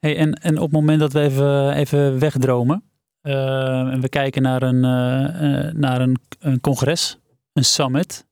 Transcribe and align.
Hey, 0.00 0.16
en, 0.16 0.32
en 0.32 0.56
op 0.56 0.62
het 0.62 0.72
moment 0.72 1.00
dat 1.00 1.12
we 1.12 1.20
even, 1.20 1.72
even 1.72 2.18
wegdromen 2.18 2.82
uh, 3.22 3.92
en 3.92 4.00
we 4.00 4.08
kijken 4.08 4.42
naar 4.42 4.62
een, 4.62 4.84
uh, 4.84 5.64
uh, 5.64 5.72
naar 5.72 6.00
een, 6.00 6.16
een 6.38 6.60
congres, 6.60 7.18
een 7.52 7.64
summit, 7.64 8.26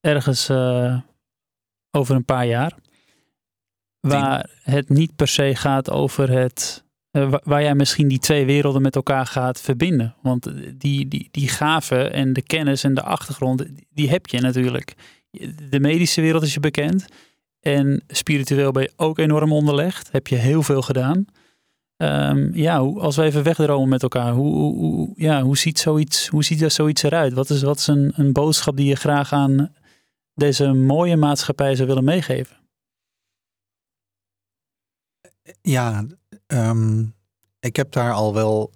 ergens 0.00 0.50
over 1.90 2.14
een 2.14 2.24
paar 2.24 2.46
jaar, 2.46 2.74
waar 4.00 4.50
het 4.62 4.88
niet 4.88 5.16
per 5.16 5.28
se 5.28 5.54
gaat 5.54 5.90
over 5.90 6.30
het, 6.30 6.84
waar 7.42 7.62
jij 7.62 7.74
misschien 7.74 8.08
die 8.08 8.18
twee 8.18 8.46
werelden 8.46 8.82
met 8.82 8.96
elkaar 8.96 9.26
gaat 9.26 9.60
verbinden. 9.60 10.14
Want 10.22 10.52
die, 10.80 11.08
die, 11.08 11.28
die 11.30 11.48
gaven 11.48 12.12
en 12.12 12.32
de 12.32 12.42
kennis 12.42 12.84
en 12.84 12.94
de 12.94 13.02
achtergrond, 13.02 13.66
die 13.90 14.10
heb 14.10 14.26
je 14.26 14.40
natuurlijk. 14.40 14.94
De 15.70 15.80
medische 15.80 16.20
wereld 16.20 16.42
is 16.42 16.54
je 16.54 16.60
bekend. 16.60 17.06
En 17.76 18.02
spiritueel 18.06 18.72
ben 18.72 18.82
je 18.82 18.92
ook 18.96 19.18
enorm 19.18 19.52
onderlegd. 19.52 20.12
Heb 20.12 20.26
je 20.26 20.36
heel 20.36 20.62
veel 20.62 20.82
gedaan. 20.82 21.24
Um, 21.96 22.54
ja, 22.54 22.78
als 22.78 23.16
we 23.16 23.22
even 23.22 23.42
wegdromen 23.42 23.88
met 23.88 24.02
elkaar, 24.02 24.32
hoe, 24.32 24.54
hoe, 24.54 25.12
ja, 25.16 25.42
hoe, 25.42 25.56
ziet 25.58 25.78
zoiets, 25.78 26.28
hoe 26.28 26.44
ziet 26.44 26.62
er 26.62 26.70
zoiets 26.70 27.02
eruit? 27.02 27.32
Wat 27.32 27.50
is, 27.50 27.62
wat 27.62 27.78
is 27.78 27.86
een, 27.86 28.12
een 28.16 28.32
boodschap 28.32 28.76
die 28.76 28.86
je 28.86 28.94
graag 28.94 29.32
aan 29.32 29.74
deze 30.34 30.72
mooie 30.72 31.16
maatschappij 31.16 31.74
zou 31.74 31.88
willen 31.88 32.04
meegeven? 32.04 32.56
Ja, 35.60 36.06
um, 36.46 37.14
ik 37.60 37.76
heb 37.76 37.92
daar 37.92 38.12
al 38.12 38.34
wel. 38.34 38.72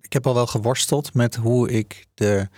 Ik 0.00 0.12
heb 0.12 0.26
al 0.26 0.34
wel 0.34 0.46
geworsteld 0.46 1.14
met 1.14 1.36
hoe 1.36 1.70
ik 1.70 2.06
de, 2.14 2.48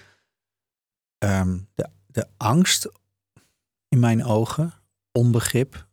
um, 1.18 1.68
de, 1.74 1.88
de 2.06 2.26
angst 2.36 2.90
in 3.88 3.98
mijn 3.98 4.24
ogen 4.24 4.81
onbegrip 5.12 5.88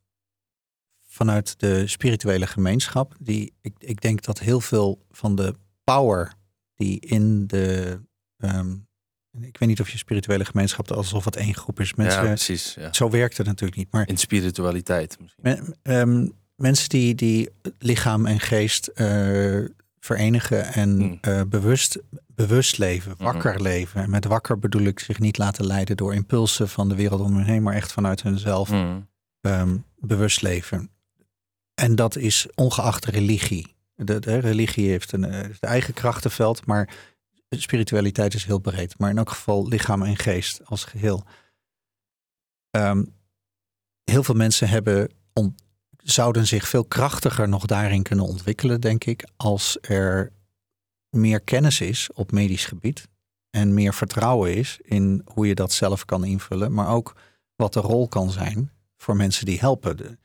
vanuit 1.07 1.59
de 1.59 1.87
spirituele 1.87 2.47
gemeenschap. 2.47 3.15
Die, 3.19 3.53
ik, 3.61 3.73
ik 3.77 4.01
denk 4.01 4.23
dat 4.23 4.39
heel 4.39 4.61
veel 4.61 5.05
van 5.11 5.35
de 5.35 5.55
power 5.83 6.33
die 6.75 6.99
in 6.99 7.47
de. 7.47 7.99
Um, 8.37 8.87
ik 9.41 9.57
weet 9.57 9.69
niet 9.69 9.79
of 9.79 9.89
je 9.89 9.97
spirituele 9.97 10.45
gemeenschap 10.45 10.91
alsof 10.91 11.25
het 11.25 11.35
één 11.35 11.55
groep 11.55 11.79
is. 11.79 11.93
Mensen, 11.93 12.21
ja, 12.21 12.27
precies. 12.27 12.73
Ja. 12.73 12.93
Zo 12.93 13.09
werkt 13.09 13.37
het 13.37 13.47
natuurlijk 13.47 13.77
niet. 13.77 13.91
Maar 13.91 14.07
in 14.07 14.17
spiritualiteit 14.17 15.17
misschien. 15.19 15.75
um, 15.83 16.31
mensen 16.55 16.89
die, 16.89 17.15
die 17.15 17.49
lichaam 17.79 18.25
en 18.25 18.39
geest 18.39 18.91
uh, 18.95 19.65
verenigen 19.99 20.73
en 20.73 20.95
mm. 20.95 21.17
uh, 21.27 21.41
bewust, 21.47 21.99
bewust 22.27 22.77
leven, 22.77 23.13
hmm. 23.17 23.25
wakker 23.25 23.55
mm. 23.55 23.61
leven. 23.61 24.01
En 24.01 24.09
met 24.09 24.25
wakker 24.25 24.59
bedoel 24.59 24.81
ik 24.81 24.99
zich 24.99 25.19
niet 25.19 25.37
laten 25.37 25.65
leiden 25.65 25.97
door 25.97 26.13
impulsen 26.13 26.69
van 26.69 26.89
de 26.89 26.95
wereld 26.95 27.21
om 27.21 27.35
hen 27.35 27.45
heen, 27.45 27.63
maar 27.63 27.75
echt 27.75 27.91
vanuit 27.91 28.21
hunzelf. 28.21 28.71
Mm 28.71 29.07
um, 29.41 29.85
bewust 29.97 30.41
leven. 30.41 30.91
En 31.73 31.95
dat 31.95 32.15
is 32.15 32.47
ongeacht 32.55 33.05
religie. 33.05 33.75
De, 33.95 34.19
de 34.19 34.37
religie 34.37 34.89
heeft 34.89 35.11
een, 35.11 35.25
eh, 35.25 35.49
eigen 35.59 35.93
krachtenveld, 35.93 36.65
maar 36.65 36.97
spiritualiteit 37.49 38.33
is 38.33 38.45
heel 38.45 38.59
breed. 38.59 38.97
Maar 38.97 39.09
in 39.09 39.17
elk 39.17 39.29
geval 39.29 39.67
lichaam 39.67 40.03
en 40.03 40.17
geest 40.17 40.65
als 40.65 40.83
geheel. 40.83 41.23
Um, 42.71 43.15
heel 44.03 44.23
veel 44.23 44.35
mensen 44.35 44.69
hebben 44.69 45.11
on, 45.33 45.55
zouden 46.11 46.47
zich 46.47 46.67
veel 46.67 46.85
krachtiger 46.85 47.49
nog 47.49 47.65
daarin 47.65 48.03
kunnen 48.03 48.25
ontwikkelen, 48.25 48.81
denk 48.81 49.03
ik, 49.03 49.27
als 49.37 49.77
er 49.81 50.31
meer 51.09 51.39
kennis 51.41 51.81
is 51.81 52.09
op 52.13 52.31
medisch 52.31 52.65
gebied 52.65 53.07
en 53.49 53.73
meer 53.73 53.93
vertrouwen 53.93 54.55
is 54.55 54.79
in 54.81 55.21
hoe 55.33 55.47
je 55.47 55.55
dat 55.55 55.71
zelf 55.71 56.05
kan 56.05 56.25
invullen, 56.25 56.73
maar 56.73 56.89
ook 56.89 57.15
wat 57.55 57.73
de 57.73 57.79
rol 57.79 58.07
kan 58.07 58.31
zijn 58.31 58.71
voor 58.97 59.15
mensen 59.15 59.45
die 59.45 59.59
helpen. 59.59 60.19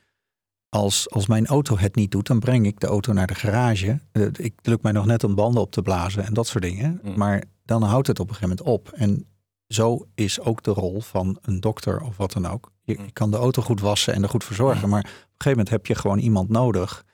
Als, 0.68 1.10
als 1.10 1.26
mijn 1.26 1.46
auto 1.46 1.78
het 1.78 1.94
niet 1.94 2.10
doet, 2.10 2.26
dan 2.26 2.38
breng 2.40 2.66
ik 2.66 2.80
de 2.80 2.86
auto 2.86 3.12
naar 3.12 3.26
de 3.26 3.34
garage. 3.34 4.00
Ik 4.32 4.60
druk 4.60 4.82
mij 4.82 4.92
nog 4.92 5.06
net 5.06 5.24
om 5.24 5.34
banden 5.34 5.62
op 5.62 5.70
te 5.70 5.82
blazen 5.82 6.24
en 6.24 6.34
dat 6.34 6.46
soort 6.46 6.64
dingen. 6.64 7.00
Mm. 7.02 7.16
Maar 7.16 7.44
dan 7.64 7.82
houdt 7.82 8.06
het 8.06 8.20
op 8.20 8.28
een 8.28 8.34
gegeven 8.34 8.56
moment 8.56 8.76
op. 8.76 8.92
En 8.92 9.26
zo 9.68 10.06
is 10.14 10.40
ook 10.40 10.62
de 10.62 10.70
rol 10.70 11.00
van 11.00 11.38
een 11.42 11.60
dokter 11.60 12.00
of 12.00 12.16
wat 12.16 12.32
dan 12.32 12.46
ook. 12.46 12.72
Je, 12.82 12.96
mm. 12.98 13.12
kan 13.12 13.30
de 13.30 13.36
auto 13.36 13.62
goed 13.62 13.80
wassen 13.80 14.14
en 14.14 14.22
er 14.22 14.28
goed 14.28 14.44
verzorgen. 14.44 14.84
Mm. 14.84 14.90
Maar 14.90 15.26
gegeven 15.44 15.64
moment 15.64 15.68
heb 15.68 15.86
je 15.86 15.94
gewoon 15.94 16.18
iemand 16.18 16.48
nodig 16.48 17.04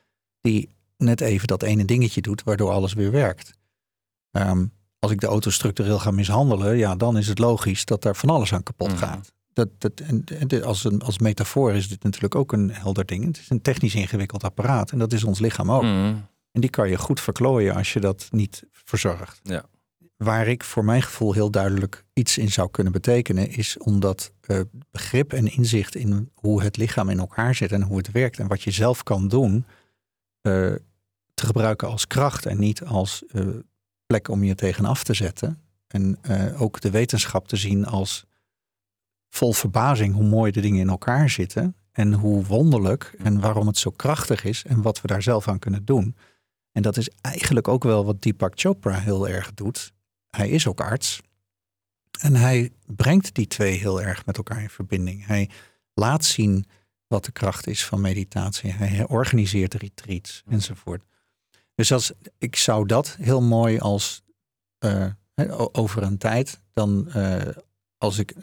die 0.40 0.68
net 0.96 1.20
even 1.20 1.46
dat 1.46 1.62
ene 1.62 1.84
dingetje 1.84 2.20
doet, 2.20 2.42
waardoor 2.42 2.70
alles 2.70 2.92
weer 2.92 3.10
werkt. 3.10 3.52
Ehm, 4.30 4.66
als 4.98 5.10
ik 5.10 5.20
de 5.20 5.26
auto 5.26 5.50
structureel 5.50 5.98
ga 5.98 6.10
mishandelen, 6.10 6.76
ja, 6.76 6.96
dan 6.96 7.16
is 7.16 7.28
het 7.28 7.38
logisch 7.38 7.84
dat 7.84 8.02
daar 8.02 8.16
van 8.16 8.30
alles 8.30 8.52
aan 8.52 8.62
kapot 8.62 8.92
gaat 8.92 9.32
dat, 9.52 9.68
dat, 9.78 10.00
en, 10.00 10.64
als, 10.64 10.84
een, 10.84 11.02
als 11.02 11.18
metafoor 11.18 11.72
is 11.72 11.88
dit 11.88 12.02
natuurlijk 12.02 12.34
ook 12.34 12.52
een 12.52 12.70
helder 12.70 13.06
ding. 13.06 13.24
Het 13.24 13.38
is 13.38 13.50
een 13.50 13.62
technisch 13.62 13.94
ingewikkeld 13.94 14.44
apparaat 14.44 14.90
en 14.90 14.98
dat 14.98 15.12
is 15.12 15.24
ons 15.24 15.38
lichaam 15.38 15.70
ook. 15.70 15.82
Mm. 15.82 16.28
En 16.52 16.60
die 16.60 16.70
kan 16.70 16.88
je 16.88 16.98
goed 16.98 17.20
verklooien 17.20 17.74
als 17.74 17.92
je 17.92 18.00
dat 18.00 18.28
niet 18.30 18.64
verzorgt. 18.72 19.40
Ja. 19.42 19.64
Waar 20.24 20.46
ik 20.46 20.64
voor 20.64 20.84
mijn 20.84 21.02
gevoel 21.02 21.32
heel 21.32 21.50
duidelijk 21.50 22.04
iets 22.12 22.38
in 22.38 22.50
zou 22.50 22.70
kunnen 22.70 22.92
betekenen, 22.92 23.50
is 23.50 23.78
omdat 23.78 24.32
uh, 24.46 24.60
begrip 24.90 25.32
en 25.32 25.52
inzicht 25.52 25.94
in 25.94 26.30
hoe 26.34 26.62
het 26.62 26.76
lichaam 26.76 27.08
in 27.08 27.18
elkaar 27.18 27.54
zit 27.54 27.72
en 27.72 27.82
hoe 27.82 27.96
het 27.96 28.10
werkt 28.10 28.38
en 28.38 28.46
wat 28.46 28.62
je 28.62 28.70
zelf 28.70 29.02
kan 29.02 29.28
doen, 29.28 29.54
uh, 30.42 30.74
te 31.34 31.46
gebruiken 31.46 31.88
als 31.88 32.06
kracht 32.06 32.46
en 32.46 32.58
niet 32.58 32.84
als 32.84 33.22
uh, 33.32 33.46
plek 34.06 34.28
om 34.28 34.44
je 34.44 34.54
tegenaf 34.54 35.04
te 35.04 35.14
zetten. 35.14 35.60
En 35.86 36.18
ook 36.56 36.80
de 36.80 36.90
wetenschap 36.90 37.48
te 37.48 37.56
zien 37.56 37.86
als 37.86 38.24
vol 39.28 39.52
verbazing 39.52 40.14
hoe 40.14 40.24
mooi 40.24 40.52
de 40.52 40.60
dingen 40.60 40.80
in 40.80 40.88
elkaar 40.88 41.30
zitten. 41.30 41.74
En 41.92 42.12
hoe 42.12 42.44
wonderlijk 42.44 43.14
en 43.18 43.40
waarom 43.40 43.66
het 43.66 43.78
zo 43.78 43.90
krachtig 43.90 44.44
is 44.44 44.64
en 44.64 44.82
wat 44.82 45.00
we 45.00 45.08
daar 45.08 45.22
zelf 45.22 45.48
aan 45.48 45.58
kunnen 45.58 45.84
doen. 45.84 46.16
En 46.72 46.82
dat 46.82 46.96
is 46.96 47.10
eigenlijk 47.20 47.68
ook 47.68 47.82
wel 47.82 48.04
wat 48.04 48.22
Deepak 48.22 48.52
Chopra 48.54 48.98
heel 48.98 49.28
erg 49.28 49.54
doet. 49.54 49.92
Hij 50.30 50.48
is 50.48 50.66
ook 50.66 50.80
arts. 50.80 51.20
En 52.20 52.34
hij 52.34 52.72
brengt 52.86 53.34
die 53.34 53.46
twee 53.46 53.78
heel 53.78 54.02
erg 54.02 54.26
met 54.26 54.36
elkaar 54.36 54.62
in 54.62 54.70
verbinding. 54.70 55.26
Hij 55.26 55.50
laat 55.94 56.24
zien 56.24 56.66
wat 57.06 57.24
de 57.24 57.32
kracht 57.32 57.66
is 57.66 57.84
van 57.84 58.00
meditatie. 58.00 58.70
Hij 58.70 59.06
organiseert 59.06 59.74
retreats 59.74 60.42
enzovoort. 60.48 61.02
Dus 61.74 61.92
als, 61.92 62.12
ik 62.38 62.56
zou 62.56 62.86
dat 62.86 63.16
heel 63.20 63.42
mooi 63.42 63.78
als 63.78 64.22
uh, 64.84 65.06
over 65.72 66.02
een 66.02 66.18
tijd, 66.18 66.60
dan 66.72 67.08
uh, 67.16 67.48
als 67.98 68.18
ik 68.18 68.34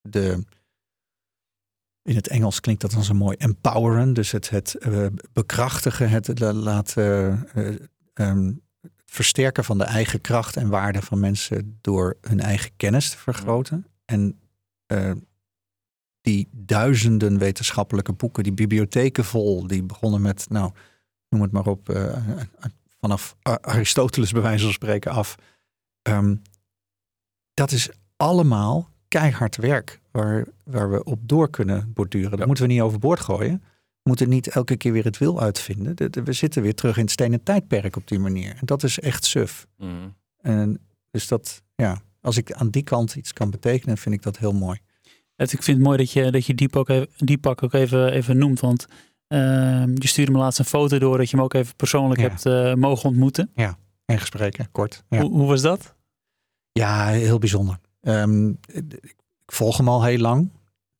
de. 0.00 0.44
In 2.02 2.14
het 2.14 2.28
Engels 2.28 2.60
klinkt 2.60 2.80
dat 2.80 2.90
dan 2.90 3.04
zo 3.04 3.14
mooi 3.14 3.36
empoweren, 3.36 4.12
dus 4.12 4.30
het, 4.30 4.50
het 4.50 4.76
uh, 4.78 5.06
bekrachtigen, 5.32 6.08
het 6.08 6.38
laten 6.38 7.48
um, 8.14 8.62
versterken 9.12 9.64
van 9.64 9.78
de 9.78 9.84
eigen 9.84 10.20
kracht 10.20 10.56
en 10.56 10.68
waarde 10.68 11.02
van 11.02 11.20
mensen 11.20 11.78
door 11.80 12.16
hun 12.20 12.40
eigen 12.40 12.70
kennis 12.76 13.10
te 13.10 13.18
vergroten. 13.18 13.86
En 14.04 14.40
uh, 14.92 15.12
die 16.20 16.48
duizenden 16.50 17.38
wetenschappelijke 17.38 18.12
boeken, 18.12 18.42
die 18.42 18.52
bibliotheken 18.52 19.24
vol, 19.24 19.66
die 19.66 19.82
begonnen 19.82 20.20
met, 20.20 20.46
nou, 20.48 20.72
noem 21.28 21.42
het 21.42 21.52
maar 21.52 21.66
op, 21.66 21.88
vanaf 23.00 23.36
Aristoteles 23.42 24.32
bij 24.32 24.42
wijze 24.42 24.64
van 24.64 24.72
spreken 24.72 25.12
af. 25.12 25.34
Um, 26.08 26.42
dat 27.54 27.70
is 27.70 27.90
allemaal 28.16 28.90
keihard 29.08 29.56
werk 29.56 30.00
waar, 30.10 30.46
waar 30.64 30.90
we 30.90 31.04
op 31.04 31.28
door 31.28 31.50
kunnen 31.50 31.92
borduren. 31.92 32.38
Dat 32.38 32.46
moeten 32.46 32.66
we 32.66 32.72
niet 32.72 32.80
overboord 32.80 33.20
gooien. 33.20 33.62
We 34.02 34.08
moeten 34.08 34.28
niet 34.28 34.48
elke 34.48 34.76
keer 34.76 34.92
weer 34.92 35.04
het 35.04 35.18
wil 35.18 35.40
uitvinden. 35.40 35.94
we 36.24 36.32
zitten 36.32 36.62
weer 36.62 36.74
terug 36.74 36.96
in 36.96 37.02
het 37.02 37.10
stenen 37.10 37.42
tijdperk 37.42 37.96
op 37.96 38.08
die 38.08 38.18
manier. 38.18 38.50
En 38.50 38.66
dat 38.66 38.82
is 38.82 39.00
echt 39.00 39.24
suf. 39.24 39.66
Mm. 39.76 40.14
En 40.40 40.80
dus 41.10 41.28
dat, 41.28 41.62
ja, 41.74 42.02
als 42.20 42.36
ik 42.36 42.52
aan 42.52 42.70
die 42.70 42.82
kant 42.82 43.14
iets 43.14 43.32
kan 43.32 43.50
betekenen, 43.50 43.98
vind 43.98 44.14
ik 44.14 44.22
dat 44.22 44.38
heel 44.38 44.52
mooi. 44.52 44.78
Ik 45.36 45.48
vind 45.48 45.66
het 45.66 45.86
mooi 45.86 45.98
dat 45.98 46.12
je, 46.12 46.30
dat 46.30 46.46
je 46.46 46.54
Deepak, 46.54 46.88
even, 46.88 47.08
Deepak 47.16 47.62
ook 47.62 47.72
even, 47.72 48.12
even 48.12 48.38
noemt. 48.38 48.60
Want 48.60 48.86
uh, 49.28 49.38
je 49.94 50.06
stuurde 50.06 50.32
me 50.32 50.38
laatst 50.38 50.58
een 50.58 50.64
foto 50.64 50.98
door 50.98 51.18
dat 51.18 51.30
je 51.30 51.36
hem 51.36 51.44
ook 51.44 51.54
even 51.54 51.76
persoonlijk 51.76 52.20
hebt 52.20 52.46
uh, 52.46 52.74
mogen 52.74 53.08
ontmoeten. 53.08 53.50
Ja, 53.54 53.78
en 54.04 54.18
gespreken, 54.18 54.68
kort. 54.72 55.04
Ja. 55.08 55.20
Hoe, 55.20 55.30
hoe 55.30 55.46
was 55.46 55.62
dat? 55.62 55.94
Ja, 56.72 57.06
heel 57.06 57.38
bijzonder. 57.38 57.78
Um, 58.00 58.58
ik 58.66 59.14
volg 59.46 59.76
hem 59.76 59.88
al 59.88 60.04
heel 60.04 60.18
lang. 60.18 60.50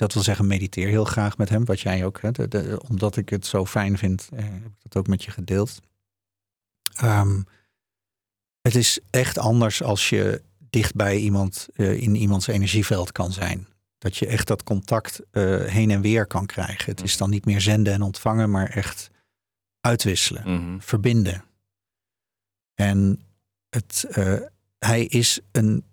Dat 0.02 0.12
wil 0.12 0.22
zeggen, 0.22 0.46
mediteer 0.46 0.88
heel 0.88 1.04
graag 1.04 1.36
met 1.36 1.48
hem, 1.48 1.64
wat 1.64 1.80
jij 1.80 2.04
ook. 2.04 2.20
Hè, 2.20 2.30
omdat 2.74 3.16
ik 3.16 3.28
het 3.28 3.46
zo 3.46 3.66
fijn 3.66 3.98
vind, 3.98 4.28
eh, 4.32 4.44
heb 4.44 4.66
ik 4.66 4.82
dat 4.82 4.96
ook 4.96 5.06
met 5.06 5.24
je 5.24 5.30
gedeeld. 5.30 5.80
Um, 7.04 7.46
het 8.60 8.74
is 8.74 8.98
echt 9.10 9.38
anders 9.38 9.82
als 9.82 10.08
je 10.08 10.42
dicht 10.58 10.94
bij 10.94 11.16
iemand 11.16 11.68
uh, 11.74 12.02
in 12.02 12.14
iemands 12.14 12.46
energieveld 12.46 13.12
kan 13.12 13.32
zijn. 13.32 13.68
Dat 13.98 14.16
je 14.16 14.26
echt 14.26 14.46
dat 14.46 14.62
contact 14.62 15.20
uh, 15.32 15.64
heen 15.64 15.90
en 15.90 16.00
weer 16.00 16.26
kan 16.26 16.46
krijgen. 16.46 16.90
Het 16.90 17.02
is 17.02 17.16
dan 17.16 17.30
niet 17.30 17.44
meer 17.44 17.60
zenden 17.60 17.92
en 17.92 18.02
ontvangen, 18.02 18.50
maar 18.50 18.68
echt 18.68 19.10
uitwisselen, 19.80 20.42
mm 20.46 20.56
-hmm. 20.56 20.82
verbinden. 20.82 21.44
En 22.74 23.24
het, 23.68 24.06
uh, 24.18 24.40
hij 24.78 25.04
is 25.04 25.40
een 25.52 25.84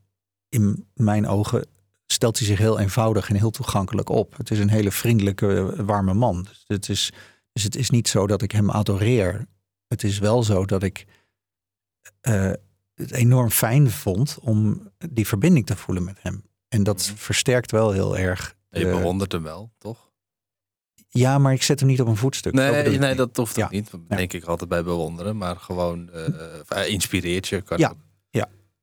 in 0.50 0.88
mijn 0.94 1.28
ogen 1.28 1.66
stelt 2.12 2.38
hij 2.38 2.48
zich 2.48 2.58
heel 2.58 2.80
eenvoudig 2.80 3.30
en 3.30 3.36
heel 3.36 3.50
toegankelijk 3.52 4.10
op. 4.10 4.38
Het 4.38 4.52
is 4.52 4.60
een 4.60 4.70
hele 4.70 4.92
vriendelijke, 4.92 5.74
warme 5.86 6.14
man. 6.14 6.44
Dus 6.44 6.64
het 6.68 6.90
is, 6.90 7.12
Dus 7.54 7.64
het 7.64 7.76
is 7.76 7.90
niet 7.90 8.08
zo 8.08 8.28
dat 8.28 8.42
ik 8.42 8.52
hem 8.52 8.70
adoreer. 8.70 9.46
Het 9.88 10.04
is 10.04 10.20
wel 10.20 10.44
zo 10.44 10.66
dat 10.66 10.84
ik 10.84 11.06
eh, 12.22 12.52
het 12.96 13.12
enorm 13.12 13.50
fijn 13.50 13.92
vond 13.92 14.38
om 14.42 14.90
die 15.10 15.28
verbinding 15.28 15.66
te 15.66 15.76
voelen 15.76 16.04
met 16.04 16.18
hem. 16.22 16.44
En 16.68 16.84
dat 16.84 17.08
Mhm. 17.08 17.18
versterkt 17.18 17.72
wel 17.72 17.92
heel 17.92 18.18
erg. 18.18 18.56
Je 18.70 18.86
eh, 18.88 18.96
bewondert 18.96 19.32
hem 19.32 19.44
wel, 19.44 19.72
toch? 19.78 20.10
ja, 21.08 21.38
maar 21.38 21.54
ik 21.54 21.64
zet 21.64 21.80
hem 21.80 21.90
niet 21.90 22.02
op 22.02 22.08
een 22.08 22.16
voetstuk. 22.16 22.54
Nee, 22.54 22.84
ik 22.84 23.00
nee 23.00 23.16
dat 23.16 23.38
hoeft 23.38 23.52
ook 23.52 23.58
Ja. 23.58 23.70
niet. 23.70 23.92
Dat 23.92 24.10
denk 24.10 24.34
ik 24.34 24.44
altijd 24.44 24.70
bij 24.70 24.84
bewonderen. 24.84 25.38
Maar 25.38 25.56
gewoon 25.56 26.10
eh, 26.12 26.60
eh, 26.68 26.88
inspireert 26.90 27.48
je. 27.48 27.62
Kan 27.62 27.78
Ja. 27.78 27.94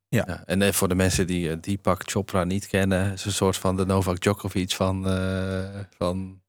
Ja. 0.08 0.24
Ja. 0.26 0.42
En 0.46 0.62
eh, 0.62 0.72
voor 0.72 0.88
de 0.88 0.94
mensen 0.94 1.26
die 1.26 1.50
eh, 1.50 1.56
Deepak 1.60 2.02
Chopra 2.04 2.44
niet 2.44 2.66
kennen. 2.66 3.12
is 3.12 3.24
een 3.24 3.32
soort 3.32 3.56
van 3.56 3.76
de 3.76 3.86
Novak 3.86 4.20
Djokovic 4.20 4.70
van... 4.72 5.08
eh, 5.08 5.80
van 5.98 6.40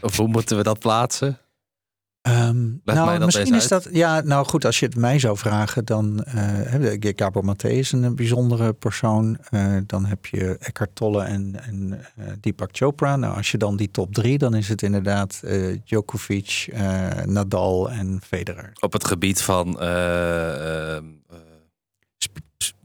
of 0.00 0.16
hoe 0.16 0.28
moeten 0.28 0.56
we 0.56 0.62
dat 0.62 0.78
plaatsen? 0.78 1.38
Ehm, 2.22 2.66
nou, 2.84 3.24
misschien 3.24 3.54
is 3.54 3.68
dat. 3.68 3.88
Ja, 3.92 4.20
nou 4.20 4.46
goed, 4.46 4.64
als 4.64 4.78
je 4.80 4.86
het 4.86 4.96
mij 4.96 5.18
zou 5.18 5.36
vragen, 5.36 5.84
dan. 5.84 6.22
heb 6.28 7.02
je 7.02 7.12
Gabor 7.16 7.44
Maté 7.44 7.68
is 7.68 7.92
een 7.92 8.14
bijzondere 8.16 8.72
persoon. 8.72 9.38
Dan 9.86 10.04
heb 10.04 10.26
je 10.26 10.56
Eckhart 10.58 10.94
Tolle 10.94 11.22
en, 11.24 11.62
en 11.62 12.00
Deepak 12.40 12.68
Chopra. 12.72 13.16
Nou, 13.16 13.36
als 13.36 13.50
je 13.50 13.58
dan 13.58 13.76
die 13.76 13.90
top 13.90 14.14
drie, 14.14 14.38
dan 14.38 14.54
is 14.54 14.68
het 14.68 14.82
inderdaad 14.82 15.42
Djokovic, 15.84 16.68
Nadal 17.24 17.90
en 17.90 18.20
Federer. 18.26 18.70
Op 18.80 18.92
het 18.92 19.04
gebied 19.04 19.42
van... 19.42 19.80
eh, 19.80 20.96
ehm, 20.96 21.04
eh, 21.30 21.36
sp- 22.18 22.38
sp- 22.58 22.76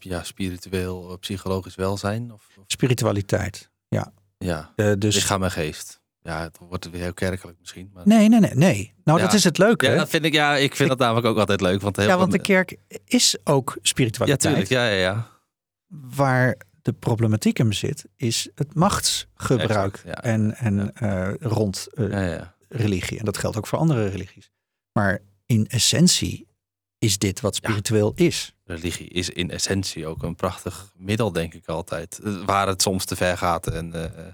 ja, 0.00 0.22
spiritueel, 0.22 1.10
eh, 1.10 1.18
psychologisch 1.18 1.74
welzijn. 1.74 2.32
Of, 2.32 2.48
of- 2.58 2.64
Spiritualiteit. 2.66 3.70
ja, 4.38 4.72
Eh, 4.76 4.92
dus. 4.98 5.14
lichaam 5.14 5.42
en 5.42 5.50
geest. 5.50 6.00
Ja, 6.20 6.42
het 6.42 6.58
wordt 6.68 6.90
weer 6.90 7.00
heel 7.00 7.12
kerkelijk 7.14 7.58
misschien. 7.60 7.90
Maar... 7.94 8.02
Nee, 8.06 8.28
nee, 8.28 8.40
nee, 8.40 8.54
nee. 8.54 8.92
Nou, 9.04 9.18
Ja. 9.18 9.24
dat 9.24 9.34
is 9.34 9.44
het 9.44 9.58
leuke. 9.58 9.86
Ja, 9.86 9.92
Ja, 9.92 9.98
dat 9.98 10.08
vind 10.08 10.24
ik, 10.24 10.32
ja, 10.32 10.56
ik 10.56 10.76
vind 10.76 10.88
dat 10.88 10.98
namelijk 10.98 11.26
ook 11.26 11.38
altijd 11.38 11.60
leuk. 11.60 11.80
Want, 11.80 11.96
heel 11.96 12.06
veel- 12.06 12.18
want 12.18 12.32
de 12.32 12.38
kerk 12.40 12.76
is 13.04 13.36
ook 13.44 13.72
Ja, 13.74 13.80
spiritualiteit. 13.82 14.40
tuurlijk. 14.54 14.68
Ja, 14.68 14.84
ja, 14.88 14.96
ja. 15.00 15.28
Waar 16.16 16.56
de 16.82 16.92
problematiek 16.92 17.56
hem 17.56 17.72
zit, 17.72 18.04
is 18.16 18.48
het 18.54 18.74
machtsgebruik. 18.74 19.70
Exact, 19.70 20.02
ja. 20.04 20.22
En, 20.22 20.54
en 20.56 20.92
eh, 20.94 21.30
rond 21.40 21.86
Ja, 21.94 22.22
ja. 22.24 22.54
religie. 22.68 23.18
En 23.18 23.24
dat 23.24 23.36
geldt 23.38 23.56
ook 23.56 23.66
voor 23.66 23.78
andere 23.78 24.08
religies. 24.08 24.50
Maar 24.92 25.18
in 25.46 25.66
essentie 25.66 26.46
is 26.98 27.18
dit 27.18 27.40
wat 27.40 27.54
spiritueel 27.54 28.12
is. 28.14 28.54
Religie 28.64 29.08
is 29.08 29.30
in 29.30 29.50
essentie 29.50 30.06
ook 30.06 30.22
een 30.22 30.34
prachtig 30.34 30.92
middel, 30.96 31.32
denk 31.32 31.54
ik 31.54 31.66
altijd. 31.66 32.18
Eh, 32.24 32.44
Waar 32.44 32.66
het 32.68 32.82
soms 32.82 33.04
te 33.04 33.16
ver 33.16 33.36
gaat 33.38 33.66
en 33.66 33.92
eh, 34.16 34.26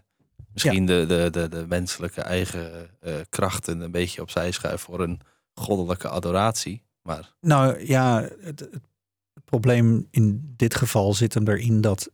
misschien 0.52 0.86
de, 0.86 1.04
de, 1.08 1.28
de, 1.30 1.48
de 1.48 1.64
menselijke 1.68 2.20
eigen 2.20 2.90
eh, 3.00 3.14
krachten 3.28 3.80
een 3.80 3.90
beetje 3.90 4.22
opzij 4.22 4.50
schuiven 4.50 4.80
voor 4.86 5.00
een 5.00 5.20
goddelijke 5.54 6.08
adoratie. 6.08 6.82
Maar 7.02 7.32
Nou 7.40 7.86
ja, 7.86 8.28
het, 8.40 8.60
het 8.60 9.44
probleem 9.44 10.06
in 10.10 10.54
dit 10.56 10.74
geval 10.74 11.14
zit 11.14 11.34
hem 11.34 11.48
erin 11.48 11.80
dat 11.80 12.10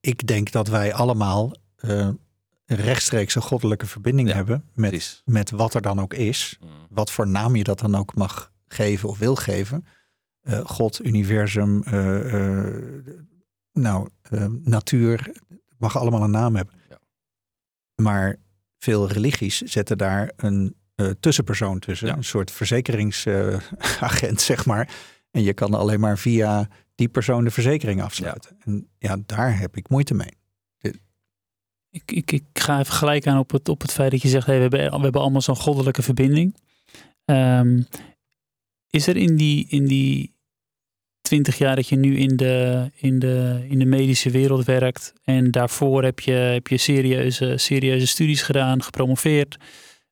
ik 0.00 0.26
denk 0.26 0.50
dat 0.52 0.68
wij 0.68 0.94
allemaal 0.94 1.52
eh, 1.76 2.08
een 2.66 2.76
rechtstreeks 2.76 3.34
een 3.34 3.42
goddelijke 3.42 3.86
verbinding 3.86 4.28
Ja, 4.28 4.34
hebben 4.34 4.64
met, 4.74 4.90
precies. 4.90 5.22
met 5.24 5.50
wat 5.50 5.74
er 5.74 5.82
dan 5.82 6.00
ook 6.00 6.14
is. 6.14 6.58
Mm. 6.60 6.68
Wat 6.90 7.10
voor 7.10 7.28
naam 7.28 7.56
je 7.56 7.64
dat 7.64 7.78
dan 7.78 7.94
ook 7.94 8.14
mag 8.14 8.52
geven 8.74 9.08
of 9.08 9.18
wil 9.18 9.34
geven. 9.34 9.86
Eh, 10.40 10.60
God, 10.64 11.04
universum, 11.04 11.82
eh, 11.82 12.66
eh, 12.66 13.04
nou, 13.72 14.08
natuur, 14.62 15.30
het 15.48 15.78
mag 15.78 15.98
allemaal 15.98 16.22
een 16.22 16.30
naam 16.30 16.56
hebben. 16.56 16.74
Ja. 16.88 16.98
Maar 18.02 18.36
veel 18.78 19.08
religies 19.08 19.60
zetten 19.60 19.98
daar 19.98 20.32
een 20.36 20.74
eh, 20.94 21.10
tussenpersoon 21.20 21.78
tussen. 21.78 22.06
Ja. 22.06 22.16
Een 22.16 22.24
soort 22.24 22.50
verzekeringsagent, 22.50 24.40
zeg 24.50 24.66
maar. 24.66 24.94
En 25.30 25.42
je 25.42 25.52
kan 25.52 25.74
alleen 25.74 26.00
maar 26.00 26.18
via 26.18 26.68
die 26.94 27.08
persoon 27.08 27.44
de 27.44 27.50
verzekering 27.50 28.02
afsluiten. 28.02 28.56
En 28.64 28.88
ja, 28.98 29.16
daar 29.26 29.58
heb 29.58 29.76
ik 29.76 29.88
moeite 29.88 30.14
mee. 30.14 30.42
Ik, 31.90 32.12
ik, 32.12 32.32
ik 32.32 32.44
ga 32.52 32.78
even 32.78 32.92
gelijk 32.92 33.26
aan 33.26 33.38
op 33.38 33.50
het, 33.50 33.68
op 33.68 33.80
het 33.80 33.92
feit 33.92 34.10
dat 34.10 34.22
je 34.22 34.28
zegt, 34.28 34.46
hey, 34.46 34.56
we, 34.56 34.60
hebben, 34.60 34.90
we 34.90 35.02
hebben 35.02 35.20
allemaal 35.20 35.40
zo'n 35.40 35.56
goddelijke 35.56 36.02
verbinding. 36.02 36.56
Ehm, 37.24 37.82
is 38.94 39.06
er 39.06 39.16
in 39.16 39.36
die, 39.36 39.66
in 39.68 39.86
die 39.86 40.34
twintig 41.20 41.58
jaar 41.58 41.76
dat 41.76 41.88
je 41.88 41.96
nu 41.96 42.16
in 42.16 42.36
de, 42.36 42.90
in, 42.94 43.18
de, 43.18 43.66
in 43.68 43.78
de 43.78 43.84
medische 43.84 44.30
wereld 44.30 44.64
werkt 44.64 45.12
en 45.24 45.50
daarvoor 45.50 46.04
heb 46.04 46.20
je, 46.20 46.32
heb 46.32 46.66
je 46.66 46.76
serieuze, 46.76 47.58
serieuze 47.58 48.06
studies 48.06 48.42
gedaan, 48.42 48.82
gepromoveerd. 48.82 49.56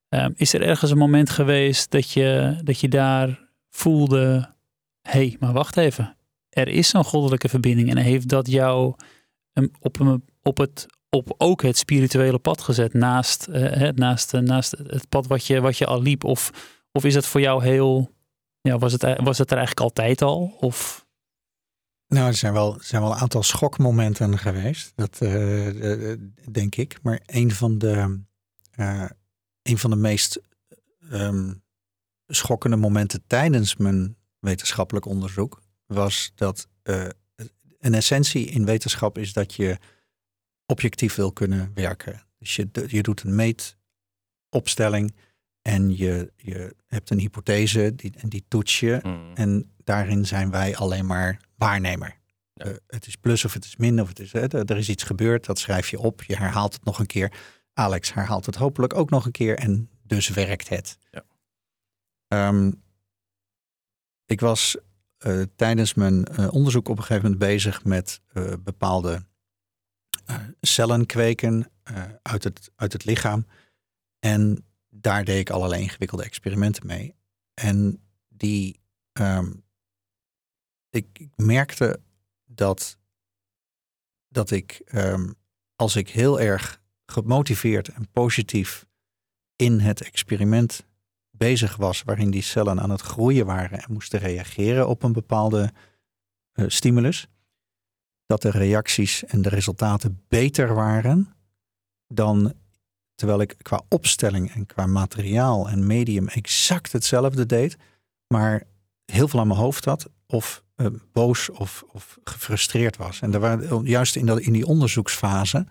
Ehm, 0.08 0.30
is 0.34 0.52
er 0.52 0.62
ergens 0.62 0.90
een 0.90 0.98
moment 0.98 1.30
geweest 1.30 1.90
dat 1.90 2.10
je, 2.10 2.60
dat 2.64 2.80
je 2.80 2.88
daar 2.88 3.48
voelde, 3.70 4.54
hé, 5.02 5.10
hey, 5.10 5.36
maar 5.40 5.52
wacht 5.52 5.76
even. 5.76 6.16
Er 6.48 6.68
is 6.68 6.88
zo'n 6.88 7.04
goddelijke 7.04 7.48
verbinding 7.48 7.90
en 7.90 7.96
heeft 7.96 8.28
dat 8.28 8.46
jou 8.46 8.94
op, 9.80 10.00
een, 10.00 10.24
op 10.42 10.58
het 10.58 10.86
op 11.16 11.34
ook 11.38 11.62
het 11.62 11.78
spirituele 11.78 12.38
pad 12.38 12.60
gezet 12.60 12.94
naast, 12.94 13.46
eh, 13.46 13.88
naast, 13.94 14.32
naast 14.32 14.70
het 14.70 15.08
pad 15.08 15.26
wat 15.26 15.46
je, 15.46 15.60
wat 15.60 15.78
je 15.78 15.86
al 15.86 16.02
liep? 16.02 16.24
Of, 16.24 16.50
of 16.92 17.04
is 17.04 17.14
het 17.14 17.26
voor 17.26 17.40
jou 17.40 17.64
heel, 17.64 18.10
ja, 18.62 18.78
was 18.78 18.92
het, 18.92 19.02
was 19.02 19.38
het 19.38 19.50
er 19.50 19.56
eigenlijk 19.56 19.86
altijd 19.86 20.22
al? 20.22 20.56
Of, 20.60 21.06
Nou, 22.06 22.26
er 22.26 22.34
zijn 22.34 22.52
wel, 22.52 22.78
zijn 22.80 23.02
wel 23.02 23.10
een 23.10 23.18
aantal 23.18 23.42
schokmomenten 23.42 24.38
geweest. 24.38 24.92
Dat 24.94 25.20
eh, 25.20 26.10
eh, 26.12 26.18
denk 26.50 26.74
ik. 26.76 26.98
Maar 27.02 27.20
een 27.26 27.50
van 27.50 27.78
de, 27.78 28.20
eh, 28.70 29.10
een 29.62 29.78
van 29.78 29.90
de 29.90 29.96
meest 29.96 30.40
ehm, 31.10 31.52
schokkende 32.26 32.76
momenten 32.76 33.22
tijdens 33.26 33.76
mijn 33.76 34.16
wetenschappelijk 34.38 35.06
onderzoek 35.06 35.62
was 35.86 36.32
dat 36.34 36.68
eh, 36.82 37.08
een 37.78 37.94
essentie 37.94 38.46
in 38.46 38.64
wetenschap 38.64 39.18
is 39.18 39.32
dat 39.32 39.54
je 39.54 39.78
objectief 40.66 41.14
wil 41.14 41.32
kunnen 41.32 41.70
werken. 41.74 42.22
Dus 42.38 42.56
je, 42.56 42.68
je 42.86 43.02
doet 43.02 43.22
een 43.22 43.34
meetopstelling 43.34 45.14
en 45.62 45.96
je, 45.96 46.32
je 46.36 46.76
hebt 46.86 47.10
een 47.10 47.18
hypothese 47.18 47.94
die, 47.94 48.12
en 48.16 48.28
die 48.28 48.44
toets 48.48 48.80
je. 48.80 49.00
Mm. 49.02 49.34
En 49.34 49.72
daarin 49.84 50.26
zijn 50.26 50.50
wij 50.50 50.76
alleen 50.76 51.06
maar 51.06 51.40
waarnemer. 51.56 52.18
Ja. 52.54 52.64
Eh, 52.64 52.72
het 52.86 53.06
is 53.06 53.16
plus 53.16 53.44
of 53.44 53.52
het 53.52 53.64
is 53.64 53.76
min 53.76 54.00
of 54.00 54.08
het 54.08 54.18
is, 54.18 54.32
er 54.32 54.76
is 54.76 54.88
iets 54.88 55.02
gebeurd, 55.02 55.46
dat 55.46 55.58
schrijf 55.58 55.88
je 55.88 55.98
op. 55.98 56.22
Je 56.22 56.36
herhaalt 56.36 56.72
het 56.72 56.84
nog 56.84 56.98
een 56.98 57.06
keer. 57.06 57.32
Alex 57.72 58.14
herhaalt 58.14 58.46
het 58.46 58.54
hopelijk 58.54 58.94
ook 58.94 59.10
nog 59.10 59.24
een 59.24 59.32
keer 59.32 59.58
en 59.58 59.90
dus 60.02 60.28
werkt 60.28 60.68
het. 60.68 60.98
Ja. 61.10 61.24
Ehm, 62.28 62.72
ik 64.26 64.40
was 64.40 64.76
eh, 65.18 65.42
tijdens 65.56 65.94
mijn 65.94 66.24
eh, 66.24 66.52
onderzoek 66.52 66.88
op 66.88 66.96
een 66.96 67.04
gegeven 67.04 67.30
moment 67.30 67.50
bezig 67.50 67.84
met 67.84 68.20
bepaalde 68.60 69.30
cellen 70.60 71.06
kweken 71.06 71.70
uit, 72.22 72.44
het, 72.44 72.70
uit 72.76 72.92
het 72.92 73.04
lichaam. 73.04 73.46
En 74.18 74.64
daar 75.02 75.24
deed 75.24 75.40
ik 75.40 75.50
allerlei 75.50 75.82
ingewikkelde 75.82 76.24
experimenten 76.24 76.86
mee. 76.86 77.14
En 77.54 78.02
die, 78.28 78.80
ehm, 79.12 79.52
ik, 80.90 81.28
merkte 81.36 82.00
dat, 82.44 82.98
dat 84.28 84.50
ik, 84.50 84.82
ehm, 84.84 85.32
als 85.76 85.96
ik 85.96 86.08
heel 86.08 86.40
erg 86.40 86.82
gemotiveerd 87.06 87.88
en 87.88 88.10
positief 88.10 88.86
in 89.56 89.80
het 89.80 90.02
experiment 90.02 90.86
bezig 91.30 91.76
was, 91.76 92.02
waarin 92.02 92.30
die 92.30 92.42
cellen 92.42 92.80
aan 92.80 92.90
het 92.90 93.00
groeien 93.00 93.46
waren 93.46 93.82
en 93.82 93.92
moesten 93.92 94.18
reageren 94.18 94.88
op 94.88 95.02
een 95.02 95.12
bepaalde 95.12 95.72
eh, 96.52 96.64
stimulus, 96.68 97.28
dat 98.26 98.42
de 98.42 98.50
reacties 98.50 99.24
en 99.24 99.42
de 99.42 99.48
resultaten 99.48 100.24
beter 100.28 100.74
waren 100.74 101.34
dan 102.06 102.54
terwijl 103.22 103.42
ik 103.42 103.56
qua 103.62 103.82
opstelling 103.88 104.50
en 104.54 104.66
qua 104.66 104.86
materiaal 104.86 105.68
en 105.68 105.86
medium 105.86 106.28
exact 106.28 106.92
hetzelfde 106.92 107.46
deed, 107.46 107.76
maar 108.26 108.62
heel 109.04 109.28
veel 109.28 109.40
aan 109.40 109.46
mijn 109.46 109.58
hoofd 109.60 109.84
had 109.84 110.10
of 110.26 110.62
eh, 110.74 110.86
boos 111.12 111.50
of, 111.50 111.84
of 111.92 112.18
gefrustreerd 112.24 112.96
was. 112.96 113.20
En 113.20 113.34
er 113.34 113.40
waren, 113.40 113.84
juist 113.84 114.16
in, 114.16 114.26
dat, 114.26 114.40
in 114.40 114.52
die 114.52 114.66
onderzoeksfase 114.66 115.66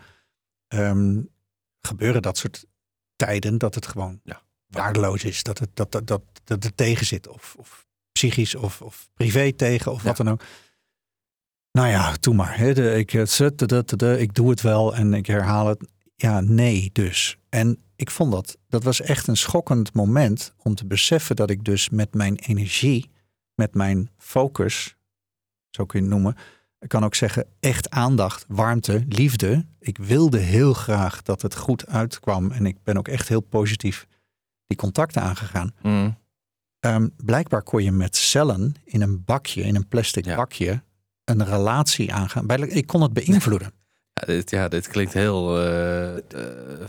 ehm, 0.67 1.21
gebeuren 1.81 2.21
dat 2.21 2.37
soort 2.37 2.65
tijden 3.15 3.57
dat 3.57 3.75
het 3.75 3.87
gewoon 3.87 4.19
Ja. 4.23 4.41
waardeloos 4.67 5.23
is, 5.23 5.43
dat 5.43 5.57
het, 5.59 5.69
dat, 5.73 5.91
dat, 5.91 6.07
dat, 6.07 6.21
dat 6.43 6.63
het 6.63 6.77
tegen 6.77 7.05
zit 7.05 7.27
of, 7.27 7.55
of 7.57 7.85
psychisch 8.11 8.55
of, 8.55 8.81
of 8.81 9.09
privé 9.13 9.53
tegen 9.53 9.91
of 9.91 10.01
Ja. 10.01 10.07
wat 10.07 10.17
dan 10.17 10.29
ook. 10.29 10.43
Nou 11.71 11.87
ja, 11.87 12.15
doe 12.19 12.33
maar. 12.33 12.57
De, 12.73 12.95
ik, 12.97 13.11
de, 13.11 13.83
de, 13.95 14.19
ik 14.19 14.33
doe 14.33 14.49
het 14.49 14.61
wel 14.61 14.95
en 14.95 15.13
ik 15.13 15.25
herhaal 15.25 15.67
het. 15.67 15.87
Ja, 16.15 16.39
nee 16.41 16.89
dus. 16.93 17.35
En 17.51 17.83
ik 17.95 18.11
vond 18.11 18.31
dat, 18.31 18.57
dat 18.67 18.83
was 18.83 19.01
echt 19.01 19.27
een 19.27 19.37
schokkend 19.37 19.93
moment 19.93 20.53
om 20.57 20.75
te 20.75 20.85
beseffen 20.85 21.35
dat 21.35 21.49
ik 21.49 21.63
dus 21.63 21.89
met 21.89 22.13
mijn 22.13 22.35
energie, 22.35 23.11
met 23.55 23.73
mijn 23.73 24.09
focus, 24.17 24.95
zo 25.69 25.85
kun 25.85 25.99
je 25.99 26.05
het 26.05 26.13
noemen, 26.13 26.35
ik 26.79 26.87
kan 26.89 27.03
ook 27.03 27.15
zeggen 27.15 27.45
echt 27.59 27.89
aandacht, 27.89 28.45
warmte, 28.47 29.05
liefde. 29.07 29.65
Ik 29.79 29.97
wilde 29.97 30.37
heel 30.37 30.73
graag 30.73 31.21
dat 31.21 31.41
het 31.41 31.55
goed 31.55 31.87
uitkwam 31.87 32.51
en 32.51 32.65
ik 32.65 32.83
ben 32.83 32.97
ook 32.97 33.07
echt 33.07 33.27
heel 33.27 33.41
positief 33.41 34.07
die 34.67 34.77
contacten 34.77 35.21
aangegaan. 35.21 35.73
Mm. 35.81 36.17
Ehm, 36.79 37.07
blijkbaar 37.25 37.63
kon 37.63 37.83
je 37.83 37.91
met 37.91 38.15
cellen 38.15 38.75
in 38.83 39.01
een 39.01 39.23
bakje, 39.23 39.61
in 39.61 39.75
een 39.75 39.87
plastic 39.87 40.25
Ja. 40.25 40.35
bakje, 40.35 40.83
een 41.23 41.45
relatie 41.45 42.13
aangaan. 42.13 42.49
Ik 42.49 42.87
kon 42.87 43.01
het 43.01 43.13
beïnvloeden. 43.13 43.73
Ja, 44.13 44.25
dit, 44.25 44.49
ja, 44.49 44.67
dit 44.67 44.87
klinkt 44.87 45.13
heel, 45.13 45.57
eh, 45.57 46.15
eh, 46.17 46.21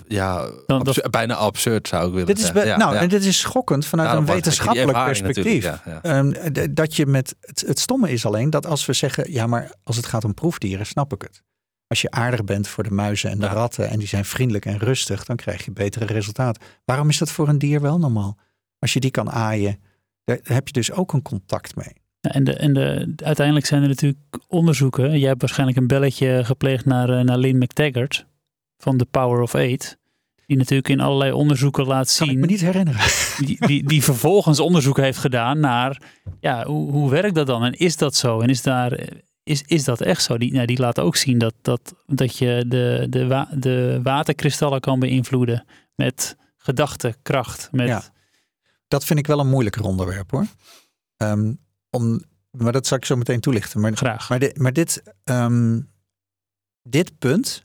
ja, 0.09 0.50
Dan- 0.67 0.81
absu- 0.87 1.09
bijna 1.11 1.35
absurd 1.35 1.88
zou 1.88 2.07
ik 2.07 2.11
willen 2.11 2.26
Dit 2.26 2.38
is, 2.38 2.45
zeggen. 2.45 2.67
Ja, 2.67 2.76
nou, 2.76 2.95
ja. 2.95 3.00
en 3.00 3.09
dit 3.09 3.25
is 3.25 3.38
schokkend 3.41 3.87
vanuit 3.87 4.19
een 4.19 4.26
wetenschappelijk 4.26 5.05
perspectief. 5.05 5.71
Ehm, 6.02 6.33
dat 6.71 6.97
je 6.97 7.07
met 7.07 7.37
het, 7.41 7.64
het 7.67 7.79
stomme 7.79 8.11
is 8.11 8.26
alleen 8.26 8.50
dat 8.50 8.67
als 8.67 8.87
we 8.87 8.93
zeggen, 8.93 9.33
ja, 9.33 9.47
maar 9.47 9.73
als 9.83 9.97
het 9.97 10.07
gaat 10.07 10.25
om 10.25 10.35
proefdieren, 10.35 10.87
snap 10.87 11.12
ik 11.12 11.23
het. 11.23 11.43
Als 11.87 12.00
je 12.00 12.11
aardig 12.11 12.45
bent 12.45 12.69
voor 12.69 12.85
de 12.85 12.91
muizen 12.91 13.31
en 13.31 13.38
de 13.38 13.47
ratten 13.47 13.88
en 13.88 13.99
die 13.99 14.09
zijn 14.09 14.25
vriendelijk 14.25 14.67
en 14.67 14.79
rustig, 14.79 15.25
dan 15.25 15.37
krijg 15.37 15.64
je 15.64 15.71
betere 15.73 16.05
resultaten. 16.05 16.62
Waarom 16.85 17.09
is 17.09 17.19
dat 17.19 17.31
voor 17.31 17.49
een 17.49 17.59
dier 17.59 17.81
wel 17.81 17.99
normaal? 17.99 18.38
Als 18.79 18.93
je 18.93 19.00
die 19.00 19.11
kan 19.11 19.31
aaien, 19.31 19.83
daar 20.25 20.38
heb 20.43 20.67
je 20.67 20.73
dus 20.73 20.93
ook 20.93 21.12
een 21.12 21.23
contact 21.23 21.76
mee. 21.76 22.02
En, 22.23 22.45
de, 22.45 22.52
en 22.55 22.73
de, 22.73 23.12
uiteindelijk 23.17 23.67
zijn 23.67 23.83
er 23.83 23.88
natuurlijk 23.88 24.19
onderzoeken. 24.49 25.19
Jij 25.19 25.29
hebt 25.29 25.41
waarschijnlijk 25.41 25.79
een 25.79 25.87
belletje 25.87 26.45
gepleegd 26.45 26.85
naar, 26.85 27.11
eh, 27.11 27.25
naar 27.25 27.38
Lynn 27.38 27.59
McTaggart 27.59 28.26
van 28.79 28.97
The 28.97 29.05
Power 29.05 29.41
of 29.41 29.55
Eight. 29.55 29.99
Die 30.47 30.57
natuurlijk 30.57 30.88
in 30.88 31.00
allerlei 31.00 31.33
onderzoeken 31.33 31.87
laat 31.87 32.14
Kan 32.17 32.26
ik 32.26 32.33
zien. 32.33 32.41
me 32.41 32.47
niet 32.47 32.61
herinneren. 32.61 33.00
Die, 33.47 33.67
die, 33.67 33.85
die 33.85 34.02
vervolgens 34.02 34.61
onderzoek 34.61 34.97
heeft 34.97 35.19
gedaan 35.19 35.61
naar 35.61 36.02
ja, 36.41 36.64
hoe, 36.67 36.91
hoe 36.91 37.11
werkt 37.11 37.35
dat 37.35 37.47
dan? 37.47 37.64
En 37.64 37.73
is 37.73 37.97
dat 37.97 38.14
zo? 38.14 38.41
En 38.41 38.49
is, 38.49 38.62
daar, 38.62 38.99
is, 39.43 39.62
is 39.67 39.85
dat 39.85 40.00
echt 40.00 40.23
zo? 40.23 40.38
Die, 40.38 40.52
nou, 40.52 40.67
die 40.67 40.79
laat 40.79 41.00
ook 41.00 41.17
zien 41.17 41.38
dat, 41.38 41.55
dat, 41.62 41.95
dat 42.07 42.38
je 42.38 42.64
de, 42.69 43.07
de, 43.11 43.26
wa, 43.26 43.49
de 43.55 44.00
waterkristallen 44.02 44.81
kan 44.81 44.99
beïnvloeden 44.99 45.64
met 45.95 46.37
gedachtekracht. 46.57 47.69
Met, 47.73 47.88
Ja. 47.88 48.02
Dat 48.88 49.05
vind 49.05 49.19
ik 49.19 49.26
wel 49.26 49.41
een 49.41 49.49
moeilijker 49.49 49.85
onderwerp 49.85 50.31
hoor. 50.31 50.47
Ehm, 51.17 51.52
om, 51.97 52.23
maar 52.51 52.73
dat 52.73 52.87
zal 52.87 52.97
ik 52.99 53.05
zo 53.05 53.17
meteen 53.17 53.41
toelichten. 53.41 53.81
Maar 53.81 53.97
Graag. 53.97 54.29
Maar, 54.29 54.39
di- 54.39 54.53
maar 54.55 54.73
dit, 54.73 55.03
ehm, 55.25 55.81
dit 56.83 57.19
punt 57.19 57.63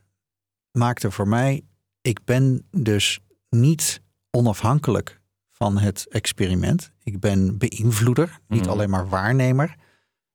maakte 0.72 1.12
voor 1.12 1.28
mij, 1.28 1.64
ik 2.02 2.24
ben 2.24 2.68
dus 2.72 3.20
niet 3.50 4.02
onafhankelijk 4.32 5.22
van 5.52 5.78
het 5.78 6.06
experiment. 6.10 6.92
Ik 7.04 7.20
ben 7.20 7.58
beïnvloeder, 7.58 8.40
niet 8.48 8.62
Mhm. 8.62 8.70
alleen 8.70 8.90
maar 8.90 9.10
waarnemer. 9.10 9.76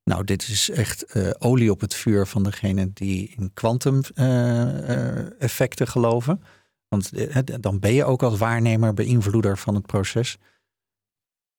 Nou, 0.04 0.24
dit 0.24 0.42
is 0.48 0.70
echt 0.70 1.02
eh, 1.04 1.30
olie 1.38 1.70
op 1.70 1.80
het 1.80 1.94
vuur 1.94 2.26
van 2.26 2.42
degene 2.42 2.90
die 2.92 3.28
in 3.36 3.50
kwantum 3.54 4.00
eh, 4.14 5.18
eh, 5.18 5.26
effecten 5.38 5.88
geloven. 5.88 6.42
Want 6.88 7.12
dan 7.62 7.78
ben 7.78 7.92
je 7.92 8.04
ook 8.04 8.22
als 8.22 8.38
waarnemer, 8.38 8.94
beïnvloeder 8.94 9.58
van 9.58 9.74
het 9.74 9.86
proces. 9.86 10.36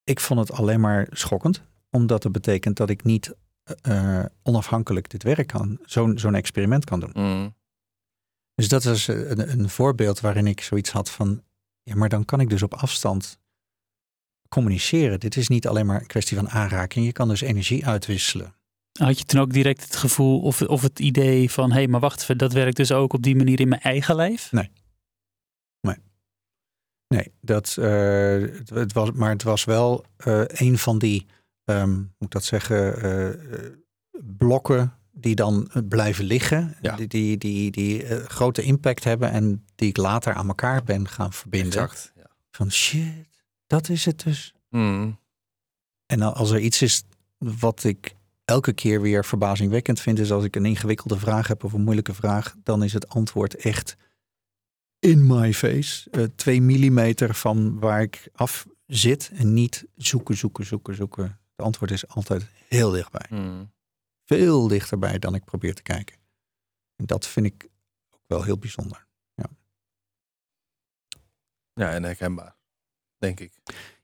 Ik 0.03 0.19
vond 0.19 0.39
het 0.39 0.51
alleen 0.51 0.79
maar 0.79 1.07
schokkend, 1.09 1.61
omdat 1.93 2.23
het 2.23 2.31
betekent 2.31 2.77
dat 2.77 2.89
ik 2.89 3.03
niet 3.03 3.35
eh, 3.81 4.25
onafhankelijk 4.43 5.09
dit 5.09 5.23
werk 5.23 5.47
kan, 5.47 5.79
zo'n 5.85 6.17
zo'n 6.17 6.35
experiment 6.35 6.85
kan 6.85 6.99
doen. 6.99 7.11
Mm. 7.13 7.55
Dus 8.55 8.67
dat 8.67 8.83
was 8.83 9.07
eh, 9.07 9.29
een, 9.29 9.51
een 9.51 9.69
voorbeeld 9.69 10.19
waarin 10.19 10.47
ik 10.47 10.61
zoiets 10.61 10.91
had 10.91 11.11
van, 11.11 11.43
ja, 11.83 11.95
maar 11.95 12.09
dan 12.09 12.25
kan 12.25 12.39
ik 12.39 12.49
dus 12.49 12.63
op 12.63 12.73
afstand 12.73 13.39
communiceren. 14.49 15.19
Dit 15.19 15.37
is 15.37 15.47
niet 15.47 15.67
alleen 15.67 15.85
maar 15.85 16.01
een 16.01 16.07
kwestie 16.07 16.37
van 16.37 16.49
aanraking, 16.49 17.05
je 17.05 17.11
kan 17.11 17.27
dus 17.27 17.41
energie 17.41 17.85
uitwisselen. 17.85 18.55
Had 18.99 19.19
je 19.19 19.25
toen 19.25 19.41
ook 19.41 19.53
direct 19.53 19.83
het 19.83 19.95
gevoel 19.95 20.41
of, 20.41 20.61
of 20.61 20.81
het 20.81 20.99
idee 20.99 21.51
van 21.51 21.69
hé, 21.69 21.75
hey, 21.75 21.87
maar 21.87 21.99
wacht 21.99 22.21
even, 22.21 22.37
dat 22.37 22.53
werkt 22.53 22.77
dus 22.77 22.91
ook 22.91 23.13
op 23.13 23.23
die 23.23 23.35
manier 23.35 23.59
in 23.59 23.67
mijn 23.67 23.81
eigen 23.81 24.15
lijf? 24.15 24.51
Nee, 27.13 27.31
dat, 27.41 27.77
eh, 27.79 28.41
het, 28.57 28.69
het 28.69 28.93
was, 28.93 29.11
maar 29.11 29.29
het 29.29 29.43
was 29.43 29.63
wel 29.63 30.05
eh, 30.17 30.41
een 30.47 30.77
van 30.77 30.99
die, 30.99 31.25
ehm, 31.63 31.95
moet 31.97 32.09
ik 32.19 32.29
dat 32.29 32.43
zeggen, 32.43 33.01
eh, 33.01 33.29
eh, 33.29 33.71
blokken 34.37 34.93
die 35.11 35.35
dan 35.35 35.69
eh, 35.71 35.81
blijven 35.87 36.25
liggen. 36.25 36.75
Ja. 36.81 36.95
Die, 36.95 37.07
die, 37.07 37.37
die, 37.37 37.71
die 37.71 38.05
grote 38.05 38.61
impact 38.61 39.03
hebben 39.03 39.31
en 39.31 39.65
die 39.75 39.89
ik 39.89 39.97
later 39.97 40.33
aan 40.33 40.47
elkaar 40.47 40.83
ben 40.83 41.07
gaan 41.07 41.33
verbinden. 41.33 41.81
Exact. 41.81 42.11
Ja. 42.15 42.27
Van 42.51 42.71
shit, 42.71 43.43
dat 43.67 43.89
is 43.89 44.05
het 44.05 44.23
dus. 44.23 44.53
Mm. 44.69 45.19
En 46.05 46.21
als 46.21 46.51
er 46.51 46.59
iets 46.59 46.81
is 46.81 47.03
wat 47.37 47.83
ik 47.83 48.15
elke 48.45 48.73
keer 48.73 49.01
weer 49.01 49.25
verbazingwekkend 49.25 49.99
vind, 49.99 50.19
is 50.19 50.31
als 50.31 50.43
ik 50.43 50.55
een 50.55 50.65
ingewikkelde 50.65 51.19
vraag 51.19 51.47
heb 51.47 51.63
of 51.63 51.73
een 51.73 51.83
moeilijke 51.83 52.13
vraag, 52.13 52.55
dan 52.63 52.83
is 52.83 52.93
het 52.93 53.09
antwoord 53.09 53.55
echt 53.55 53.97
in 54.99 55.27
my 55.27 55.53
face. 55.53 56.09
Twee 56.35 56.61
millimeter 56.61 57.35
van 57.35 57.79
waar 57.79 58.01
ik 58.01 58.29
af 58.33 58.67
zit 58.87 59.31
en 59.33 59.53
niet 59.53 59.85
zoeken, 59.95 60.37
zoeken, 60.37 60.65
zoeken, 60.65 60.95
zoeken. 60.95 61.39
Het 61.55 61.65
antwoord 61.65 61.91
is 61.91 62.07
altijd 62.07 62.45
heel 62.67 62.91
dichtbij. 62.91 63.25
Mm. 63.29 63.71
Veel 64.25 64.67
dichterbij 64.67 65.19
dan 65.19 65.35
ik 65.35 65.45
probeer 65.45 65.75
te 65.75 65.83
kijken. 65.83 66.15
En 66.95 67.05
dat 67.05 67.27
vind 67.27 67.45
ik 67.45 67.69
ook 68.11 68.23
wel 68.27 68.43
heel 68.43 68.57
bijzonder. 68.57 69.05
Ja, 71.73 71.91
en 71.91 72.03
herkenbaar. 72.03 72.55
Denk 73.17 73.39
ik. 73.39 73.53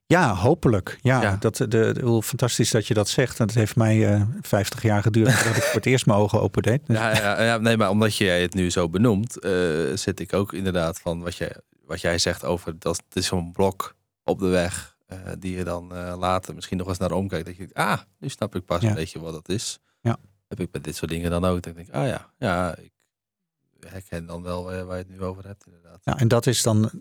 Ja, 0.06 0.36
hopelijk. 0.36 1.00
Ja, 1.02 1.22
Ja. 1.22 1.36
Dat, 1.36 1.56
de, 1.56 1.68
de, 1.68 2.00
hoe 2.04 2.24
fantastisch 2.24 2.72
dat 2.72 2.88
je 2.88 2.94
dat 2.94 3.10
zegt. 3.10 3.40
En 3.40 3.46
het 3.46 3.56
heeft 3.56 3.76
mij 3.76 4.14
eh 4.14 4.22
50 4.42 4.82
jaar 4.82 5.02
geduurd 5.02 5.32
voordat 5.34 5.56
ik 5.56 5.64
voor 5.64 5.76
het 5.76 5.86
eerst 5.86 6.06
mijn 6.06 6.20
ogen 6.20 6.42
opendeed. 6.42 6.86
Dus 6.86 6.98
Ja, 6.98 7.16
ja, 7.16 7.44
ja, 7.44 7.58
nee, 7.58 7.78
maar 7.78 7.90
omdat 7.90 8.16
jij 8.16 8.42
het 8.42 8.54
nu 8.54 8.70
zo 8.72 8.90
benoemt, 8.90 9.40
eh, 9.40 9.52
zit 9.94 10.20
ik 10.20 10.34
ook 10.34 10.54
inderdaad 10.54 11.00
van 11.00 11.22
wat 11.22 11.36
jij, 11.36 11.56
wat 11.86 12.02
jij 12.02 12.18
zegt 12.18 12.44
over 12.44 12.80
dat 12.80 13.04
het 13.08 13.16
is 13.16 13.26
zo'n 13.26 13.52
blok 13.52 13.96
op 14.24 14.40
de 14.40 14.48
weg 14.48 14.98
eh, 15.10 15.32
die 15.40 15.56
je 15.58 15.64
dan 15.64 15.96
eh, 15.96 16.16
later 16.18 16.56
misschien 16.56 16.78
nog 16.78 16.88
eens 16.88 16.98
naar 16.98 17.12
omkijkt. 17.12 17.46
Dat 17.46 17.54
je 17.56 17.60
denkt, 17.62 17.78
ah, 17.78 18.00
nu 18.18 18.30
snap 18.30 18.56
ik 18.56 18.66
pas 18.66 18.82
Ja. 18.82 18.90
een 18.90 18.96
beetje 18.96 19.20
wat 19.20 19.34
dat 19.34 19.50
is. 19.50 19.80
Ja. 20.02 20.18
Heb 20.48 20.60
ik 20.60 20.70
met 20.72 20.84
dit 20.84 20.96
soort 20.96 21.12
dingen 21.12 21.32
dan 21.32 21.46
ook. 21.46 21.62
Denk 21.62 21.78
ik, 21.78 21.90
ah 21.90 22.08
ja, 22.08 22.34
ja, 22.38 22.76
ik 22.76 22.92
herken 23.80 24.26
dan 24.26 24.42
wel 24.44 24.72
eh, 24.74 24.84
waar 24.84 24.98
je 24.98 25.04
het 25.04 25.12
nu 25.12 25.22
over 25.22 25.46
hebt 25.48 25.66
inderdaad. 25.66 26.00
Ja, 26.04 26.18
en 26.18 26.28
dat 26.28 26.46
is 26.48 26.64
dan 26.64 26.92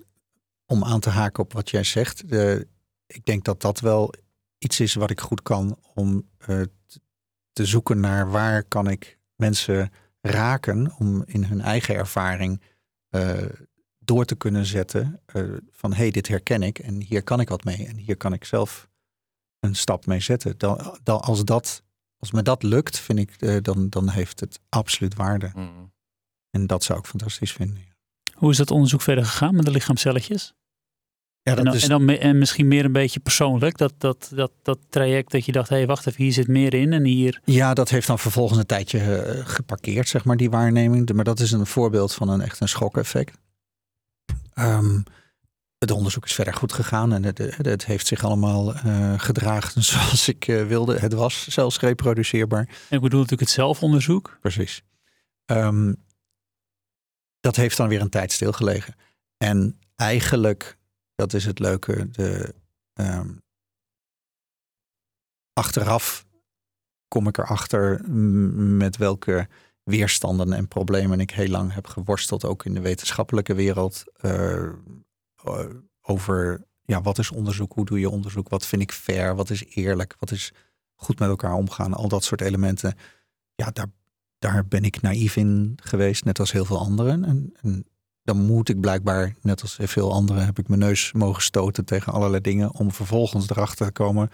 om 0.66 0.84
aan 0.84 1.00
te 1.00 1.10
haken 1.10 1.42
op 1.42 1.52
wat 1.52 1.70
jij 1.70 1.84
zegt. 1.84 2.28
De, 2.28 2.68
ik 3.06 3.24
denk 3.24 3.44
dat 3.44 3.60
dat 3.60 3.80
wel 3.80 4.12
iets 4.58 4.80
is 4.80 4.94
wat 4.94 5.10
ik 5.10 5.20
goed 5.20 5.42
kan 5.42 5.78
om 5.94 6.28
te 7.52 7.64
zoeken 7.66 8.00
naar 8.00 8.30
waar 8.30 8.64
kan 8.64 8.88
ik 8.88 9.18
mensen 9.36 9.92
raken 10.20 10.94
om 10.98 11.22
in 11.26 11.44
hun 11.44 11.60
eigen 11.60 11.94
ervaring 11.94 12.62
door 14.08 14.24
te 14.24 14.34
kunnen 14.34 14.66
zetten 14.66 15.20
eh, 15.26 15.42
van 15.70 15.90
hé, 15.90 15.96
hey, 15.96 16.10
dit 16.10 16.28
herken 16.28 16.62
ik 16.62 16.78
en 16.78 17.00
hier 17.02 17.22
kan 17.22 17.40
ik 17.40 17.48
wat 17.48 17.64
mee 17.64 17.86
en 17.86 17.96
hier 17.96 18.16
kan 18.16 18.32
ik 18.32 18.44
zelf 18.44 18.88
een 19.60 19.74
stap 19.74 20.06
mee 20.06 20.20
zetten. 20.20 20.54
Dan, 20.58 20.98
dan, 21.02 21.20
als, 21.20 21.44
dat, 21.44 21.82
als 22.18 22.32
me 22.32 22.42
dat 22.42 22.62
lukt, 22.62 22.98
vind 22.98 23.18
ik, 23.18 23.30
eh, 23.38 23.56
dan, 23.62 23.88
dan 23.88 24.08
heeft 24.08 24.40
het 24.40 24.60
absoluut 24.68 25.14
waarde. 25.14 25.50
Mm. 25.54 25.92
En 26.50 26.66
dat 26.66 26.84
zou 26.84 26.98
ik 26.98 27.06
fantastisch 27.06 27.52
vinden. 27.52 27.86
Hoe 28.34 28.50
is 28.50 28.56
dat 28.56 28.70
onderzoek 28.70 29.00
verder 29.02 29.24
gegaan 29.24 29.54
met 29.54 29.64
de 29.64 29.70
lichaamcelletjes? 29.70 30.54
Ja, 31.42 31.50
En 31.50 31.56
dat 31.56 31.64
dan, 31.64 31.74
is, 31.74 31.82
en, 31.82 31.88
dan 31.88 32.04
me- 32.04 32.18
en 32.18 32.38
misschien 32.38 32.68
meer 32.68 32.84
een 32.84 32.92
beetje 32.92 33.20
persoonlijk, 33.20 33.78
dat, 33.78 33.94
dat, 33.98 34.30
dat, 34.34 34.52
dat 34.62 34.78
traject 34.88 35.30
dat 35.30 35.44
je 35.44 35.52
dacht, 35.52 35.68
hé 35.68 35.76
hey, 35.76 35.86
wacht 35.86 36.06
even, 36.06 36.22
hier 36.22 36.32
zit 36.32 36.48
meer 36.48 36.74
in 36.74 36.92
en 36.92 37.04
hier... 37.04 37.40
Ja, 37.44 37.74
dat 37.74 37.88
heeft 37.88 38.06
dan 38.06 38.18
vervolgens 38.18 38.58
een 38.58 38.66
tijdje 38.66 38.98
eh, 38.98 39.46
geparkeerd, 39.46 40.08
zeg 40.08 40.24
maar, 40.24 40.36
die 40.36 40.50
waarneming. 40.50 41.12
Maar 41.12 41.24
dat 41.24 41.40
is 41.40 41.52
een 41.52 41.66
voorbeeld 41.66 42.14
van 42.14 42.28
een 42.28 42.40
echt 42.40 42.60
een 42.60 42.68
schokeffect. 42.68 43.38
Ehm, 44.58 45.00
het 45.78 45.90
onderzoek 45.90 46.24
is 46.24 46.32
verder 46.32 46.54
goed 46.54 46.72
gegaan 46.72 47.12
en 47.12 47.22
het, 47.22 47.38
het, 47.38 47.66
het 47.66 47.84
heeft 47.84 48.06
zich 48.06 48.24
allemaal 48.24 48.74
eh, 48.74 49.18
gedragen 49.20 49.82
zoals 49.92 50.28
ik 50.28 50.48
eh, 50.48 50.66
wilde. 50.66 50.98
Het 50.98 51.12
was 51.12 51.48
zelfs 51.48 51.80
reproduceerbaar. 51.80 52.68
En 52.68 52.96
ik 52.96 53.00
bedoel 53.00 53.20
natuurlijk 53.20 53.48
het 53.48 53.58
zelfonderzoek. 53.58 54.38
Precies. 54.40 54.82
Ehm, 55.44 55.94
dat 57.40 57.56
heeft 57.56 57.76
dan 57.76 57.88
weer 57.88 58.00
een 58.00 58.08
tijd 58.08 58.32
stilgelegen. 58.32 58.94
En 59.36 59.78
eigenlijk, 59.96 60.78
dat 61.14 61.32
is 61.32 61.44
het 61.44 61.58
leuke, 61.58 62.10
de, 62.10 62.54
ehm, 62.92 63.30
achteraf 65.52 66.26
kom 67.08 67.28
ik 67.28 67.38
erachter 67.38 68.10
met 68.76 68.96
welke 68.96 69.48
weerstanden 69.88 70.52
en 70.52 70.68
problemen 70.68 71.20
ik 71.20 71.30
heel 71.30 71.48
lang 71.48 71.74
heb 71.74 71.86
geworsteld, 71.86 72.44
ook 72.44 72.64
in 72.64 72.74
de 72.74 72.80
wetenschappelijke 72.80 73.54
wereld, 73.54 74.04
eh, 74.16 74.62
eh, 74.62 74.72
over 76.02 76.66
ja, 76.82 77.02
wat 77.02 77.18
is 77.18 77.30
onderzoek, 77.30 77.72
hoe 77.72 77.84
doe 77.84 78.00
je 78.00 78.10
onderzoek, 78.10 78.48
wat 78.48 78.66
vind 78.66 78.82
ik 78.82 78.92
fair, 78.92 79.36
wat 79.36 79.50
is 79.50 79.64
eerlijk, 79.74 80.16
wat 80.18 80.30
is 80.30 80.52
goed 80.94 81.18
met 81.18 81.28
elkaar 81.28 81.54
omgaan, 81.54 81.94
al 81.94 82.08
dat 82.08 82.24
soort 82.24 82.40
elementen. 82.40 82.94
Ja, 83.54 83.70
daar, 83.70 83.90
daar 84.38 84.66
ben 84.66 84.82
ik 84.84 85.00
naïef 85.00 85.36
in 85.36 85.78
geweest, 85.82 86.24
net 86.24 86.38
als 86.38 86.52
heel 86.52 86.64
veel 86.64 86.78
anderen. 86.78 87.24
En, 87.24 87.52
en 87.60 87.86
dan 88.22 88.36
moet 88.36 88.68
ik 88.68 88.80
blijkbaar, 88.80 89.34
net 89.42 89.62
als 89.62 89.78
veel 89.80 90.12
anderen, 90.12 90.44
heb 90.44 90.58
ik 90.58 90.68
mijn 90.68 90.80
neus 90.80 91.12
mogen 91.12 91.42
stoten 91.42 91.84
tegen 91.84 92.12
allerlei 92.12 92.42
dingen 92.42 92.74
om 92.74 92.92
vervolgens 92.92 93.50
erachter 93.50 93.86
te 93.86 93.92
komen 93.92 94.30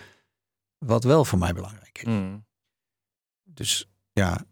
wat 0.79 1.05
wel 1.05 1.25
voor 1.25 1.39
mij 1.39 1.53
belangrijk 1.53 1.99
is. 1.99 2.05
Mm. 2.05 2.45
Dus 3.45 3.89
ja, 4.13 4.45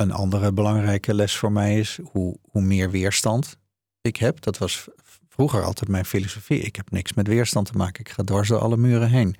een 0.00 0.12
andere 0.12 0.52
belangrijke 0.52 1.14
les 1.14 1.36
voor 1.36 1.52
mij 1.52 1.78
is 1.78 1.98
hoe, 2.12 2.38
hoe 2.50 2.62
meer 2.62 2.90
weerstand 2.90 3.56
ik 4.00 4.16
heb. 4.16 4.40
Dat 4.40 4.58
was 4.58 4.88
vroeger 5.28 5.62
altijd 5.62 5.90
mijn 5.90 6.04
filosofie. 6.04 6.60
Ik 6.60 6.76
heb 6.76 6.90
niks 6.90 7.12
met 7.12 7.26
weerstand 7.26 7.66
te 7.66 7.76
maken. 7.76 8.00
Ik 8.00 8.08
ga 8.08 8.22
dwars 8.22 8.48
door 8.48 8.58
alle 8.58 8.76
muren 8.76 9.08
heen. 9.08 9.36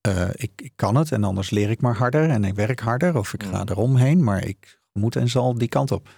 Eh, 0.00 0.28
ik, 0.32 0.52
ik 0.56 0.72
kan 0.76 0.94
het 0.94 1.12
en 1.12 1.24
anders 1.24 1.50
leer 1.50 1.70
ik 1.70 1.80
maar 1.80 1.96
harder 1.96 2.30
en 2.30 2.44
ik 2.44 2.54
werk 2.54 2.80
harder 2.80 3.16
of 3.16 3.32
ik 3.32 3.42
ga 3.42 3.64
eromheen, 3.66 4.24
maar 4.24 4.44
ik 4.44 4.80
moet 4.92 5.16
en 5.16 5.28
zal 5.28 5.54
die 5.54 5.68
kant 5.68 5.90
op. 5.92 6.08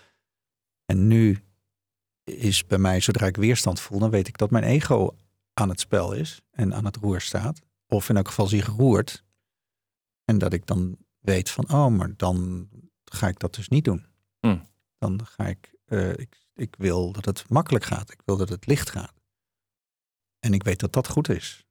En 0.87 1.07
nu 1.07 1.39
is 2.25 2.67
bij 2.67 2.79
mij, 2.79 3.01
zodra 3.01 3.27
ik 3.27 3.37
weerstand 3.37 3.81
voel, 3.81 3.99
dan 3.99 4.11
weet 4.11 4.29
ik 4.29 4.39
dat 4.39 4.51
mijn 4.51 4.65
ego 4.65 5.17
aan 5.55 5.69
het 5.69 5.81
spel 5.81 6.13
is 6.13 6.41
en 6.51 6.75
aan 6.75 6.85
het 6.85 6.97
roer 6.97 7.21
staat. 7.21 7.61
Of 7.87 8.09
in 8.09 8.17
elk 8.17 8.29
geval 8.29 8.47
zich 8.47 8.67
roert. 8.67 9.25
En 10.25 10.39
dat 10.39 10.53
ik 10.53 10.67
dan 10.67 10.97
weet 11.19 11.51
van, 11.51 11.73
oh, 11.73 11.87
maar 11.87 12.13
dan 12.17 12.69
ga 13.15 13.29
ik 13.29 13.39
dat 13.39 13.55
dus 13.55 13.69
niet 13.69 13.85
doen. 13.85 14.07
Hm. 14.41 14.59
Dan 14.99 15.21
ga 15.25 15.47
ik, 15.47 15.75
eh, 15.87 16.11
ik, 16.11 16.37
ik 16.55 16.75
wil 16.79 17.13
dat 17.13 17.25
het 17.25 17.45
makkelijk 17.49 17.85
gaat. 17.85 18.11
Ik 18.13 18.21
wil 18.25 18.37
dat 18.37 18.49
het 18.49 18.67
licht 18.67 18.91
gaat. 18.91 19.13
En 20.39 20.53
ik 20.55 20.63
weet 20.63 20.81
dat 20.81 20.93
dat 20.93 21.09
goed 21.09 21.29
is. 21.29 21.65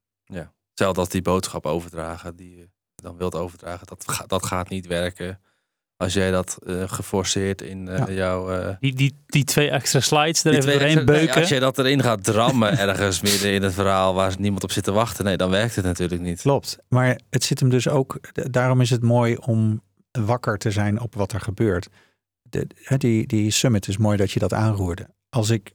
Hetzelfde 0.70 1.00
als 1.00 1.10
die 1.10 1.22
boodschap 1.22 1.66
overdragen 1.66 2.36
die 2.36 2.56
je 2.56 2.70
dan 2.96 3.18
wilt 3.18 3.36
overdragen. 3.36 3.88
Dat, 3.88 4.12
ga- 4.12 4.26
dat 4.26 4.46
gaat 4.46 4.70
niet 4.70 4.88
werken. 4.88 5.40
Als 5.98 6.14
jij 6.14 6.32
dat 6.32 6.58
eh, 6.66 6.84
geforceerd 6.92 7.62
in 7.62 7.88
eh, 7.88 7.98
Ja. 8.08 8.12
jouw... 8.14 8.50
eh, 8.52 8.76
Die, 8.80 8.94
die, 8.94 9.16
die 9.26 9.44
twee 9.44 9.70
extra 9.70 10.00
slides 10.00 10.44
er 10.44 10.52
die 10.52 10.60
even 10.60 10.62
twee 10.62 10.74
doorheen 10.80 10.98
extra- 10.98 11.12
nee, 11.14 11.22
beuken. 11.26 11.42
als 11.42 11.50
je 11.50 11.60
dat 11.60 11.78
erin 11.78 12.02
gaat 12.02 12.24
drammen 12.24 12.78
ergens 12.78 13.22
midden 13.22 13.54
in 13.54 13.62
het 13.64 13.74
verhaal 13.74 14.14
waar 14.14 14.36
niemand 14.40 14.64
op 14.64 14.72
zit 14.72 14.84
te 14.84 14.92
wachten. 14.92 15.26
Nee, 15.26 15.38
dan 15.38 15.50
werkt 15.50 15.76
het 15.76 15.86
natuurlijk 15.86 16.22
niet. 16.22 16.42
Klopt. 16.42 16.78
Maar 16.88 17.20
het 17.30 17.44
zit 17.44 17.60
hem 17.60 17.70
dus 17.70 17.88
ook, 17.88 18.20
daarom 18.52 18.82
is 18.82 18.90
het 18.90 19.02
mooi 19.04 19.36
om 19.36 19.82
wakker 20.26 20.58
te 20.58 20.72
zijn 20.72 21.00
op 21.00 21.16
wat 21.16 21.32
er 21.32 21.42
gebeurt. 21.42 21.88
De, 22.42 22.68
die, 22.98 23.28
die 23.28 23.52
summit 23.52 23.88
is 23.88 23.98
mooi 23.98 24.18
dat 24.18 24.32
je 24.32 24.40
dat 24.40 24.54
aanroerde. 24.54 25.08
Als 25.30 25.50
ik 25.50 25.74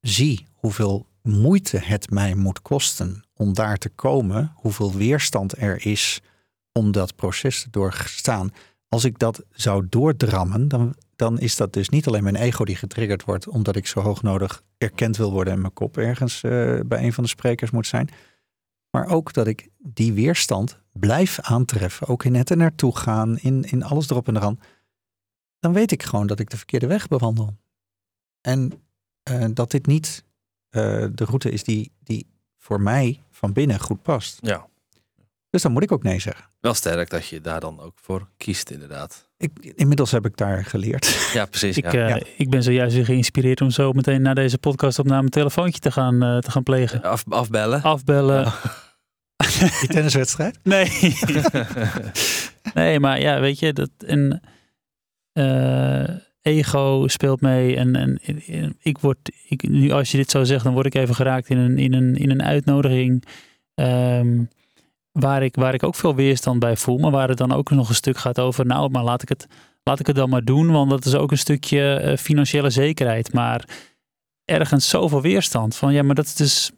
zie 0.00 0.46
hoeveel 0.52 1.06
moeite 1.22 1.78
het 1.78 2.10
mij 2.10 2.34
moet 2.34 2.62
kosten 2.62 3.24
om 3.34 3.54
daar 3.54 3.76
te 3.76 3.88
komen, 3.88 4.52
hoeveel 4.54 4.92
weerstand 4.92 5.60
er 5.60 5.86
is 5.86 6.20
om 6.72 6.92
dat 6.92 7.14
proces 7.14 7.62
te 7.62 7.70
doorstaan. 7.70 8.50
Als 8.88 9.04
ik 9.04 9.18
dat 9.18 9.44
zou 9.50 9.86
doordrammen, 9.88 10.68
dan, 10.68 10.94
dan 11.16 11.38
is 11.38 11.56
dat 11.56 11.72
dus 11.72 11.88
niet 11.88 12.06
alleen 12.06 12.22
mijn 12.22 12.36
ego 12.36 12.64
die 12.64 12.76
getriggerd 12.76 13.24
wordt, 13.24 13.48
omdat 13.48 13.76
ik 13.76 13.86
zo 13.86 14.00
hoog 14.00 14.22
nodig 14.22 14.62
erkend 14.78 15.16
wil 15.16 15.32
worden 15.32 15.52
en 15.52 15.60
mijn 15.60 15.72
kop 15.72 15.96
ergens 15.96 16.42
eh, 16.42 16.80
bij 16.86 17.04
een 17.04 17.12
van 17.12 17.24
de 17.24 17.30
sprekers 17.30 17.70
moet 17.70 17.86
zijn. 17.86 18.08
Maar 18.90 19.06
ook 19.06 19.32
dat 19.32 19.46
ik 19.46 19.68
die 19.78 20.12
weerstand 20.12 20.80
blijf 20.92 21.40
aantreffen. 21.40 22.06
Ook 22.06 22.24
in 22.24 22.34
het 22.34 22.50
er 22.50 22.56
naartoe 22.56 22.96
gaan, 22.96 23.38
in, 23.38 23.62
in 23.64 23.82
alles 23.82 24.10
erop 24.10 24.28
en 24.28 24.36
eraan. 24.36 24.60
Dan 25.58 25.72
weet 25.72 25.92
ik 25.92 26.02
gewoon 26.02 26.26
dat 26.26 26.38
ik 26.40 26.50
de 26.50 26.56
verkeerde 26.56 26.86
weg 26.86 27.08
bewandel. 27.08 27.56
En 28.40 28.72
eh, 29.22 29.44
dat 29.52 29.70
dit 29.70 29.86
niet 29.86 30.24
eh, 30.68 31.06
de 31.12 31.24
route 31.24 31.50
is 31.50 31.64
die, 31.64 31.92
die 32.02 32.26
voor 32.56 32.80
mij 32.80 33.22
van 33.30 33.52
binnen 33.52 33.80
goed 33.80 34.02
past. 34.02 34.38
Ja, 34.40 34.68
Dus 35.50 35.62
dan 35.62 35.72
moet 35.72 35.82
ik 35.82 35.92
ook 35.92 36.02
nee 36.02 36.18
zeggen. 36.18 36.50
wel 36.60 36.74
sterk 36.74 37.10
dat 37.10 37.26
je 37.26 37.40
daar 37.40 37.60
dan 37.60 37.80
ook 37.80 37.98
voor 37.98 38.28
kiest 38.36 38.70
inderdaad. 38.70 39.27
Ik, 39.38 39.50
inmiddels 39.74 40.10
heb 40.10 40.26
ik 40.26 40.36
daar 40.36 40.64
geleerd. 40.64 41.16
Ja, 41.34 41.46
precies. 41.46 41.76
Ik, 41.76 41.92
ja. 41.92 42.08
eh, 42.08 42.08
Ja. 42.08 42.20
ik 42.36 42.50
ben 42.50 42.62
zojuist 42.62 42.94
weer 42.94 43.04
geïnspireerd 43.04 43.60
om 43.60 43.70
zo 43.70 43.92
meteen 43.92 44.22
na 44.22 44.34
deze 44.34 44.58
podcast 44.58 44.98
opname 44.98 45.22
een 45.22 45.28
telefoontje 45.28 45.80
te 45.80 45.90
gaan, 45.90 46.22
eh, 46.22 46.38
te 46.38 46.50
gaan 46.50 46.62
plegen. 46.62 47.02
Af, 47.02 47.24
afbellen. 47.28 47.82
Afbellen. 47.82 48.40
Ja. 48.44 48.54
Die 49.80 49.88
tenniswedstrijd? 49.88 50.58
Nee. 50.62 50.88
nee, 52.74 53.00
maar 53.00 53.20
ja, 53.20 53.40
weet 53.40 53.58
je, 53.58 53.72
dat 53.72 53.90
en 54.06 54.40
eh, 55.32 56.08
ego 56.42 57.04
speelt 57.08 57.40
mee. 57.40 57.76
En, 57.76 57.96
en, 57.96 58.18
en 58.46 58.76
ik 58.80 58.98
word, 58.98 59.18
ik, 59.48 59.68
nu 59.68 59.90
als 59.90 60.10
je 60.10 60.16
dit 60.16 60.30
zo 60.30 60.44
zegt, 60.44 60.64
dan 60.64 60.72
word 60.72 60.86
ik 60.86 60.94
even 60.94 61.14
geraakt 61.14 61.48
in 61.48 61.56
een, 61.58 61.78
in 61.78 61.92
een, 61.92 62.14
in 62.16 62.30
een 62.30 62.42
uitnodiging. 62.42 63.24
ehm, 63.74 64.42
waar, 65.20 65.42
ik, 65.42 65.54
waar 65.54 65.74
ik 65.74 65.82
ook 65.82 65.94
veel 65.94 66.14
weerstand 66.14 66.58
bij 66.58 66.76
voel, 66.76 66.98
maar 66.98 67.10
waar 67.10 67.28
het 67.28 67.38
dan 67.38 67.52
ook 67.52 67.70
nog 67.70 67.88
een 67.88 67.94
stuk 67.94 68.18
gaat 68.18 68.38
over. 68.38 68.66
Nou, 68.66 68.90
maar 68.90 69.04
laat 69.04 69.22
ik 69.22 69.28
het, 69.28 69.46
laat 69.82 70.00
ik 70.00 70.06
het 70.06 70.16
dan 70.16 70.28
maar 70.28 70.44
doen, 70.44 70.70
want 70.70 70.90
dat 70.90 71.04
is 71.04 71.14
ook 71.14 71.30
een 71.30 71.38
stukje 71.38 71.94
eh, 71.94 72.16
financiële 72.16 72.70
zekerheid. 72.70 73.32
Maar 73.32 73.68
ergens 74.44 74.88
zoveel 74.88 75.22
weerstand 75.22 75.76
van 75.76 75.92
ja, 75.92 76.02
maar 76.02 76.14
dat 76.14 76.24
is 76.24 76.34
dus 76.34 76.70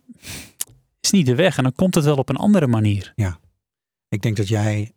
is 1.00 1.10
niet 1.10 1.26
de 1.26 1.34
weg. 1.34 1.56
En 1.56 1.62
dan 1.62 1.74
komt 1.74 1.94
het 1.94 2.04
wel 2.04 2.16
op 2.16 2.28
een 2.28 2.36
andere 2.36 2.66
manier. 2.66 3.12
Ik 4.08 4.22
denk 4.22 4.36
dat 4.36 4.48
jij, 4.48 4.92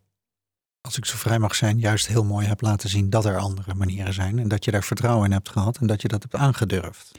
als 0.80 0.96
ik 0.96 1.04
zo 1.04 1.16
vrij 1.16 1.38
mag 1.38 1.54
zijn, 1.54 1.78
juist 1.78 2.06
heel 2.06 2.24
mooi 2.24 2.46
hebt 2.46 2.62
laten 2.62 2.88
zien 2.88 3.10
dat 3.10 3.24
er 3.24 3.38
andere 3.38 3.74
manieren 3.74 4.12
zijn. 4.12 4.38
En 4.38 4.48
dat 4.48 4.64
je 4.64 4.70
daar 4.70 4.84
vertrouwen 4.84 5.24
in 5.24 5.32
hebt 5.32 5.48
gehad 5.48 5.78
en 5.78 5.86
dat 5.86 6.02
je 6.02 6.08
dat 6.08 6.22
hebt 6.22 6.34
aangedurfd. 6.34 7.12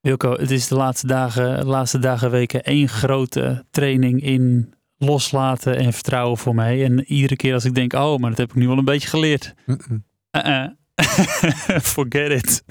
Wilco, 0.00 0.32
het 0.32 0.50
is 0.50 0.68
de 0.68 0.74
laatste 0.74 1.06
dagen, 1.06 1.56
de 1.56 1.66
laatste 1.66 1.98
dagen, 1.98 2.30
weken 2.30 2.62
één 2.64 2.88
grote 2.88 3.64
training 3.70 4.22
in 4.22 4.74
loslaten 4.96 5.76
en 5.76 5.92
vertrouwen 5.92 6.38
voor 6.38 6.54
mij. 6.54 6.84
En 6.84 7.04
iedere 7.04 7.36
keer 7.36 7.54
als 7.54 7.64
ik 7.64 7.74
denk, 7.74 7.92
oh, 7.92 8.18
maar 8.18 8.30
dat 8.30 8.38
heb 8.38 8.50
ik 8.50 8.54
nu 8.54 8.68
wel 8.68 8.78
een 8.78 8.84
beetje 8.84 9.08
geleerd. 9.08 9.54
Mm-mm. 9.66 10.04
Uh-uh. 10.30 10.68
Forget 11.82 12.30
it. 12.30 12.62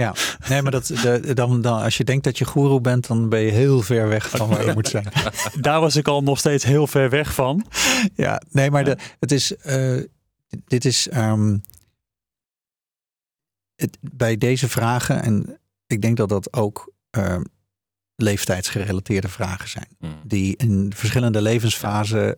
Nee, 0.50 0.62
maar 0.62 0.72
dat, 0.72 0.86
de, 0.86 1.34
dan, 1.34 1.62
dan, 1.62 1.82
als 1.82 1.98
je 1.98 2.04
denkt 2.04 2.24
dat 2.24 2.38
je 2.38 2.46
goeroe 2.46 2.82
bent, 2.82 3.08
dan 3.08 3.30
ben 3.30 3.40
je 3.40 3.52
heel 3.52 3.82
ver 3.82 4.08
weg 4.08 4.30
van 4.30 4.50
waar 4.50 4.66
je 4.66 4.74
moet 4.74 4.88
zijn. 4.88 5.08
Daar 5.62 5.80
was 5.80 5.96
ik 5.96 6.08
al 6.08 6.24
nog 6.24 6.40
steeds 6.40 6.64
heel 6.64 6.88
ver 6.88 7.10
weg 7.10 7.34
van. 7.34 7.66
Ja, 8.16 8.42
nee, 8.52 8.72
maar 8.72 8.84
de, 8.84 8.98
het 9.20 9.32
is, 9.32 9.56
eh, 9.56 10.02
dit 10.68 10.86
is 10.86 11.10
ehm, 11.10 11.58
het, 13.76 13.98
bij 14.02 14.38
deze 14.38 14.70
vragen, 14.70 15.24
en 15.24 15.60
ik 15.88 16.02
denk 16.02 16.18
dat 16.18 16.30
dat 16.30 16.54
ook 16.54 16.94
ehm, 17.10 17.44
leeftijdsgerelateerde 18.16 19.30
vragen 19.30 19.70
zijn. 19.70 19.96
Mm. 20.00 20.22
Die 20.24 20.58
in 20.58 20.92
verschillende 20.96 21.42
levensfasen 21.42 22.34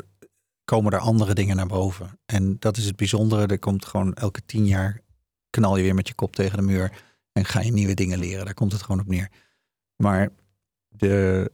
komen 0.66 0.94
er 0.94 1.00
andere 1.00 1.34
dingen 1.34 1.56
naar 1.56 1.68
boven. 1.68 2.20
En 2.26 2.56
dat 2.60 2.78
is 2.78 2.86
het 2.86 2.96
bijzondere. 2.96 3.46
Er 3.46 3.60
komt 3.60 3.86
gewoon 3.86 4.14
elke 4.14 4.46
tien 4.46 4.66
jaar 4.66 5.02
knal 5.50 5.78
je 5.78 5.84
weer 5.84 5.96
met 5.96 6.08
je 6.08 6.14
kop 6.14 6.36
tegen 6.36 6.58
de 6.58 6.64
muur 6.64 7.04
en 7.32 7.46
ga 7.46 7.62
je 7.62 7.72
nieuwe 7.72 7.94
dingen 7.94 8.20
leren. 8.20 8.46
Daar 8.46 8.54
komt 8.54 8.72
het 8.72 8.82
gewoon 8.82 9.02
op 9.02 9.08
neer. 9.08 9.32
Maar 9.96 10.30
de, 10.88 11.52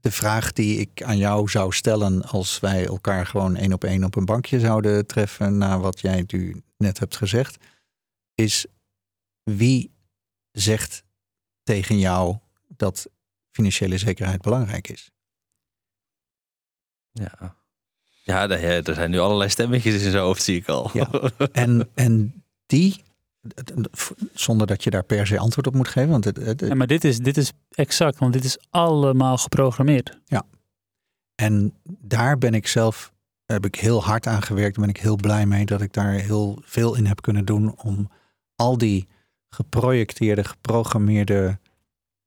de 0.00 0.10
vraag 0.10 0.52
die 0.52 0.78
ik 0.78 1.02
aan 1.02 1.18
jou 1.18 1.48
zou 1.48 1.72
stellen 1.72 2.22
als 2.22 2.60
wij 2.60 2.86
elkaar 2.86 3.26
gewoon 3.26 3.56
één 3.56 3.72
op 3.72 3.84
één 3.84 4.04
op 4.04 4.16
een 4.16 4.24
bankje 4.24 4.60
zouden 4.60 5.06
treffen 5.06 5.58
na 5.58 5.78
wat 5.78 6.00
jij 6.00 6.24
nu 6.26 6.62
net 6.76 6.98
hebt 6.98 7.16
gezegd, 7.16 7.64
is 8.34 8.66
wie 9.42 9.94
zegt 10.52 11.04
tegen 11.66 11.98
jou 11.98 12.36
dat 12.68 13.08
financiële 13.50 13.98
zekerheid 13.98 14.40
belangrijk 14.40 14.88
is? 14.88 15.10
Ja. 17.12 17.56
Ja, 18.22 18.48
er 18.48 18.88
er 18.88 18.94
zijn 18.94 19.10
nu 19.10 19.18
allerlei 19.18 19.50
stemmetjes 19.50 19.94
in 19.94 20.10
zijn 20.10 20.22
hoofd, 20.22 20.42
zie 20.42 20.56
ik 20.56 20.68
al. 20.68 20.90
Ja. 20.92 21.08
En, 21.52 21.88
en 21.94 22.44
die, 22.66 23.04
zonder 24.34 24.66
dat 24.66 24.84
je 24.84 24.90
daar 24.90 25.04
per 25.04 25.26
se 25.26 25.38
antwoord 25.38 25.66
op 25.66 25.74
moet 25.74 25.88
geven, 25.88 26.10
want 26.10 26.24
het, 26.24 26.36
het, 26.36 26.60
Ja, 26.60 26.74
maar 26.74 26.86
dit 26.86 27.04
is, 27.04 27.18
dit 27.18 27.36
is 27.36 27.52
exact, 27.70 28.18
want 28.18 28.32
dit 28.32 28.44
is 28.44 28.58
allemaal 28.70 29.36
geprogrammeerd. 29.36 30.18
En 31.34 31.74
daar 31.84 32.38
ben 32.38 32.54
ik 32.54 32.66
zelf, 32.66 33.12
heb 33.46 33.64
ik 33.64 33.74
heel 33.74 34.04
hard 34.04 34.26
aan 34.26 34.42
gewerkt. 34.42 34.76
Daar 34.76 34.86
ben 34.86 34.94
ik 34.94 35.00
heel 35.00 35.16
blij 35.16 35.46
mee 35.46 35.66
dat 35.66 35.80
ik 35.80 35.92
daar 35.92 36.12
heel 36.12 36.58
veel 36.62 36.94
in 36.94 37.06
heb 37.06 37.20
kunnen 37.20 37.44
doen 37.44 37.80
om 37.80 38.10
al 38.54 38.78
die 38.78 39.08
geprojecteerde, 39.56 40.44
geprogrammeerde, 40.44 41.58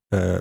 eh, 0.08 0.40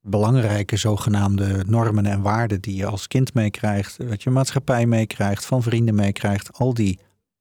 belangrijke 0.00 0.76
zogenaamde 0.76 1.64
normen 1.66 2.06
en 2.06 2.22
waarden 2.22 2.60
die 2.60 2.76
je 2.76 2.86
als 2.86 3.06
kind 3.06 3.34
meekrijgt, 3.34 3.96
wat 3.96 4.22
je 4.22 4.30
maatschappij 4.30 4.86
meekrijgt, 4.86 5.46
van 5.46 5.62
vrienden 5.62 5.94
meekrijgt, 5.94 6.52
al 6.52 6.74
die 6.74 6.98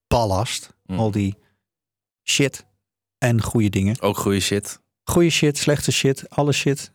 ballast, 0.07 0.71
Mm. 0.85 0.99
al 0.99 1.11
die 1.11 1.35
shit 2.29 2.65
en 3.17 3.41
goede 3.41 3.69
dingen. 3.69 4.01
Ook 4.01 4.17
goede 4.17 4.39
shit. 4.39 4.79
Goede 5.03 5.29
shit, 5.29 5.57
slechte 5.57 5.91
shit, 5.91 6.29
alle 6.29 6.51
shit. 6.51 6.91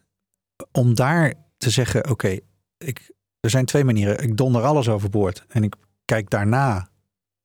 Om 0.72 0.94
daar 0.94 1.34
te 1.56 1.70
zeggen, 1.70 2.10
oké, 2.10 2.38
ik 2.78 3.10
er 3.40 3.50
zijn 3.50 3.64
twee 3.64 3.84
manieren. 3.84 4.22
Ik 4.22 4.36
donder 4.36 4.62
alles 4.62 4.88
overboord 4.88 5.44
en 5.48 5.62
ik 5.62 5.74
kijk 6.04 6.30
daarna, 6.30 6.88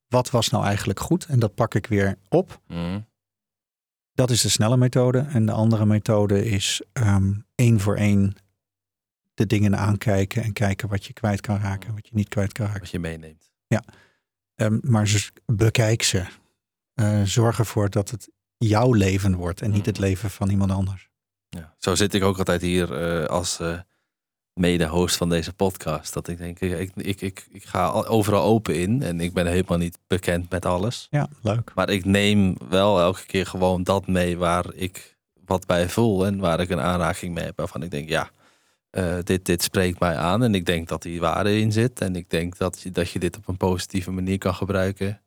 wat 0.08 0.30
was 0.30 0.50
nou 0.50 0.66
eigenlijk 0.66 1.00
goed? 1.00 1.26
En 1.26 1.40
dat 1.40 1.56
pak 1.56 1.76
ik 1.76 1.88
weer 1.88 2.18
op. 2.30 2.62
Mm. 2.68 3.06
Dat 4.14 4.30
is 4.30 4.42
de 4.42 4.50
snelle 4.50 4.78
methode. 4.78 5.20
En 5.20 5.46
de 5.46 5.52
andere 5.52 5.86
methode 5.86 6.46
is 6.46 6.82
ehm, 6.94 7.34
één 7.56 7.80
voor 7.80 7.96
één 7.96 8.36
de 9.34 9.46
dingen 9.46 9.78
aankijken 9.78 10.44
en 10.44 10.54
kijken 10.54 10.90
wat 10.90 11.06
je 11.06 11.14
kwijt 11.14 11.42
kan 11.42 11.60
raken 11.60 11.88
en 11.90 11.96
wat 11.96 12.08
je 12.08 12.16
niet 12.16 12.30
kwijt 12.30 12.52
kan 12.52 12.66
raken. 12.66 12.82
Wat 12.82 12.90
je 12.90 13.00
meeneemt. 13.00 13.52
Ehm, 14.56 14.80
maar 14.82 15.32
bekijk 15.46 16.04
ze. 16.04 16.26
Eh, 16.94 17.22
zorg 17.24 17.60
ervoor 17.60 17.90
dat 17.90 18.10
het 18.10 18.30
jouw 18.58 18.94
leven 18.94 19.36
wordt 19.36 19.62
en 19.62 19.72
niet 19.72 19.86
het 19.86 19.98
leven 20.00 20.30
van 20.30 20.50
iemand 20.50 20.72
anders. 20.72 21.10
Ja. 21.50 21.76
Zo 21.78 21.96
zit 21.96 22.14
ik 22.14 22.24
ook 22.24 22.38
altijd 22.38 22.62
hier 22.62 22.94
eh, 22.94 23.26
als 23.26 23.60
eh, 23.60 23.80
mede-host 24.54 25.16
van 25.16 25.30
deze 25.30 25.54
podcast. 25.54 26.14
Dat 26.14 26.28
ik 26.28 26.38
denk, 26.38 26.60
ik, 26.60 26.92
ik, 26.96 27.22
ik, 27.22 27.48
ik 27.52 27.64
ga 27.66 27.86
al- 27.86 28.08
overal 28.08 28.44
open 28.44 28.76
in 28.76 29.02
en 29.02 29.20
ik 29.20 29.34
ben 29.34 29.48
helemaal 29.48 29.78
niet 29.78 30.00
bekend 30.08 30.50
met 30.50 30.66
alles. 30.66 31.08
Ja, 31.10 31.28
leuk. 31.42 31.72
Maar 31.76 31.90
ik 31.90 32.06
neem 32.06 32.56
wel 32.70 33.00
elke 33.00 33.26
keer 33.26 33.46
gewoon 33.46 33.84
dat 33.84 34.08
mee 34.08 34.38
waar 34.38 34.66
ik 34.74 35.18
wat 35.46 35.66
bij 35.66 35.90
voel 35.90 36.26
en 36.26 36.40
waar 36.40 36.60
ik 36.60 36.70
een 36.70 36.80
aanraking 36.82 37.34
mee 37.34 37.44
heb. 37.46 37.58
Waarvan 37.58 37.84
ik 37.84 37.92
denk, 37.92 38.10
ja, 38.10 38.30
eh, 38.90 39.16
dit, 39.24 39.46
dit 39.46 39.64
spreekt 39.64 40.00
mij 40.00 40.16
aan. 40.18 40.44
En 40.44 40.56
ik 40.56 40.66
denk 40.66 40.88
dat 40.88 41.02
die 41.02 41.20
waarde 41.20 41.60
in 41.60 41.72
zit. 41.72 42.02
En 42.02 42.16
ik 42.16 42.30
denk 42.30 42.58
dat 42.58 42.82
je, 42.82 42.92
dat 42.92 43.10
je 43.10 43.20
dit 43.20 43.38
op 43.38 43.48
een 43.48 43.58
positieve 43.58 44.12
manier 44.12 44.38
kan 44.38 44.56
gebruiken. 44.56 45.22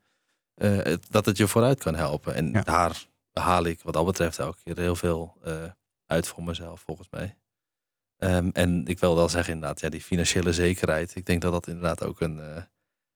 Eh, 0.54 0.94
dat 1.10 1.26
het 1.26 1.36
je 1.36 1.48
vooruit 1.48 1.78
kan 1.78 1.94
helpen. 1.94 2.34
En 2.34 2.50
Ja. 2.50 2.62
daar 2.62 3.06
haal 3.32 3.64
ik 3.64 3.80
wat 3.82 3.94
dat 3.94 4.06
betreft 4.06 4.38
elke 4.38 4.58
keer 4.64 4.78
heel 4.78 4.96
veel 4.96 5.34
eh, 5.44 5.52
uit 6.06 6.28
voor 6.28 6.42
mezelf, 6.44 6.80
volgens 6.86 7.08
mij. 7.10 7.36
Ehm, 8.18 8.48
en 8.52 8.86
ik 8.86 8.98
wil 8.98 9.16
wel 9.16 9.28
zeggen, 9.28 9.54
inderdaad, 9.54 9.80
ja, 9.80 9.88
die 9.88 10.00
financiële 10.02 10.52
zekerheid. 10.52 11.14
Ik 11.16 11.26
denk 11.26 11.42
dat 11.42 11.52
dat 11.52 11.66
inderdaad 11.66 12.02
ook 12.04 12.20
een 12.20 12.40
eh 12.40 12.62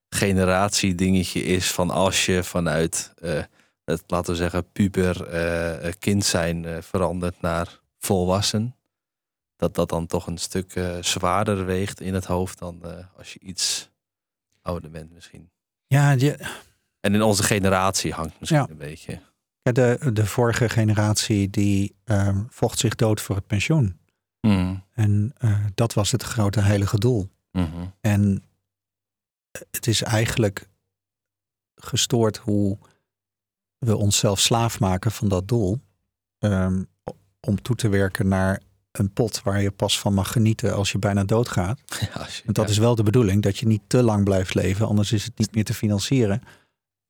generatiedingetje 0.08 1.42
is. 1.42 1.70
Van 1.72 1.90
als 1.90 2.26
je 2.26 2.42
vanuit 2.44 3.12
eh, 3.20 3.42
het, 3.84 4.02
laten 4.06 4.30
we 4.32 4.36
zeggen, 4.38 4.70
puber 4.72 5.26
eh, 5.26 5.92
kind 5.98 6.24
zijn 6.24 6.82
verandert 6.82 7.40
naar 7.40 7.80
volwassen. 7.98 8.74
Dat 9.56 9.74
dat 9.74 9.88
dan 9.88 10.06
toch 10.06 10.26
een 10.26 10.38
stuk 10.38 10.80
zwaarder 11.00 11.64
weegt 11.64 12.00
in 12.00 12.14
het 12.14 12.24
hoofd 12.24 12.58
dan 12.58 12.82
als 13.16 13.32
je 13.32 13.38
iets 13.38 13.90
ouder 14.62 14.90
bent 14.90 15.12
misschien. 15.12 15.50
Ja, 15.86 16.10
je, 16.10 16.36
En 17.00 17.14
in 17.14 17.22
onze 17.22 17.42
generatie 17.42 18.12
hangt 18.12 18.40
misschien 18.40 18.60
Ja. 18.60 18.68
een 18.70 18.76
beetje. 18.76 19.20
ja, 19.62 19.72
de, 19.72 20.10
de 20.12 20.26
vorige 20.26 20.68
generatie 20.68 21.50
die 21.50 21.94
ehm, 22.04 22.42
vocht 22.48 22.78
zich 22.78 22.94
dood 22.94 23.20
voor 23.20 23.36
het 23.36 23.46
pensioen. 23.46 23.99
En 24.94 25.32
eh, 25.38 25.64
dat 25.74 25.94
was 25.94 26.10
het 26.10 26.22
grote 26.22 26.60
heilige 26.60 26.98
doel. 26.98 27.28
Mhm. 27.52 27.86
En 28.00 28.42
het 29.70 29.86
is 29.86 30.02
eigenlijk 30.02 30.68
gestoord 31.74 32.36
hoe 32.36 32.78
we 33.78 33.96
onszelf 33.96 34.40
slaaf 34.40 34.80
maken 34.80 35.10
van 35.12 35.28
dat 35.28 35.48
doel. 35.48 35.78
ehm, 36.38 36.82
om 37.40 37.62
toe 37.62 37.76
te 37.76 37.88
werken 37.88 38.28
naar 38.28 38.60
een 38.92 39.12
pot 39.12 39.42
waar 39.42 39.62
je 39.62 39.70
pas 39.70 40.00
van 40.00 40.14
mag 40.14 40.32
genieten 40.32 40.74
als 40.74 40.92
je 40.92 40.98
bijna 40.98 41.24
doodgaat. 41.24 41.80
Ja, 42.00 42.18
Want 42.18 42.56
dat 42.56 42.64
ja. 42.64 42.70
is 42.70 42.78
wel 42.78 42.94
de 42.94 43.02
bedoeling, 43.02 43.42
dat 43.42 43.58
je 43.58 43.66
niet 43.66 43.82
te 43.86 44.02
lang 44.02 44.24
blijft 44.24 44.54
leven, 44.54 44.86
anders 44.86 45.12
is 45.12 45.24
het 45.24 45.38
niet 45.38 45.54
meer 45.54 45.64
te 45.64 45.74
financieren. 45.74 46.42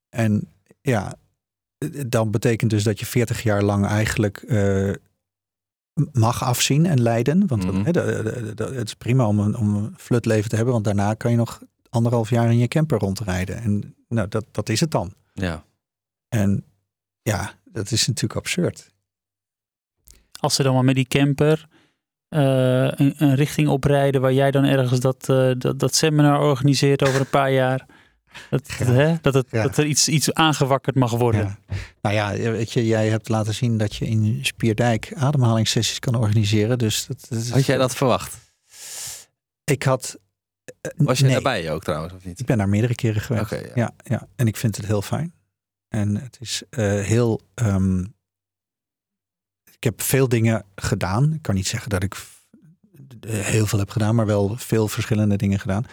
En 0.08 0.48
ja, 0.80 1.14
dan 2.06 2.30
betekent 2.30 2.70
dus 2.70 2.82
dat 2.82 2.98
je 3.00 3.06
40 3.06 3.42
jaar 3.42 3.62
lang 3.62 3.86
eigenlijk 3.86 4.36
eh, 4.36 4.92
mag 6.12 6.44
afzien 6.44 6.86
en 6.86 7.02
lijden. 7.02 7.46
Want 7.46 7.64
hè, 7.64 7.90
de- 7.92 8.20
de- 8.22 8.54
de- 8.54 8.74
het 8.74 8.86
is 8.86 8.94
prima 8.94 9.26
om 9.26 9.38
een, 9.38 9.56
om 9.56 9.74
een 9.74 9.94
flutleven 9.96 10.50
te 10.50 10.56
hebben, 10.56 10.72
want 10.72 10.84
daarna 10.84 11.14
kan 11.14 11.30
je 11.30 11.36
nog 11.36 11.62
anderhalf 11.88 12.30
jaar 12.30 12.50
in 12.50 12.58
je 12.58 12.68
camper 12.68 12.98
rondrijden. 12.98 13.56
En 13.56 13.94
nou, 14.08 14.28
dat, 14.28 14.44
dat 14.50 14.68
is 14.68 14.80
het 14.80 14.90
dan. 14.90 15.12
Ja. 15.32 15.64
En 16.28 16.64
ja, 17.22 17.52
dat 17.64 17.90
is 17.90 18.06
natuurlijk 18.06 18.40
absurd. 18.40 18.92
Als 20.40 20.54
ze 20.54 20.62
dan 20.62 20.74
maar 20.74 20.84
met 20.84 20.94
die 20.94 21.06
camper 21.08 21.68
eh, 22.28 22.90
een, 22.90 23.14
een 23.16 23.34
richting 23.34 23.68
oprijden 23.68 24.20
waar 24.20 24.32
jij 24.32 24.50
dan 24.50 24.64
ergens 24.64 25.00
dat, 25.00 25.28
eh, 25.28 25.50
dat, 25.58 25.78
dat 25.78 25.94
seminar 25.94 26.40
organiseert 26.40 27.02
over 27.08 27.20
een 27.20 27.30
paar 27.30 27.52
jaar. 27.52 27.86
Dat, 28.50 28.68
Ja. 28.78 28.84
hè, 28.84 29.16
dat, 29.20 29.34
het, 29.34 29.46
Ja. 29.50 29.62
dat 29.62 29.76
er 29.76 29.86
iets, 29.86 30.08
iets 30.08 30.32
aangewakkerd 30.34 30.96
mag 30.96 31.10
worden. 31.10 31.40
Ja. 31.68 31.76
Nou 32.02 32.14
ja, 32.14 32.50
weet 32.50 32.72
je, 32.72 32.86
jij 32.86 33.08
hebt 33.08 33.28
laten 33.28 33.54
zien 33.54 33.78
dat 33.78 33.96
je 33.96 34.06
in 34.06 34.38
Spierdijk 34.44 35.12
ademhalingssessies 35.16 35.98
kan 35.98 36.14
organiseren. 36.14 36.78
Dus 36.78 37.06
dat, 37.06 37.26
dat 37.28 37.38
is- 37.38 37.50
Had 37.50 37.66
jij 37.66 37.76
dat 37.76 37.94
verwacht? 37.96 38.36
Ik 39.64 39.82
had. 39.82 40.18
eh, 40.80 40.90
Was 40.96 41.18
je 41.18 41.24
nee, 41.24 41.32
daarbij 41.32 41.72
ook 41.72 41.82
trouwens, 41.82 42.14
of 42.14 42.24
niet? 42.24 42.40
Ik 42.40 42.46
ben 42.46 42.58
daar 42.58 42.68
meerdere 42.68 42.94
keren 42.94 43.22
geweest. 43.22 43.50
Ja. 43.50 43.60
ja. 43.74 43.90
Ja, 44.04 44.26
en 44.36 44.46
ik 44.46 44.56
vind 44.56 44.76
het 44.76 44.86
heel 44.86 45.02
fijn. 45.02 45.32
En 45.88 46.16
het 46.16 46.36
is 46.40 46.62
eh, 46.70 46.84
heel. 46.84 47.40
ehm, 47.54 48.00
ik 49.74 49.84
heb 49.84 50.02
veel 50.02 50.28
dingen 50.28 50.64
gedaan. 50.74 51.32
Ik 51.32 51.42
kan 51.42 51.54
niet 51.54 51.66
zeggen 51.66 51.90
dat 51.90 52.02
ik 52.02 52.16
heel 53.26 53.66
veel 53.66 53.78
heb 53.78 53.90
gedaan, 53.90 54.14
maar 54.14 54.26
wel 54.26 54.56
veel 54.56 54.88
verschillende 54.88 55.36
dingen 55.36 55.58
gedaan. 55.60 55.84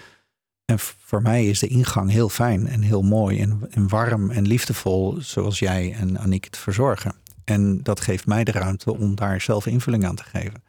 En 0.68 0.80
voor 0.80 1.22
mij 1.22 1.46
is 1.48 1.60
de 1.60 1.68
ingang 1.68 2.12
heel 2.12 2.30
fijn 2.30 2.68
en 2.68 2.82
heel 2.82 3.02
mooi 3.02 3.42
en, 3.42 3.68
en 3.70 3.88
warm 3.88 4.32
en 4.32 4.48
liefdevol, 4.48 5.16
zoals 5.20 5.60
jij 5.60 5.94
en 5.94 6.20
Aniek 6.20 6.46
het 6.46 6.58
verzorgen. 6.58 7.16
En 7.44 7.84
dat 7.84 8.02
geeft 8.02 8.26
mij 8.26 8.44
de 8.44 8.52
ruimte 8.52 8.98
om 8.98 9.16
daar 9.16 9.42
zelf 9.42 9.66
invulling 9.66 10.06
aan 10.06 10.16
te 10.16 10.24
geven. 10.24 10.64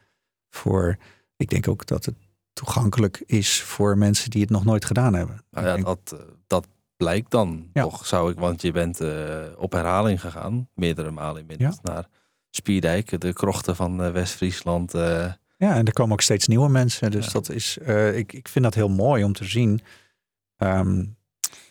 Voor, 0.49 0.97
ik 1.37 1.49
denk 1.49 1.67
ook 1.67 1.85
dat 1.85 2.05
het 2.05 2.15
toegankelijk 2.53 3.23
is 3.25 3.61
voor 3.61 3.97
mensen 3.97 4.29
die 4.29 4.41
het 4.41 4.49
nog 4.49 4.65
nooit 4.65 4.85
gedaan 4.85 5.13
hebben. 5.13 5.43
Nou 5.51 5.67
ja, 5.67 5.77
dat, 5.77 5.99
eh, 6.13 6.19
dat 6.47 6.67
blijkt 6.97 7.31
dan 7.31 7.69
Ja. 7.73 7.81
toch, 7.83 8.05
zou 8.05 8.31
ik, 8.31 8.39
want 8.39 8.61
je 8.61 8.71
bent 8.71 9.01
eh, 9.01 9.43
op 9.57 9.71
herhaling 9.71 10.21
gegaan, 10.21 10.69
meerdere 10.73 11.11
malen 11.11 11.41
inmiddels, 11.41 11.77
naar 11.81 12.07
Spierdijk, 12.49 13.21
de 13.21 13.33
krochten 13.33 13.75
van 13.75 14.03
eh, 14.03 14.11
West-Friesland. 14.11 14.93
Ja, 15.59 15.75
en 15.75 15.85
er 15.85 15.93
komen 15.93 16.13
ook 16.13 16.21
steeds 16.21 16.47
nieuwe 16.47 16.69
mensen. 16.69 17.11
Dus 17.11 17.25
Ja. 17.25 17.31
dat 17.31 17.49
is, 17.49 17.77
eh, 17.77 18.17
ik, 18.17 18.33
ik 18.33 18.47
vind 18.47 18.65
dat 18.65 18.73
heel 18.73 18.89
mooi 18.89 19.23
om 19.23 19.33
te 19.33 19.45
zien. 19.45 19.81
ehm, 20.57 21.05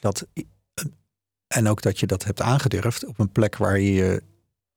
dat, 0.00 0.26
en 1.46 1.68
ook 1.68 1.82
dat 1.82 1.98
je 2.00 2.06
dat 2.06 2.24
hebt 2.24 2.40
aangedurfd 2.40 3.06
op 3.06 3.18
een 3.18 3.32
plek 3.32 3.56
waar 3.56 3.78
je 3.78 3.92
je 3.92 4.22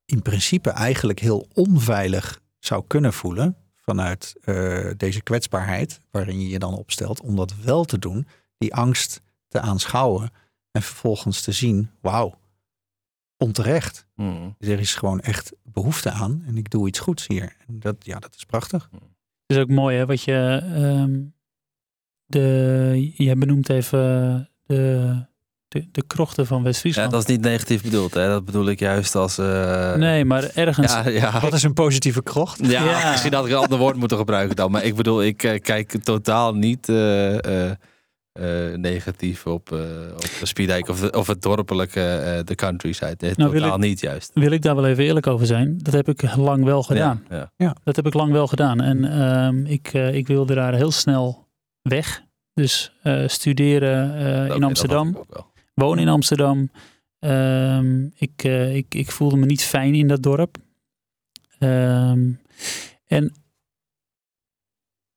in 0.04 0.22
principe 0.22 0.70
eigenlijk 0.70 1.18
heel 1.18 1.48
onveilig 1.54 2.40
zou 2.58 2.84
kunnen 2.86 3.12
voelen. 3.12 3.56
Vanuit 3.76 4.34
eh, 4.42 4.90
deze 4.96 5.22
kwetsbaarheid 5.22 6.00
waarin 6.10 6.40
je 6.40 6.48
je 6.48 6.58
dan 6.58 6.74
opstelt 6.76 7.20
om 7.20 7.36
dat 7.36 7.54
wel 7.64 7.84
te 7.84 7.98
doen. 7.98 8.26
Die 8.58 8.74
angst 8.74 9.20
te 9.48 9.60
aanschouwen 9.60 10.30
en 10.70 10.82
vervolgens 10.82 11.40
te 11.42 11.52
zien, 11.52 11.90
wauw, 12.00 12.38
onterecht. 13.42 14.06
hmm. 14.14 14.56
Er 14.58 14.80
is 14.80 14.94
gewoon 14.94 15.20
echt 15.20 15.52
behoefte 15.64 16.10
aan 16.10 16.42
en 16.46 16.56
ik 16.56 16.70
doe 16.70 16.88
iets 16.88 16.98
goeds 16.98 17.26
hier. 17.26 17.56
En 17.66 17.78
dat, 17.80 17.96
ja, 17.98 18.18
dat 18.18 18.34
is 18.34 18.44
prachtig. 18.44 18.88
Het 19.46 19.56
is 19.56 19.62
ook 19.62 19.68
mooi 19.68 19.96
hè, 19.96 20.06
wat 20.06 20.22
je... 20.22 20.62
ehm, 20.74 21.20
de, 22.26 23.12
je 23.16 23.36
benoemt 23.36 23.68
even 23.68 24.00
de, 24.66 25.14
de, 25.68 25.88
de 25.92 26.02
krochten 26.06 26.46
van 26.46 26.58
Ja, 26.58 26.64
West-Friesland. 26.64 27.10
dat 27.10 27.20
is 27.20 27.26
niet 27.26 27.40
negatief 27.40 27.82
bedoeld, 27.82 28.14
hè? 28.14 28.26
dat 28.28 28.44
bedoel 28.44 28.68
ik 28.68 28.78
juist 28.78 29.14
als... 29.14 29.38
eh, 29.38 29.94
nee, 29.94 30.24
maar 30.24 30.44
ergens... 30.54 30.92
Ja, 30.92 31.08
ja. 31.08 31.40
Wat 31.40 31.52
is 31.52 31.62
een 31.62 31.72
positieve 31.72 32.22
krocht? 32.22 32.66
Ja, 32.66 32.84
Ja. 32.84 33.10
misschien 33.10 33.34
had 33.34 33.44
ik 33.46 33.50
een 33.52 33.56
ander 33.58 33.78
woord 33.78 33.96
moeten 33.96 34.16
gebruiken 34.16 34.56
dan. 34.56 34.70
Maar 34.70 34.84
ik 34.84 34.94
bedoel, 34.94 35.22
ik 35.22 35.42
eh, 35.42 35.60
kijk 35.60 35.90
totaal 36.02 36.54
niet 36.54 36.88
eh, 36.88 37.70
eh, 38.32 38.72
negatief 38.74 39.46
op, 39.46 39.72
eh 39.72 39.78
op 40.14 40.24
Spiedijk 40.42 40.88
of, 40.88 41.10
of 41.10 41.26
het 41.26 41.42
dorpelijke, 41.42 42.00
eh, 42.14 42.44
de 42.44 42.54
countryside. 42.54 43.16
Nee, 43.18 43.32
Nou, 43.36 43.52
totaal 43.54 43.74
ik- 43.74 43.80
niet 43.80 44.00
juist. 44.00 44.30
Wil 44.34 44.50
ik 44.50 44.62
daar 44.62 44.74
wel 44.74 44.86
even 44.86 45.04
eerlijk 45.04 45.26
over 45.26 45.46
zijn? 45.46 45.78
Dat 45.78 45.94
heb 45.94 46.08
ik 46.08 46.36
lang 46.36 46.64
wel 46.64 46.82
gedaan. 46.82 47.24
Ja, 47.30 47.52
ja. 47.56 47.76
Dat 47.84 47.96
heb 47.96 48.06
ik 48.06 48.14
lang 48.14 48.32
wel 48.32 48.46
gedaan. 48.46 48.80
En 48.80 49.04
ehm, 49.04 49.66
ik, 49.66 49.88
eh, 49.92 50.14
ik 50.14 50.26
wilde 50.26 50.54
daar 50.54 50.74
heel 50.74 50.90
snel 50.90 51.48
weg. 51.82 52.22
Dus 52.54 52.92
eh, 53.02 53.28
studeren 53.28 54.16
eh, 54.48 54.54
in 54.56 54.62
Amsterdam. 54.62 55.24
wonen 55.74 56.02
in 56.02 56.08
Amsterdam. 56.08 56.70
Ehm, 57.18 58.04
ik, 58.14 58.44
eh, 58.44 58.76
ik, 58.76 58.94
ik 58.94 59.10
voelde 59.10 59.36
me 59.36 59.46
niet 59.46 59.62
fijn 59.62 59.94
in 59.94 60.08
dat 60.08 60.22
dorp. 60.22 60.56
Ehm, 61.58 62.30
en 63.06 63.32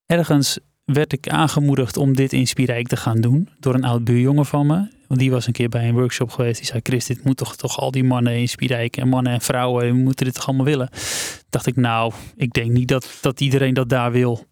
ergens 0.06 0.60
werd 0.86 1.14
ik 1.14 1.30
aangemoedigd 1.30 1.98
om 1.98 2.16
dit 2.16 2.34
in 2.34 2.48
Spierijk 2.48 2.88
te 2.88 2.98
gaan 2.98 3.22
doen. 3.22 3.50
Door 3.60 3.74
een 3.74 3.84
oud 3.84 4.04
buurjongen 4.04 4.46
van 4.46 4.68
me. 4.68 4.88
Want 5.08 5.20
die 5.20 5.32
was 5.32 5.48
een 5.48 5.54
keer 5.54 5.70
bij 5.70 5.88
een 5.88 5.94
workshop 5.94 6.30
geweest. 6.32 6.58
Die 6.58 6.66
zei, 6.66 6.80
Chris, 6.84 7.06
dit 7.06 7.24
moet 7.24 7.38
toch, 7.38 7.56
toch 7.56 7.80
al 7.80 7.92
die 7.92 8.04
mannen 8.04 8.38
in 8.40 8.48
Spierijk. 8.50 8.98
En 8.98 9.08
mannen 9.08 9.34
en 9.34 9.42
vrouwen, 9.42 9.84
die 9.84 10.04
moeten 10.04 10.26
dit 10.26 10.36
toch 10.36 10.48
allemaal 10.48 10.66
willen. 10.66 10.90
Dacht 11.50 11.66
ik, 11.68 11.76
nou, 11.76 12.14
ik 12.36 12.54
denk 12.54 12.72
niet 12.72 12.88
dat, 12.88 13.18
dat 13.22 13.42
iedereen 13.42 13.74
dat 13.74 13.90
daar 13.90 14.12
wil. 14.12 14.46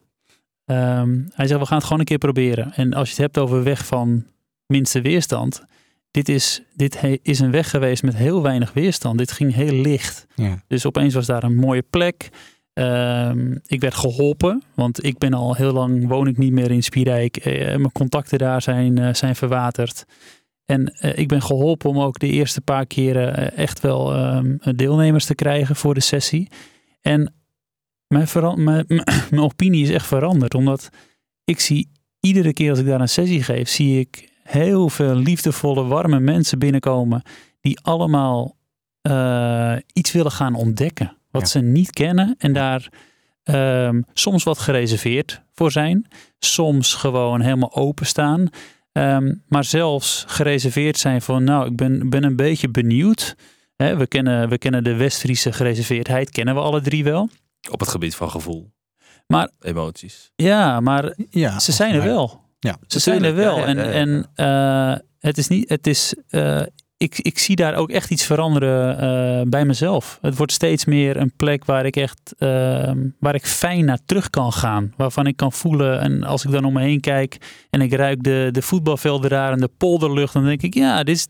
Ehm, 0.66 1.20
hij 1.34 1.48
zei, 1.48 1.60
we 1.60 1.66
gaan 1.66 1.76
het 1.78 1.84
gewoon 1.86 2.00
een 2.00 2.06
keer 2.06 2.18
proberen. 2.18 2.74
En 2.74 2.94
als 2.94 3.08
je 3.08 3.14
het 3.14 3.22
hebt 3.24 3.38
over 3.38 3.64
weg 3.64 3.86
van 3.86 4.26
minste 4.66 5.02
weerstand. 5.02 5.64
Dit 6.12 6.30
is, 6.30 6.62
dit 6.76 7.02
he- 7.02 7.18
is 7.22 7.40
een 7.40 7.52
weg 7.52 7.70
geweest 7.70 8.04
met 8.04 8.16
heel 8.16 8.42
weinig 8.42 8.74
weerstand. 8.74 9.18
Dit 9.18 9.32
ging 9.32 9.54
heel 9.54 9.82
licht. 9.82 10.26
Ja. 10.36 10.64
Dus 10.68 10.86
opeens 10.86 11.14
was 11.14 11.26
daar 11.26 11.44
een 11.44 11.56
mooie 11.56 11.84
plek. 11.90 12.30
Ehm, 12.74 13.56
ik 13.66 13.82
werd 13.82 13.94
geholpen, 13.94 14.64
want 14.74 15.04
ik 15.04 15.18
ben 15.18 15.34
al 15.34 15.56
heel 15.56 15.72
lang, 15.72 16.08
woon 16.08 16.28
ik 16.28 16.38
niet 16.38 16.52
meer 16.52 16.72
in 16.72 16.84
Spierdijk. 16.84 17.38
Eh, 17.38 17.68
mijn 17.68 17.92
contacten 17.92 18.38
daar 18.38 18.62
zijn, 18.62 18.98
eh, 18.98 19.14
zijn 19.14 19.36
verwaterd. 19.36 20.06
En 20.66 20.86
eh, 20.86 21.18
ik 21.18 21.28
ben 21.28 21.42
geholpen 21.42 21.90
om 21.90 22.00
ook 22.00 22.20
de 22.20 22.28
eerste 22.28 22.62
paar 22.62 22.86
keren 22.86 23.56
echt 23.56 23.80
wel 23.80 24.14
ehm, 24.14 24.76
deelnemers 24.76 25.26
te 25.26 25.36
krijgen 25.36 25.76
voor 25.76 25.94
de 25.94 26.00
sessie. 26.00 26.50
En 27.02 27.34
mijn, 28.08 28.28
mijn, 28.64 28.86
mijn 29.30 29.42
opinie 29.42 29.84
is 29.84 29.90
echt 29.90 30.06
veranderd, 30.06 30.54
omdat 30.54 30.90
ik 31.44 31.60
zie 31.60 31.90
iedere 32.20 32.54
keer 32.54 32.70
als 32.70 32.80
ik 32.80 32.86
daar 32.86 33.02
een 33.02 33.10
sessie 33.10 33.44
geef, 33.44 33.70
zie 33.70 34.00
ik 34.00 34.32
heel 34.44 34.90
veel 34.90 35.16
liefdevolle, 35.16 35.84
warme 35.84 36.20
mensen 36.20 36.60
binnenkomen 36.60 37.22
die 37.62 37.80
allemaal 37.80 38.56
iets 39.94 40.12
willen 40.12 40.32
gaan 40.32 40.56
ontdekken. 40.56 41.18
Wat 41.34 41.42
Ja. 41.42 41.48
ze 41.48 41.60
niet 41.60 41.92
kennen 41.92 42.36
en 42.38 42.54
daar 42.54 42.90
ehm, 43.44 44.02
soms 44.14 44.44
wat 44.44 44.58
gereserveerd 44.58 45.42
voor 45.54 45.72
zijn. 45.72 46.08
Soms 46.40 46.94
gewoon 46.94 47.42
helemaal 47.42 47.76
openstaan. 47.76 48.48
Ehm, 48.92 49.34
maar 49.48 49.64
zelfs 49.64 50.24
gereserveerd 50.28 50.98
zijn 50.98 51.22
van, 51.22 51.44
nou, 51.44 51.68
ik 51.68 51.76
ben, 51.76 52.10
ben 52.10 52.24
een 52.24 52.36
beetje 52.36 52.70
benieuwd. 52.70 53.36
Hè, 53.76 53.98
we, 53.98 54.08
kennen, 54.08 54.50
we 54.50 54.58
kennen 54.58 54.84
de 54.84 54.96
West-Friese 54.96 55.52
gereserveerdheid, 55.52 56.30
kennen 56.30 56.56
we 56.56 56.62
alle 56.62 56.82
drie 56.82 57.04
wel. 57.04 57.30
Op 57.72 57.80
het 57.80 57.90
gebied 57.90 58.16
van 58.16 58.30
gevoel. 58.30 58.72
Maar- 59.28 59.50
Emoties. 59.60 60.32
Ja, 60.36 60.80
maar 60.80 61.16
Ja, 61.30 61.60
ze 61.60 61.72
zijn 61.72 61.94
er 61.94 62.04
wel. 62.04 62.42
Ja. 62.60 62.78
Ze 62.88 63.00
zijn 63.00 63.24
er 63.24 63.36
wel. 63.36 63.58
Ja, 63.58 63.68
ja, 63.68 63.74
ja, 63.76 63.84
ja. 63.84 63.92
En, 63.92 64.30
en 64.36 64.96
eh, 64.96 64.98
het 65.20 65.38
is 65.38 65.48
niet, 65.48 65.70
het 65.70 65.88
is, 65.88 66.16
eh, 66.28 66.62
ik, 67.04 67.20
ik 67.20 67.40
zie 67.40 67.56
daar 67.56 67.76
ook 67.76 67.90
echt 67.90 68.10
iets 68.10 68.26
veranderen 68.26 69.00
eh, 69.00 69.50
bij 69.50 69.66
mezelf. 69.66 70.18
Het 70.22 70.38
wordt 70.38 70.52
steeds 70.52 70.86
meer 70.86 71.18
een 71.18 71.34
plek 71.36 71.66
waar 71.66 71.86
ik 71.86 71.96
echt, 71.96 72.34
eh, 72.38 72.92
waar 73.20 73.36
ik 73.36 73.46
fijn 73.46 73.86
naar 73.86 74.00
terug 74.06 74.30
kan 74.30 74.54
gaan. 74.54 74.94
Waarvan 74.98 75.28
ik 75.28 75.36
kan 75.36 75.52
voelen. 75.52 76.00
En 76.00 76.24
als 76.24 76.46
ik 76.46 76.52
dan 76.52 76.66
om 76.66 76.74
me 76.74 76.82
heen 76.82 77.00
kijk 77.00 77.38
en 77.70 77.82
ik 77.82 77.94
ruik 77.94 78.24
de, 78.24 78.50
de 78.52 78.62
voetbalvelden 78.62 79.30
daar 79.30 79.52
en 79.52 79.60
de 79.60 79.70
polderlucht, 79.78 80.34
dan 80.34 80.46
denk 80.46 80.62
ik, 80.62 80.74
ja, 80.74 81.04
dit 81.04 81.28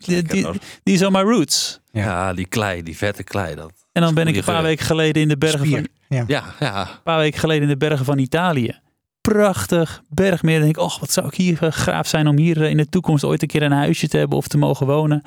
is, 0.83 1.03
on 1.03 1.11
my 1.11 1.21
roots. 1.21 1.79
Ja. 1.91 2.33
die 2.33 2.45
klei, 2.45 2.83
die 2.83 2.97
vette 2.97 3.23
klei. 3.23 3.55
Dat. 3.55 3.71
En 3.91 4.01
dan 4.01 4.13
ben 4.13 4.27
ik 4.27 4.35
een 4.35 4.43
paar 4.43 4.55
geur. 4.55 4.63
weken 4.63 4.85
geleden 4.85 5.21
in 5.21 5.27
de 5.27 5.37
bergen 5.37 5.67
van. 5.67 5.87
Ja, 6.07 6.25
ja. 6.59 6.81
een 6.81 7.03
paar 7.03 7.17
weken 7.17 7.39
geleden 7.39 7.63
in 7.63 7.69
de 7.69 7.77
bergen 7.77 8.05
van 8.05 8.17
Italië. 8.17 8.79
Prachtig 9.21 10.01
bergmeer. 10.09 10.59
Dan 10.59 10.63
denk 10.63 10.77
ik, 10.77 10.83
oh, 10.83 10.99
wat 10.99 11.11
zou 11.11 11.27
ik 11.27 11.33
hier 11.33 11.63
eh, 11.63 11.71
graaf 11.71 12.07
zijn 12.07 12.27
om 12.27 12.37
hier 12.37 12.63
eh, 12.63 12.69
in 12.69 12.77
de 12.77 12.89
toekomst 12.89 13.23
ooit 13.23 13.41
een 13.41 13.47
keer 13.47 13.61
een 13.61 13.71
huisje 13.71 14.07
te 14.07 14.17
hebben 14.17 14.37
of 14.37 14.47
te 14.47 14.57
mogen 14.57 14.87
wonen. 14.87 15.23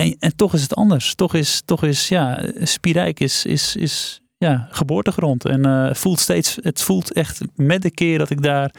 En, 0.00 0.16
en 0.18 0.36
toch 0.36 0.54
is 0.54 0.62
het 0.62 0.74
anders. 0.74 1.14
Toch 1.14 1.34
is, 1.34 1.62
toch 1.64 1.84
is 1.84 2.08
ja, 2.08 2.44
Spierijk 2.62 3.20
is, 3.20 3.44
is, 3.44 3.76
is 3.76 4.20
ja, 4.36 4.68
geboortegrond. 4.70 5.44
En 5.44 5.64
eh, 5.64 5.94
voelt 5.94 6.20
steeds, 6.20 6.58
het 6.60 6.82
voelt 6.82 7.12
echt 7.12 7.40
met 7.54 7.82
de 7.82 7.90
keer 7.90 8.18
dat 8.18 8.30
ik 8.30 8.42
daar 8.42 8.74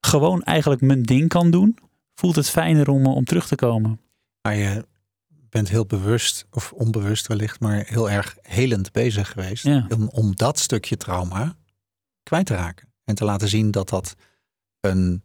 gewoon 0.00 0.42
eigenlijk 0.42 0.80
mijn 0.80 1.02
ding 1.02 1.28
kan 1.28 1.50
doen, 1.50 1.78
voelt 2.14 2.36
het 2.36 2.48
fijner 2.48 2.88
om, 2.88 3.04
eh, 3.04 3.14
om 3.14 3.24
terug 3.24 3.46
te 3.46 3.54
komen. 3.54 4.00
Maar 4.42 4.56
je 4.56 4.86
bent 5.28 5.68
heel 5.68 5.86
bewust, 5.86 6.46
of 6.50 6.72
onbewust 6.72 7.26
wellicht, 7.26 7.60
maar 7.60 7.84
heel 7.86 8.10
erg 8.10 8.36
helend 8.42 8.92
bezig 8.92 9.30
geweest. 9.30 9.64
Ja. 9.64 9.86
Om, 9.88 10.08
om 10.08 10.36
dat 10.36 10.58
stukje 10.58 10.96
trauma 10.96 11.56
kwijt 12.22 12.46
te 12.46 12.54
raken. 12.54 12.88
En 13.04 13.14
te 13.14 13.24
laten 13.24 13.48
zien 13.48 13.70
dat 13.70 13.88
dat 13.88 14.14
een, 14.80 15.24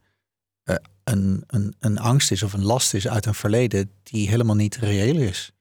een, 1.08 1.44
een, 1.48 1.76
een 1.80 1.98
angst 1.98 2.32
is 2.32 2.44
of 2.44 2.54
een 2.54 2.64
last 2.64 2.94
is 2.94 3.08
uit 3.08 3.26
een 3.26 3.34
verleden 3.34 3.92
die 4.04 4.30
helemaal 4.30 4.56
niet 4.56 4.76
reëel 4.76 5.16
is. 5.22 5.52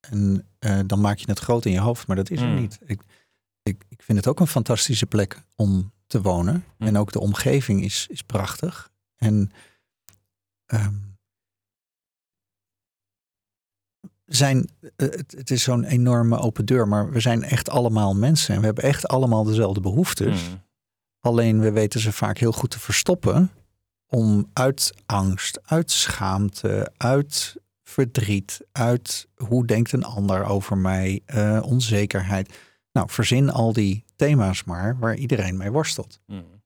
En 0.00 0.46
eh, 0.58 0.80
dan 0.86 1.00
maak 1.00 1.18
je 1.18 1.30
het 1.30 1.38
groot 1.38 1.64
in 1.64 1.72
je 1.72 1.80
hoofd, 1.80 2.06
maar 2.06 2.16
dat 2.16 2.30
is 2.30 2.40
er 2.40 2.48
Mm. 2.48 2.60
niet. 2.60 2.78
Ik, 2.86 3.02
ik, 3.62 3.84
ik 3.88 4.02
vind 4.02 4.18
het 4.18 4.26
ook 4.26 4.40
een 4.40 4.46
fantastische 4.46 5.06
plek 5.06 5.42
om 5.56 5.92
te 6.06 6.22
wonen. 6.22 6.64
Mm. 6.78 6.86
En 6.86 6.96
ook 6.96 7.12
de 7.12 7.20
omgeving 7.20 7.82
is, 7.84 8.06
is 8.10 8.22
prachtig. 8.22 8.90
En 9.16 9.50
ehm, 10.66 10.94
zijn, 14.24 14.68
eh, 14.80 15.08
het, 15.10 15.34
het 15.36 15.50
is 15.50 15.62
zo'n 15.62 15.84
enorme 15.84 16.38
open 16.38 16.64
deur, 16.64 16.88
maar 16.88 17.10
we 17.10 17.20
zijn 17.20 17.42
echt 17.42 17.70
allemaal 17.70 18.14
mensen 18.14 18.54
en 18.54 18.60
we 18.60 18.66
hebben 18.66 18.84
echt 18.84 19.08
allemaal 19.08 19.44
dezelfde 19.44 19.80
behoeftes. 19.80 20.48
Mm. 20.48 20.62
Alleen 21.20 21.60
we 21.60 21.70
weten 21.72 22.00
ze 22.00 22.12
vaak 22.12 22.38
heel 22.38 22.52
goed 22.52 22.70
te 22.70 22.80
verstoppen 22.80 23.50
om 24.14 24.50
uit 24.52 24.92
angst, 25.06 25.60
uit 25.62 25.90
schaamte, 25.90 26.92
uit 26.96 27.56
verdriet, 27.82 28.60
uit 28.72 29.28
hoe 29.34 29.66
denkt 29.66 29.92
een 29.92 30.04
ander 30.04 30.44
over 30.44 30.78
mij, 30.78 31.22
eh, 31.24 31.62
onzekerheid. 31.64 32.58
Nou, 32.92 33.10
verzin 33.10 33.50
al 33.50 33.72
die 33.72 34.04
thema's 34.16 34.64
maar 34.64 34.98
waar 34.98 35.16
iedereen 35.16 35.56
mee 35.56 35.70
worstelt. 35.70 36.20
Mm. 36.26 36.62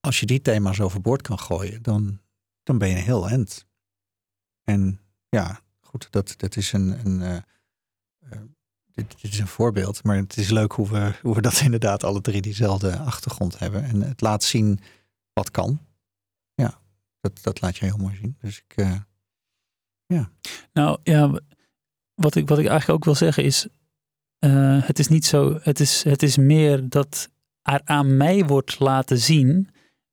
Als 0.00 0.20
je 0.20 0.26
die 0.26 0.42
thema's 0.42 0.80
overboord 0.80 1.22
kan 1.22 1.38
gooien, 1.38 1.82
dan, 1.82 2.20
dan 2.62 2.78
ben 2.78 2.88
je 2.88 2.96
een 2.96 3.02
heel 3.02 3.28
end. 3.28 3.66
En 4.64 5.00
ja, 5.28 5.60
goed, 5.80 6.08
dat, 6.10 6.34
dat 6.36 6.56
is 6.56 6.72
een, 6.72 7.06
een 7.06 7.22
eh, 7.22 7.36
eh, 8.30 8.40
dit, 8.92 9.20
dit 9.20 9.32
is 9.32 9.38
een 9.38 9.46
voorbeeld, 9.46 10.02
maar 10.02 10.16
het 10.16 10.36
is 10.36 10.50
leuk 10.50 10.72
hoe 10.72 10.88
we, 10.88 11.12
hoe 11.22 11.34
we 11.34 11.40
dat 11.40 11.60
inderdaad 11.68 12.04
alle 12.04 12.20
drie 12.20 12.42
diezelfde 12.42 12.98
achtergrond 12.98 13.58
hebben. 13.58 13.84
En 13.84 14.02
het 14.02 14.20
laat 14.20 14.42
zien 14.42 14.80
wat 15.32 15.50
kan. 15.50 15.80
Ja, 17.26 17.32
dat, 17.32 17.42
dat 17.42 17.60
laat 17.60 17.76
je 17.76 17.84
heel 17.84 17.96
mooi 17.96 18.16
zien. 18.16 18.36
Dus 18.40 18.62
ik, 18.66 18.76
eh, 18.76 18.98
Nou 20.72 20.98
ja, 21.02 21.40
wat 22.14 22.34
ik, 22.34 22.48
wat 22.48 22.58
ik 22.58 22.66
eigenlijk 22.66 22.98
ook 22.98 23.04
wil 23.04 23.14
zeggen 23.14 23.44
is, 23.44 23.66
eh, 24.38 24.86
het 24.86 24.98
is 24.98 25.08
niet 25.08 25.24
zo, 25.24 25.58
het 25.62 25.80
is, 25.80 26.02
het 26.02 26.22
is 26.22 26.36
meer 26.36 26.88
dat 26.88 27.28
er 27.62 27.80
aan 27.84 28.16
mij 28.16 28.44
wordt 28.44 28.78
laten 28.78 29.18
zien 29.18 29.68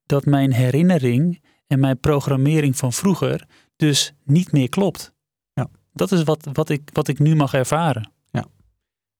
dat 0.05 0.25
mijn 0.25 0.53
herinnering 0.53 1.43
en 1.67 1.79
mijn 1.79 1.99
programmering 1.99 2.77
van 2.77 2.93
vroeger 2.93 3.47
dus 3.75 4.13
niet 4.23 4.51
meer 4.51 4.69
klopt. 4.69 5.13
Ja. 5.53 5.69
Dat 5.93 6.11
is 6.11 6.23
wat, 6.23 6.47
wat, 6.53 6.69
ik, 6.69 6.89
wat 6.93 7.07
ik 7.07 7.19
nu 7.19 7.35
mag 7.35 7.53
ervaren. 7.53 8.11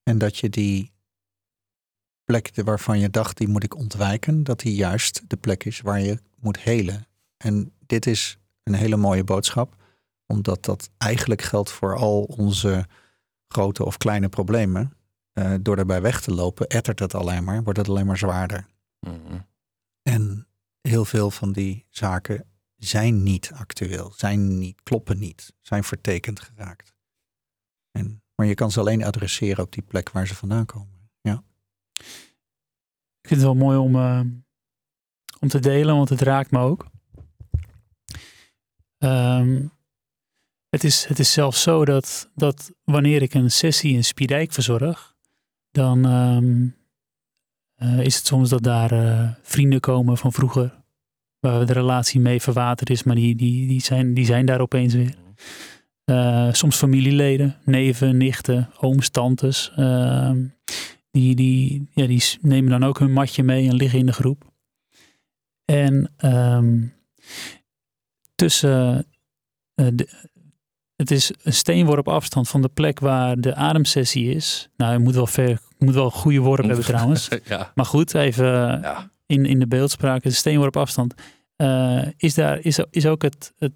en 0.04 0.18
dat 0.18 0.38
je 0.38 0.50
die 0.50 0.92
plek 2.24 2.52
waarvan 2.64 3.00
je 3.00 3.10
dacht, 3.10 3.38
die 3.38 3.48
moet 3.48 3.64
ik 3.64 3.76
ontwijken, 3.76 4.44
dat 4.44 4.60
die 4.60 4.76
juist 4.76 5.22
de 5.28 5.38
plek 5.38 5.64
is 5.64 5.82
waar 5.82 6.02
je 6.02 6.20
moet 6.40 6.60
helen. 6.60 7.08
En 7.38 7.74
dit 7.94 8.06
is 8.06 8.38
een 8.64 8.74
hele 8.74 8.98
mooie 8.98 9.24
boodschap, 9.24 9.76
omdat 10.26 10.66
dat 10.66 10.90
eigenlijk 10.98 11.42
geldt 11.42 11.72
voor 11.72 11.96
al 11.96 12.24
onze 12.24 12.88
grote 13.48 13.86
of 13.86 13.98
kleine 13.98 14.30
problemen. 14.30 14.94
Eh, 15.34 15.54
door 15.62 15.76
daarbij 15.76 16.02
weg 16.02 16.22
te 16.22 16.34
lopen, 16.34 16.68
ettert 16.68 17.00
het 17.00 17.16
alleen 17.16 17.44
maar, 17.44 17.64
wordt 17.64 17.80
het 17.80 17.90
alleen 17.90 18.06
maar 18.06 18.18
zwaarder. 18.18 18.66
Mm. 19.00 19.46
En 20.02 20.48
heel 20.82 21.06
veel 21.06 21.32
van 21.32 21.52
die 21.52 21.86
zaken 21.90 22.46
zijn 22.76 23.24
niet 23.24 23.52
actueel, 23.54 24.14
zijn 24.16 24.58
niet, 24.58 24.84
kloppen 24.84 25.20
niet, 25.20 25.54
zijn 25.62 25.84
vertekend 25.84 26.40
geraakt. 26.40 26.94
En, 27.92 28.24
maar 28.36 28.48
je 28.48 28.54
kan 28.54 28.72
ze 28.72 28.80
alleen 28.80 29.04
adresseren 29.04 29.64
op 29.64 29.72
die 29.72 29.84
plek 29.84 30.12
waar 30.12 30.28
ze 30.28 30.36
vandaan 30.36 30.66
komen. 30.66 31.10
Ja, 31.22 31.44
Ik 33.22 33.28
vind 33.28 33.42
het 33.42 33.50
wel 33.50 33.56
mooi 33.56 33.78
om, 33.78 33.96
eh, 33.96 34.22
om 35.40 35.48
te 35.48 35.60
delen, 35.60 35.96
want 35.96 36.10
het 36.10 36.22
raakt 36.22 36.52
me 36.52 36.60
ook. 36.60 36.92
Ehm, 39.04 39.66
het, 40.70 40.84
is, 40.84 41.06
het 41.06 41.20
is 41.20 41.32
zelfs 41.32 41.62
zo 41.62 41.86
dat, 41.86 42.30
dat 42.36 42.72
wanneer 42.84 43.22
ik 43.22 43.34
een 43.34 43.52
sessie 43.52 43.94
in 43.94 44.04
Spiedijk 44.04 44.52
verzorg, 44.52 45.16
dan 45.72 46.06
ehm, 46.06 46.68
eh, 47.76 48.06
is 48.06 48.16
het 48.16 48.26
soms 48.26 48.50
dat 48.50 48.64
daar 48.64 48.92
eh, 48.92 49.30
vrienden 49.42 49.80
komen 49.80 50.18
van 50.18 50.32
vroeger, 50.34 50.84
waar 51.40 51.66
de 51.66 51.74
relatie 51.74 52.20
mee 52.20 52.42
verwaterd 52.42 52.90
is, 52.90 53.04
maar 53.04 53.16
die, 53.16 53.36
die, 53.36 53.68
die, 53.68 53.82
zijn, 53.82 54.14
die 54.14 54.26
zijn 54.26 54.46
daar 54.46 54.62
opeens 54.62 54.94
weer. 54.94 55.16
Eh, 56.04 56.54
soms 56.54 56.76
familieleden, 56.76 57.56
neven, 57.66 58.18
nichten, 58.18 58.70
ooms, 58.80 59.10
tantes. 59.10 59.72
ehm, 59.76 60.46
die, 61.12 61.36
die, 61.36 61.88
ja, 61.94 62.08
die 62.08 62.24
nemen 62.42 62.72
dan 62.72 62.84
ook 62.84 63.00
hun 63.00 63.12
matje 63.12 63.44
mee 63.44 63.70
en 63.70 63.76
liggen 63.76 64.00
in 64.00 64.06
de 64.06 64.14
groep. 64.14 64.52
En 65.66 66.12
tussen. 68.36 69.06
eh, 69.76 69.88
de, 69.94 70.08
het 70.96 71.12
is 71.12 71.32
een 71.44 71.54
steenworp 71.54 72.08
afstand 72.08 72.50
van 72.50 72.62
de 72.62 72.70
plek 72.70 73.00
waar 73.00 73.36
de 73.40 73.56
ademsessie 73.56 74.36
is. 74.36 74.70
Nou, 74.78 74.94
je 74.94 75.00
moet 75.00 75.16
wel, 75.16 75.28
ver, 75.28 75.50
je 75.50 75.86
moet 75.86 75.94
wel 75.94 76.06
een 76.06 76.12
goede 76.12 76.40
worp 76.40 76.66
hebben 76.66 76.86
trouwens. 76.86 77.28
ja. 77.44 77.72
Maar 77.76 77.86
goed, 77.86 78.14
even 78.14 78.46
ja. 78.82 79.12
in, 79.26 79.46
in 79.46 79.60
de 79.60 79.68
beeldspraak, 79.68 80.24
is 80.24 80.38
steenworp 80.38 80.78
afstand. 80.78 81.14
eh, 81.56 82.08
is 82.18 82.34
daar 82.34 82.60
is, 82.60 82.80
is 82.90 83.06
ook 83.06 83.22
het, 83.22 83.54
het, 83.58 83.74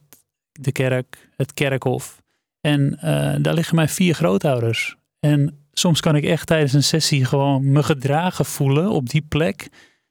de 0.51 0.71
kerk, 0.71 1.29
het 1.35 1.53
kerkhof. 1.53 2.21
En 2.61 2.99
eh, 2.99 3.35
daar 3.41 3.53
liggen 3.53 3.75
mijn 3.75 3.89
vier 3.89 4.15
grootouders. 4.15 4.95
En 5.19 5.67
soms 5.71 5.99
kan 5.99 6.15
ik 6.15 6.23
echt 6.23 6.47
tijdens 6.47 6.73
een 6.73 6.83
sessie 6.83 7.25
gewoon 7.25 7.71
me 7.71 7.83
gedragen 7.83 8.45
voelen 8.45 8.89
op 8.89 9.09
die 9.09 9.25
plek. 9.29 9.69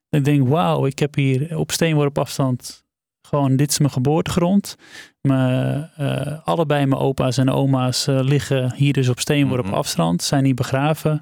Dat 0.09 0.21
ik 0.21 0.25
denk, 0.25 0.49
wauw, 0.49 0.87
ik 0.87 0.99
heb 0.99 1.15
hier 1.15 1.59
op 1.59 1.73
steenworp 1.73 2.19
afstand 2.19 2.85
gewoon, 3.27 3.57
dit 3.57 3.71
is 3.71 3.79
mijn 3.79 3.91
geboortegrond. 3.91 4.77
Mijn, 5.21 5.91
eh, 5.97 6.39
allebei 6.47 6.87
mijn 6.87 7.01
opa's 7.01 7.37
en 7.39 7.51
oma's 7.51 8.07
eh, 8.07 8.21
liggen 8.23 8.75
hier 8.75 8.93
dus 8.93 9.09
op 9.09 9.21
steenworp 9.21 9.65
Mhm. 9.65 9.75
afstand, 9.75 10.23
zijn 10.23 10.43
niet 10.43 10.55
begraven. 10.55 11.21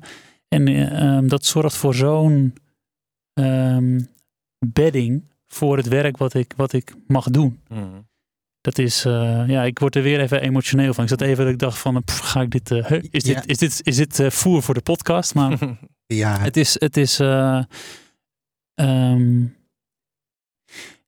En 0.49 0.69
eh, 0.69 1.03
ehm, 1.17 1.27
dat 1.27 1.45
zorgt 1.45 1.77
voor 1.77 1.95
zo'n 1.95 2.55
ehm, 3.33 4.01
bedding 4.67 5.33
voor 5.47 5.77
het 5.77 5.89
werk 5.89 6.17
wat 6.17 6.35
ik, 6.35 6.53
wat 6.57 6.73
ik 6.73 6.95
mag 7.07 7.25
doen. 7.31 7.61
Mm. 7.69 8.09
Dat 8.61 8.79
is, 8.79 9.05
eh, 9.05 9.49
ja, 9.49 9.63
ik 9.63 9.79
word 9.79 9.97
er 9.97 10.03
weer 10.03 10.21
even 10.21 10.41
emotioneel 10.41 10.95
van. 10.95 11.05
Ik 11.05 11.11
zat 11.11 11.21
even 11.21 11.45
dat 11.45 11.53
ik 11.53 11.59
dacht 11.59 11.79
van, 11.79 12.05
pff, 12.05 12.19
ga 12.19 12.41
ik 12.41 12.51
dit, 12.51 12.71
eh, 12.71 12.91
is 12.91 13.23
dit, 13.23 13.25
Ja. 13.27 13.43
is 13.47 13.59
dit, 13.59 13.81
is 13.83 13.97
dit 13.97 14.35
voer 14.35 14.63
voor 14.63 14.75
de 14.75 14.81
podcast? 14.83 15.35
Maar 15.35 15.59
ja 16.07 16.39
het 16.39 16.57
is, 16.57 16.81
het 16.81 16.97
is, 16.97 17.21
eh, 17.21 17.63
ehm, 18.75 19.47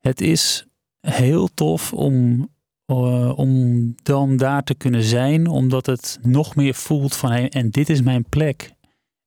het 0.01 0.21
is 0.21 0.67
heel 1.11 1.49
tof 1.55 1.92
om, 1.92 2.49
eh, 2.87 3.38
om 3.38 3.95
dan 4.03 4.37
daar 4.37 4.62
te 4.62 4.75
kunnen 4.75 5.03
zijn, 5.03 5.47
omdat 5.47 5.87
het 5.87 6.19
nog 6.23 6.55
meer 6.55 6.75
voelt 6.75 7.16
van, 7.16 7.33
en 7.33 7.71
dit 7.71 7.88
is 7.88 8.03
mijn 8.03 8.29
plek. 8.29 8.75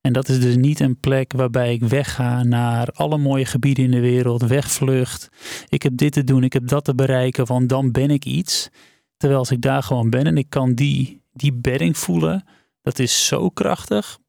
En 0.02 0.14
dat 0.14 0.30
is 0.30 0.40
dus 0.40 0.56
niet 0.56 0.80
een 0.80 1.00
plek 1.00 1.34
waarbij 1.34 1.74
ik 1.74 1.84
wegga 1.84 2.44
naar 2.44 2.88
alle 2.88 3.18
mooie 3.18 3.46
gebieden 3.46 3.84
in 3.84 3.92
de 3.92 4.00
wereld, 4.00 4.42
wegvlucht. 4.42 5.30
Ik 5.70 5.84
heb 5.84 5.98
dit 5.98 6.14
te 6.14 6.24
doen, 6.24 6.44
ik 6.44 6.54
heb 6.54 6.68
dat 6.68 6.84
te 6.84 6.96
bereiken, 6.96 7.46
want 7.46 7.70
dan 7.70 7.92
ben 7.92 8.10
ik 8.10 8.26
iets. 8.26 8.70
Terwijl 9.18 9.40
als 9.40 9.52
ik 9.52 9.62
daar 9.62 9.84
gewoon 9.84 10.10
ben 10.10 10.26
en 10.26 10.38
ik 10.38 10.50
kan 10.50 10.74
die, 10.74 11.22
die 11.32 11.54
bedding 11.54 11.98
voelen, 11.98 12.44
dat 12.82 13.00
is 13.00 13.26
zo 13.26 13.50
krachtig. 13.50 14.20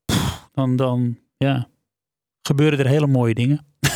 Dan, 0.52 0.76
dan 0.76 1.18
ja, 1.36 1.68
gebeuren 2.42 2.78
er 2.78 2.86
hele 2.86 3.06
mooie 3.06 3.34
dingen. 3.34 3.66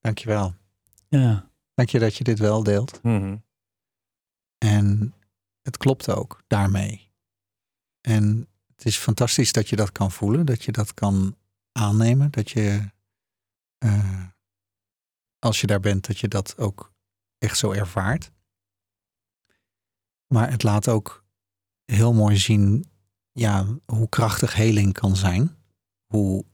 Dankjewel. 0.00 0.54
Ja. 1.20 1.50
Dank 1.74 1.88
je 1.88 1.98
dat 1.98 2.16
je 2.16 2.24
dit 2.24 2.38
wel 2.38 2.62
deelt. 2.62 3.02
Mhm. 3.02 3.36
En 4.58 5.14
het 5.62 5.76
klopt 5.76 6.10
ook 6.10 6.42
daarmee. 6.46 7.10
En 8.00 8.48
het 8.66 8.84
is 8.84 8.96
fantastisch 8.96 9.52
dat 9.52 9.68
je 9.68 9.76
dat 9.76 9.92
kan 9.92 10.10
voelen, 10.10 10.46
dat 10.46 10.64
je 10.64 10.72
dat 10.72 10.94
kan 10.94 11.36
aannemen, 11.72 12.30
dat 12.30 12.50
je 12.50 12.90
eh, 13.78 14.26
als 15.38 15.60
je 15.60 15.66
daar 15.66 15.80
bent, 15.80 16.06
dat 16.06 16.18
je 16.18 16.28
dat 16.28 16.58
ook 16.58 16.92
echt 17.38 17.58
zo 17.58 17.72
ervaart. 17.72 18.32
Maar 20.26 20.50
het 20.50 20.62
laat 20.62 20.88
ook 20.88 21.24
heel 21.84 22.12
mooi 22.12 22.36
zien 22.36 22.90
ja, 23.32 23.66
hoe 23.84 24.08
krachtig 24.08 24.54
heling 24.54 24.92
kan 24.92 25.16
zijn. 25.16 25.56
Hoe, 26.06 26.44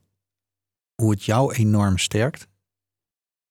hoe 0.95 1.11
het 1.11 1.25
jou 1.25 1.55
enorm 1.55 1.99
sterkt. 1.99 2.49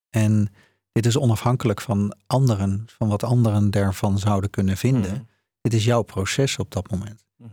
En 0.10 0.54
dit 0.98 1.06
is 1.06 1.18
onafhankelijk 1.18 1.82
van 1.82 2.16
anderen, 2.28 2.84
van 2.88 3.08
wat 3.08 3.24
anderen 3.24 3.72
daarvan 3.72 4.20
zouden 4.20 4.50
kunnen 4.50 4.78
vinden. 4.78 5.12
Mhm. 5.12 5.24
Dit 5.62 5.74
is 5.74 5.86
jouw 5.86 6.02
proces 6.02 6.58
op 6.58 6.72
dat 6.72 6.92
moment. 6.92 7.26
Mhm. 7.36 7.52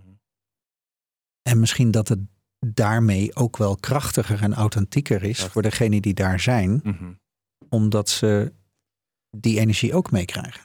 En 1.43 1.61
misschien 1.61 1.91
dat 1.91 2.09
het 2.09 2.19
daarmee 2.59 3.35
ook 3.35 3.57
wel 3.57 3.77
krachtiger 3.77 4.43
en 4.43 4.55
authentieker 4.55 5.23
is 5.23 5.45
voor 5.45 5.63
degenen 5.63 6.03
die 6.03 6.15
daar 6.15 6.41
zijn, 6.41 6.81
Mhm. 6.83 7.13
omdat 7.69 8.09
ze 8.09 8.53
die 9.31 9.59
energie 9.61 9.95
ook 9.95 10.11
meekrijgen. 10.11 10.65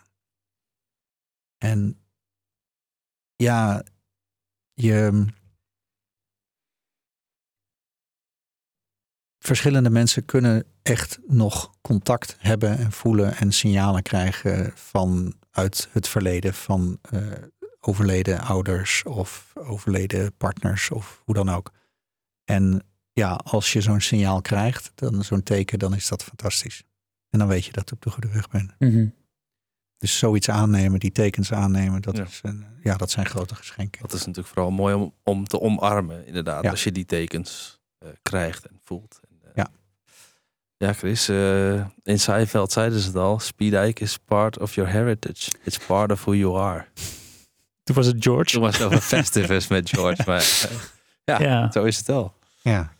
En 1.57 1.99
ja, 3.35 3.83
je. 4.73 5.25
Verschillende 9.49 9.89
mensen 9.89 10.25
kunnen 10.25 10.63
echt 10.81 11.19
nog 11.27 11.73
contact 11.81 12.35
hebben 12.39 12.77
en 12.77 12.91
voelen 12.91 13.35
en 13.35 13.51
signalen 13.51 14.01
krijgen 14.03 14.71
vanuit 14.75 15.87
het 15.91 16.07
verleden 16.07 16.53
van 16.53 16.99
eh, 17.01 17.21
overleden 17.79 18.39
ouders 18.39 19.03
of 19.03 19.51
overleden 19.55 20.33
partners 20.37 20.89
of 20.91 21.21
hoe 21.25 21.33
dan 21.35 21.49
ook. 21.49 21.71
En 22.45 22.83
ja, 23.13 23.31
als 23.43 23.73
je 23.73 23.81
zo'n 23.81 24.01
signaal 24.01 24.41
krijgt, 24.41 24.91
dan 24.95 25.23
zo'n 25.23 25.43
teken, 25.43 25.79
dan 25.79 25.95
is 25.95 26.07
dat 26.07 26.23
fantastisch. 26.23 26.83
En 27.29 27.39
dan 27.39 27.47
weet 27.47 27.65
je 27.65 27.71
dat 27.71 27.89
je 27.89 27.95
op 27.95 28.01
de 28.01 28.09
goede 28.09 28.29
weg 28.29 28.49
bent. 28.49 28.71
Mhm. 28.79 29.07
Dus 29.97 30.17
zoiets 30.17 30.49
aannemen, 30.49 30.99
die 30.99 31.11
tekens 31.11 31.51
aannemen, 31.53 32.01
dat, 32.01 32.17
Ja. 32.17 32.23
is 32.23 32.39
een, 32.43 32.65
ja, 32.83 32.95
dat 32.95 33.11
zijn 33.11 33.25
grote 33.25 33.55
geschenken. 33.55 34.01
Dat 34.01 34.13
is 34.13 34.25
natuurlijk 34.25 34.47
vooral 34.53 34.71
mooi 34.71 34.93
om, 34.95 35.13
om 35.23 35.47
te 35.47 35.59
omarmen, 35.61 36.25
inderdaad. 36.27 36.63
Ja. 36.63 36.69
Als 36.69 36.83
je 36.83 36.91
die 36.91 37.05
tekens 37.05 37.79
eh, 37.97 38.09
krijgt 38.21 38.67
en 38.67 38.79
voelt. 38.83 39.19
Ja. 40.79 40.93
Chris, 40.93 41.29
eh, 41.29 41.85
in 42.03 42.19
Seinfeld 42.19 42.71
zeiden 42.71 42.99
ze 42.99 43.07
het 43.07 43.15
al. 43.15 43.39
Speedijk 43.39 43.99
is 43.99 44.17
part 44.17 44.59
of 44.59 44.75
your 44.75 44.91
heritage. 44.91 45.51
It's 45.63 45.77
part 45.85 46.11
of 46.11 46.21
who 46.21 46.33
you 46.35 46.57
are. 46.59 46.85
Toen 47.83 47.95
was 47.95 48.05
het 48.05 48.23
George. 48.23 48.51
Toen 48.51 48.61
was 48.61 48.77
het 48.77 48.85
over 48.85 49.01
Festivus 49.01 49.67
met 49.67 49.89
George. 49.89 50.23
Maar 50.25 50.43
ja, 51.23 51.41
Ja. 51.41 51.71
zo 51.71 51.83
is 51.83 51.97
het 51.97 52.07
wel. 52.07 52.33
Ja, 52.61 52.93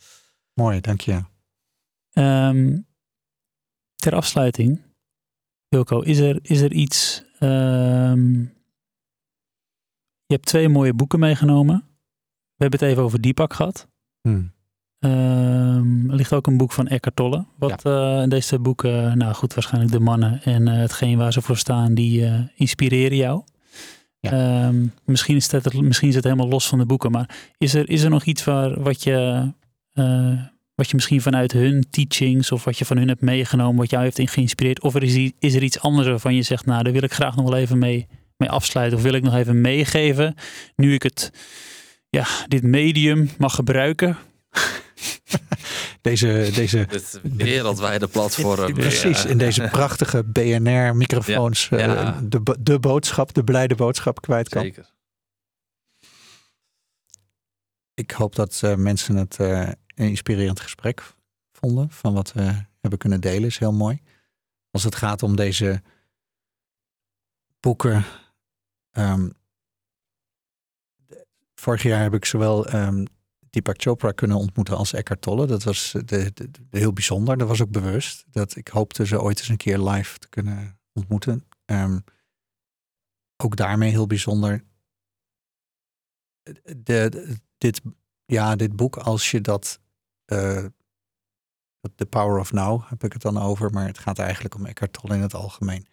mooi, 0.54 0.80
dank 0.82 1.02
je. 1.02 1.24
Ehm, 2.12 2.78
ter 3.96 4.16
afsluiting, 4.16 4.82
Wilco, 5.68 6.00
is 6.00 6.18
er, 6.20 6.40
is 6.42 6.62
er 6.62 6.72
iets. 6.72 7.24
ehm, 7.40 8.32
je 10.26 10.36
hebt 10.36 10.46
twee 10.46 10.70
mooie 10.70 10.94
boeken 10.94 11.20
meegenomen. 11.20 11.76
We 12.56 12.66
hebben 12.66 12.80
het 12.80 12.90
even 12.90 13.04
over 13.04 13.22
Deepak 13.22 13.54
gehad. 13.54 13.88
Hm. 14.22 14.44
Ehm, 15.00 16.10
er 16.10 16.16
ligt 16.16 16.34
ook 16.34 16.48
een 16.48 16.58
boek 16.58 16.72
van 16.72 16.88
Eckhart 16.88 17.16
Tolle. 17.16 17.46
Wat 17.58 17.86
eh, 17.86 18.20
in 18.22 18.30
deze 18.30 18.60
boeken, 18.60 19.18
nou 19.18 19.34
goed, 19.34 19.54
waarschijnlijk 19.54 19.94
de 19.94 20.00
mannen 20.00 20.42
en 20.44 20.68
eh, 20.68 20.78
hetgeen 20.78 21.18
waar 21.18 21.34
ze 21.34 21.42
voor 21.42 21.58
staan, 21.58 21.94
die 21.94 22.26
eh, 22.26 22.40
inspireren 22.56 23.18
jou. 23.18 23.44
Ja. 24.20 24.32
Ehm, 24.32 24.86
misschien, 25.06 25.36
is 25.36 25.52
het, 25.52 25.82
misschien 25.82 26.10
is 26.10 26.16
het 26.16 26.24
helemaal 26.24 26.48
los 26.48 26.68
van 26.68 26.78
de 26.78 26.86
boeken, 26.86 27.12
maar 27.12 27.30
is 27.58 27.74
er, 27.74 27.90
is 27.90 28.02
er 28.04 28.10
nog 28.10 28.24
iets 28.24 28.44
waar, 28.44 28.82
wat, 28.82 29.04
je, 29.04 29.52
eh, 29.94 30.40
wat 30.76 30.90
je 30.90 30.96
misschien 30.96 31.22
vanuit 31.22 31.52
hun 31.52 31.86
teachings 31.90 32.52
of 32.52 32.64
wat 32.64 32.78
je 32.78 32.86
van 32.86 32.98
hun 32.98 33.08
hebt 33.08 33.22
meegenomen, 33.22 33.78
wat 33.78 33.90
jou 33.90 34.04
heeft 34.04 34.32
geïnspireerd? 34.32 34.82
Of 34.82 34.96
er 34.96 35.04
is, 35.04 35.32
is 35.40 35.56
er 35.56 35.64
iets 35.64 35.80
anders 35.80 36.08
waarvan 36.08 36.36
je 36.36 36.42
zegt, 36.42 36.66
nou 36.66 36.84
daar 36.84 36.94
wil 36.94 37.04
ik 37.04 37.14
graag 37.14 37.36
nog 37.36 37.50
wel 37.50 37.58
even 37.58 37.78
mee, 37.78 38.08
mee 38.38 38.50
afsluiten 38.50 38.98
of 38.98 39.04
wil 39.04 39.14
ik 39.14 39.24
nog 39.24 39.36
even 39.36 39.62
meegeven, 39.62 40.36
nu 40.76 40.94
ik 40.94 41.04
het, 41.04 41.32
ja, 42.10 42.26
dit 42.48 42.64
medium 42.64 43.30
mag 43.38 43.56
gebruiken? 43.56 44.18
Deze, 46.02 46.52
deze, 46.54 46.88
wereldwijde 47.24 48.08
platform. 48.08 48.74
precies, 48.88 49.24
Ja. 49.24 49.30
in 49.30 49.38
deze 49.38 49.68
prachtige 49.72 50.24
BNR-microfoons 50.24 51.70
eh, 51.70 52.18
de, 52.24 52.58
de 52.60 52.80
boodschap, 52.80 53.34
de 53.34 53.44
blijde 53.44 53.76
boodschap 53.76 54.22
kwijt 54.22 54.50
kan. 54.50 54.62
Zeker. 54.62 54.90
Ik 57.94 58.12
hoop 58.12 58.36
dat 58.36 58.60
eh, 58.64 58.76
mensen 58.76 59.16
het 59.16 59.40
eh, 59.40 59.60
een 59.96 60.08
inspirerend 60.10 60.60
gesprek 60.60 61.14
vonden 61.52 61.92
van 61.92 62.14
wat 62.14 62.34
we 62.34 62.66
hebben 62.82 63.00
kunnen 63.00 63.22
delen. 63.22 63.48
Is 63.48 63.58
heel 63.58 63.74
mooi. 63.74 64.02
Als 64.72 64.84
het 64.84 64.96
gaat 64.96 65.24
om 65.24 65.36
deze 65.36 65.82
boeken. 67.60 68.06
ehm, 68.92 69.30
vorig 71.56 71.84
jaar 71.84 72.02
heb 72.02 72.14
ik 72.14 72.26
zowel 72.26 72.68
ehm 72.68 73.06
Deepak 73.50 73.82
Chopra 73.82 74.12
kunnen 74.12 74.38
ontmoeten 74.38 74.78
als 74.78 74.94
Eckhart 74.94 75.22
Tolle. 75.22 75.46
Dat 75.48 75.64
was 75.64 75.94
eh, 75.94 76.02
de, 76.06 76.34
de- 76.34 76.50
heel 76.70 76.94
bijzonder. 76.94 77.38
Dat 77.38 77.48
was 77.48 77.62
ook 77.62 77.72
bewust. 77.72 78.26
Dat 78.32 78.56
ik 78.56 78.68
hoopte 78.68 79.06
ze 79.06 79.22
ooit 79.22 79.40
eens 79.40 79.48
een 79.50 79.58
keer 79.58 79.78
live 79.80 80.18
te 80.20 80.30
kunnen 80.30 80.80
ontmoeten. 80.94 81.48
Ehm, 81.66 82.00
ook 83.44 83.56
daarmee 83.56 83.90
heel 83.90 84.08
bijzonder. 84.08 84.66
De, 86.78 87.36
dit, 87.58 87.82
ja, 88.26 88.56
dit 88.56 88.76
boek, 88.76 88.98
als 88.98 89.32
je 89.32 89.42
dat. 89.42 89.80
eh, 90.26 90.66
The 91.96 92.06
Power 92.06 92.40
of 92.40 92.52
Now 92.52 92.90
heb 92.90 93.04
ik 93.04 93.14
het 93.14 93.22
dan 93.22 93.38
over, 93.38 93.72
maar 93.72 93.86
het 93.88 93.98
gaat 93.98 94.20
eigenlijk 94.20 94.56
om 94.56 94.66
Eckhart 94.66 94.94
Tolle 94.94 95.16
in 95.16 95.22
het 95.22 95.34
algemeen. 95.34 95.88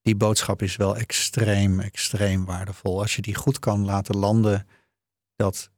Die 0.00 0.16
boodschap 0.16 0.62
is 0.62 0.76
wel 0.76 0.96
extreem, 0.96 1.80
extreem 1.80 2.44
waardevol. 2.44 3.00
Als 3.00 3.16
je 3.16 3.22
die 3.22 3.34
goed 3.34 3.58
kan 3.58 3.84
laten 3.84 4.16
landen, 4.16 4.66
dat 5.34 5.70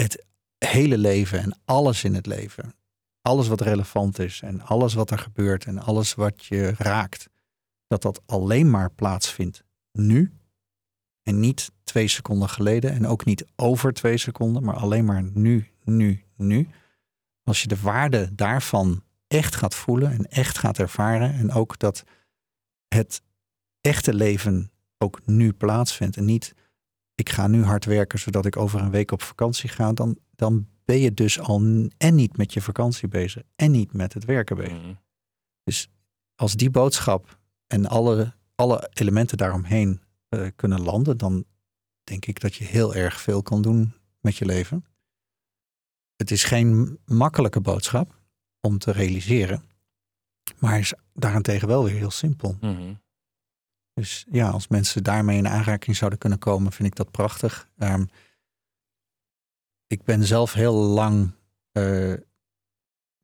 het 0.00 0.24
hele 0.58 0.98
leven 0.98 1.40
en 1.40 1.58
alles 1.64 2.04
in 2.04 2.14
het 2.14 2.26
leven, 2.26 2.74
alles 3.22 3.48
wat 3.48 3.60
relevant 3.60 4.18
is 4.18 4.40
en 4.42 4.60
alles 4.60 4.94
wat 4.94 5.10
er 5.10 5.18
gebeurt 5.18 5.64
en 5.64 5.78
alles 5.78 6.14
wat 6.14 6.44
je 6.44 6.74
raakt, 6.78 7.28
dat 7.86 8.02
dat 8.02 8.22
alleen 8.26 8.70
maar 8.70 8.90
plaatsvindt 8.90 9.64
nu 9.92 10.32
en 11.22 11.40
niet 11.40 11.72
twee 11.84 12.08
seconden 12.08 12.48
geleden 12.48 12.90
en 12.90 13.06
ook 13.06 13.24
niet 13.24 13.46
over 13.56 13.92
twee 13.92 14.16
seconden, 14.16 14.62
maar 14.62 14.76
alleen 14.76 15.04
maar 15.04 15.22
nu, 15.22 15.70
nu, 15.84 16.24
nu. 16.36 16.68
Als 17.42 17.62
je 17.62 17.68
de 17.68 17.80
waarde 17.80 18.34
daarvan 18.34 19.02
echt 19.26 19.56
gaat 19.56 19.74
voelen 19.74 20.10
en 20.10 20.24
echt 20.24 20.58
gaat 20.58 20.78
ervaren 20.78 21.34
en 21.34 21.52
ook 21.52 21.78
dat 21.78 22.04
het 22.88 23.22
echte 23.80 24.14
leven 24.14 24.70
ook 24.98 25.20
nu 25.26 25.52
plaatsvindt 25.52 26.16
en 26.16 26.24
niet 26.24 26.54
ik 27.16 27.28
ga 27.28 27.46
nu 27.46 27.62
hard 27.64 27.84
werken 27.84 28.18
zodat 28.18 28.46
ik 28.46 28.56
over 28.56 28.80
een 28.80 28.90
week 28.90 29.10
op 29.10 29.22
vakantie 29.22 29.68
ga, 29.68 29.92
dan, 29.92 30.18
dan 30.30 30.66
ben 30.84 30.98
je 30.98 31.14
dus 31.14 31.40
al 31.40 31.60
en 31.96 32.14
niet 32.14 32.36
met 32.36 32.52
je 32.52 32.60
vakantie 32.60 33.08
bezig 33.08 33.42
en 33.56 33.70
niet 33.70 33.92
met 33.92 34.12
het 34.12 34.24
werken 34.24 34.56
bezig 34.56 34.82
Mhm. 34.82 34.94
als 36.34 36.54
die 36.54 36.70
boodschap 36.70 37.38
en 37.66 37.86
alle, 37.86 38.34
alle 38.54 38.90
elementen 38.92 39.36
daaromheen 39.36 40.00
eh, 40.28 40.46
kunnen 40.56 40.80
landen, 40.80 41.16
dan 41.18 41.44
denk 42.04 42.26
ik 42.26 42.40
dat 42.40 42.54
je 42.54 42.64
heel 42.64 42.94
erg 42.94 43.20
veel 43.20 43.42
kan 43.42 43.62
doen 43.62 43.92
met 44.20 44.36
je 44.36 44.44
leven. 44.44 44.84
Het 46.16 46.30
is 46.30 46.44
geen 46.44 46.98
makkelijke 47.04 47.60
boodschap 47.60 48.20
om 48.60 48.78
te 48.78 48.92
realiseren, 48.92 49.62
maar 50.58 50.78
is 50.78 50.94
daarentegen 51.12 51.68
wel 51.68 51.84
weer 51.84 51.94
heel 51.94 52.10
simpel. 52.10 52.56
Mhm. 52.60 52.94
Dus 54.00 54.24
ja, 54.30 54.48
als 54.48 54.68
mensen 54.68 55.02
daarmee 55.02 55.36
in 55.36 55.48
aanraking 55.48 55.96
zouden 55.96 56.18
kunnen 56.18 56.38
komen, 56.38 56.72
vind 56.72 56.88
ik 56.88 56.94
dat 56.94 57.10
prachtig. 57.10 57.68
Ehm, 57.78 58.04
ik 59.86 60.04
ben 60.04 60.24
zelf 60.24 60.52
heel 60.52 60.74
lang 60.74 61.32
eh, 61.72 62.14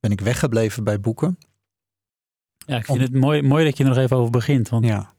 ben 0.00 0.10
ik 0.10 0.20
weggebleven 0.20 0.84
bij 0.84 1.00
boeken. 1.00 1.38
Ja, 2.66 2.76
ik 2.76 2.84
vind 2.84 2.98
Om- 2.98 3.04
het 3.04 3.12
mooi, 3.14 3.42
mooi 3.42 3.64
dat 3.64 3.76
je 3.76 3.82
er 3.84 3.88
nog 3.88 3.98
even 3.98 4.16
over 4.16 4.30
begint. 4.30 4.68
Want 4.68 4.84
Ja. 4.84 5.14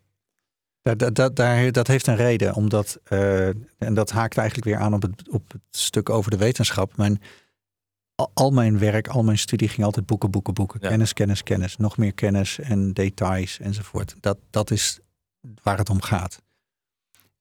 Dat, 0.81 0.99
dat, 0.99 1.15
dat, 1.15 1.35
daar, 1.35 1.71
dat 1.71 1.87
heeft 1.87 2.07
een 2.07 2.15
reden, 2.15 2.53
omdat, 2.53 2.99
eh, 3.03 3.47
en 3.77 3.93
dat 3.93 4.11
haakt 4.11 4.37
eigenlijk 4.37 4.67
weer 4.67 4.77
aan 4.77 4.93
op 4.93 5.01
het, 5.01 5.29
op 5.29 5.51
het 5.51 5.61
stuk 5.71 6.09
over 6.09 6.31
de 6.31 6.37
wetenschap. 6.37 6.97
Mijn, 6.97 7.21
al, 8.15 8.31
al 8.33 8.51
mijn 8.51 8.79
werk, 8.79 9.07
al 9.07 9.23
mijn 9.23 9.37
studie 9.37 9.67
ging 9.69 9.85
altijd 9.85 10.05
boeken, 10.05 10.31
boeken, 10.31 10.53
boeken. 10.53 10.79
Ja. 10.81 10.87
Kennis, 10.89 11.13
kennis, 11.13 11.43
kennis. 11.43 11.77
Nog 11.77 11.97
meer 11.97 12.13
kennis 12.13 12.59
en 12.59 12.93
details 12.93 13.59
enzovoort. 13.59 14.15
Dat, 14.19 14.37
dat 14.49 14.71
is 14.71 14.99
waar 15.63 15.77
het 15.77 15.89
om 15.89 16.01
gaat. 16.01 16.41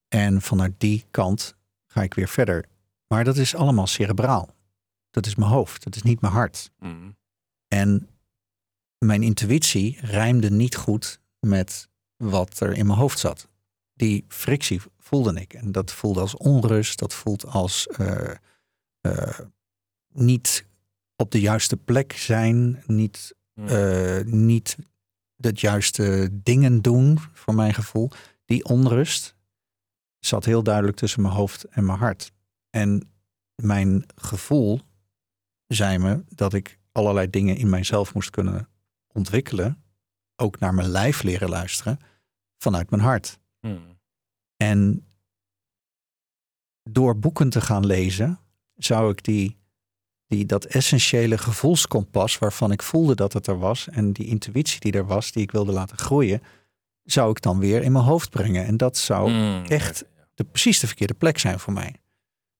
En 0.07 0.41
vanuit 0.41 0.73
die 0.77 1.05
kant 1.11 1.55
ga 1.87 2.01
ik 2.01 2.13
weer 2.13 2.27
verder. 2.27 2.65
Maar 3.07 3.23
dat 3.23 3.37
is 3.37 3.55
allemaal 3.55 3.87
cerebraal. 3.87 4.55
Dat 5.09 5.25
is 5.25 5.35
mijn 5.35 5.51
hoofd, 5.51 5.83
dat 5.83 5.95
is 5.95 6.01
niet 6.01 6.21
mijn 6.21 6.33
hart. 6.33 6.71
Mm. 6.79 7.17
En 7.67 8.09
mijn 8.97 9.23
intuïtie 9.23 9.97
rijmde 10.01 10.51
niet 10.51 10.75
goed 10.75 11.19
met 11.39 11.89
wat 12.17 12.59
er 12.59 12.71
in 12.73 12.85
mijn 12.85 12.99
hoofd 12.99 13.19
zat. 13.19 13.47
Die 13.93 14.25
frictie 14.27 14.81
voelde 14.97 15.41
ik. 15.41 15.53
En 15.53 15.71
dat 15.71 15.91
voelde 15.91 16.19
als 16.19 16.37
onrust, 16.37 16.99
dat 16.99 17.13
voelt 17.13 17.45
als 17.45 17.87
eh, 17.87 18.31
eh, 19.01 19.39
niet 20.07 20.65
op 21.15 21.31
de 21.31 21.39
juiste 21.39 21.77
plek 21.77 22.13
zijn, 22.13 22.83
niet, 22.85 23.35
Mm. 23.53 23.67
eh, 23.67 24.23
niet 24.25 24.77
de 25.43 25.51
juiste 25.53 26.29
dingen 26.31 26.81
doen, 26.81 27.19
voor 27.33 27.55
mijn 27.55 27.73
gevoel. 27.73 28.11
Die 28.45 28.65
onrust 28.65 29.35
zat 30.19 30.45
heel 30.45 30.63
duidelijk 30.63 30.97
tussen 30.97 31.21
mijn 31.21 31.33
hoofd 31.33 31.63
en 31.63 31.85
mijn 31.85 31.97
hart. 31.97 32.31
En 32.69 33.11
mijn 33.55 34.05
gevoel 34.15 34.81
zei 35.67 35.97
me 35.97 36.23
dat 36.27 36.53
ik 36.53 36.79
allerlei 36.91 37.29
dingen 37.29 37.57
in 37.57 37.69
mijzelf 37.69 38.13
moest 38.13 38.29
kunnen 38.29 38.69
ontwikkelen. 39.07 39.83
Ook 40.35 40.59
naar 40.59 40.73
mijn 40.73 40.89
lijf 40.89 41.23
leren 41.23 41.49
luisteren 41.49 41.99
vanuit 42.57 42.89
mijn 42.89 43.01
hart. 43.01 43.39
Mm. 43.59 43.99
En 44.57 45.07
door 46.89 47.19
boeken 47.19 47.49
te 47.49 47.61
gaan 47.61 47.85
lezen, 47.85 48.39
zou 48.75 49.11
ik 49.11 49.23
die, 49.23 49.57
die, 50.27 50.45
dat 50.45 50.65
essentiële 50.65 51.37
gevoelskompas 51.37 52.37
waarvan 52.37 52.71
ik 52.71 52.81
voelde 52.81 53.15
dat 53.15 53.33
het 53.33 53.47
er 53.47 53.59
was 53.59 53.87
en 53.89 54.13
die 54.13 54.27
intuïtie 54.27 54.79
die 54.79 54.91
er 54.91 55.05
was, 55.05 55.31
die 55.31 55.43
ik 55.43 55.51
wilde 55.51 55.71
laten 55.71 55.97
groeien, 55.97 56.41
zou 57.03 57.29
ik 57.29 57.41
dan 57.41 57.59
weer 57.59 57.81
in 57.81 57.91
mijn 57.91 58.05
hoofd 58.05 58.29
brengen. 58.29 58.65
En 58.65 58.77
dat 58.77 58.97
zou 58.97 59.31
Mm, 59.31 59.65
echt 59.65 60.05
de, 60.33 60.43
precies 60.43 60.79
de 60.79 60.87
verkeerde 60.87 61.13
plek 61.13 61.37
zijn 61.37 61.59
voor 61.59 61.73
mij. 61.73 61.95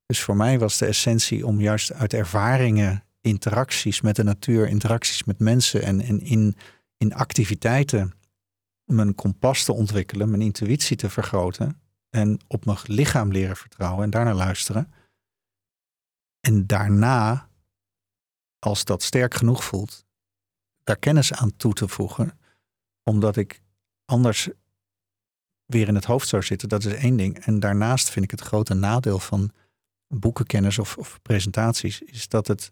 Dus 0.05 0.21
voor 0.21 0.35
mij 0.35 0.59
was 0.59 0.77
de 0.77 0.85
essentie 0.85 1.47
om 1.47 1.61
juist 1.61 1.93
uit 1.93 2.13
ervaringen, 2.13 3.03
interacties 3.21 4.01
met 4.01 4.15
de 4.15 4.23
natuur, 4.23 4.67
interacties 4.67 5.23
met 5.23 5.39
mensen 5.39 5.83
en, 5.83 6.01
en 6.01 6.21
in, 6.21 6.55
in 6.97 7.13
activiteiten 7.13 8.13
mijn 8.85 9.15
kompas 9.15 9.63
te 9.63 9.73
ontwikkelen, 9.73 10.29
mijn 10.29 10.41
intuïtie 10.41 10.97
te 10.97 11.09
vergroten 11.09 11.81
en 12.09 12.39
op 12.47 12.65
mijn 12.65 12.77
lichaam 12.85 13.31
leren 13.31 13.57
vertrouwen 13.57 14.03
en 14.03 14.09
daarna 14.09 14.33
luisteren. 14.33 14.93
En 16.39 16.67
daarna, 16.67 17.49
als 18.63 18.83
dat 18.83 19.03
sterk 19.03 19.33
genoeg 19.33 19.63
voelt, 19.63 20.05
daar 20.83 20.97
kennis 20.97 21.33
aan 21.33 21.55
toe 21.55 21.73
te 21.73 21.87
voegen, 21.87 22.39
omdat 23.03 23.35
ik 23.35 23.61
anders 24.05 24.49
weer 25.65 25.87
in 25.87 25.95
het 25.95 26.05
hoofd 26.05 26.27
zou 26.27 26.43
zitten. 26.43 26.69
Dat 26.69 26.83
is 26.83 26.93
één 26.93 27.17
ding. 27.17 27.37
En 27.37 27.59
daarnaast 27.59 28.09
vind 28.09 28.25
ik 28.25 28.31
het 28.31 28.41
grote 28.41 28.73
nadeel 28.73 29.19
van 29.19 29.51
boekenkennis 30.07 30.79
of, 30.79 30.97
of 30.97 31.21
presentaties, 31.21 32.01
is 32.01 32.27
dat 32.27 32.47
het 32.47 32.71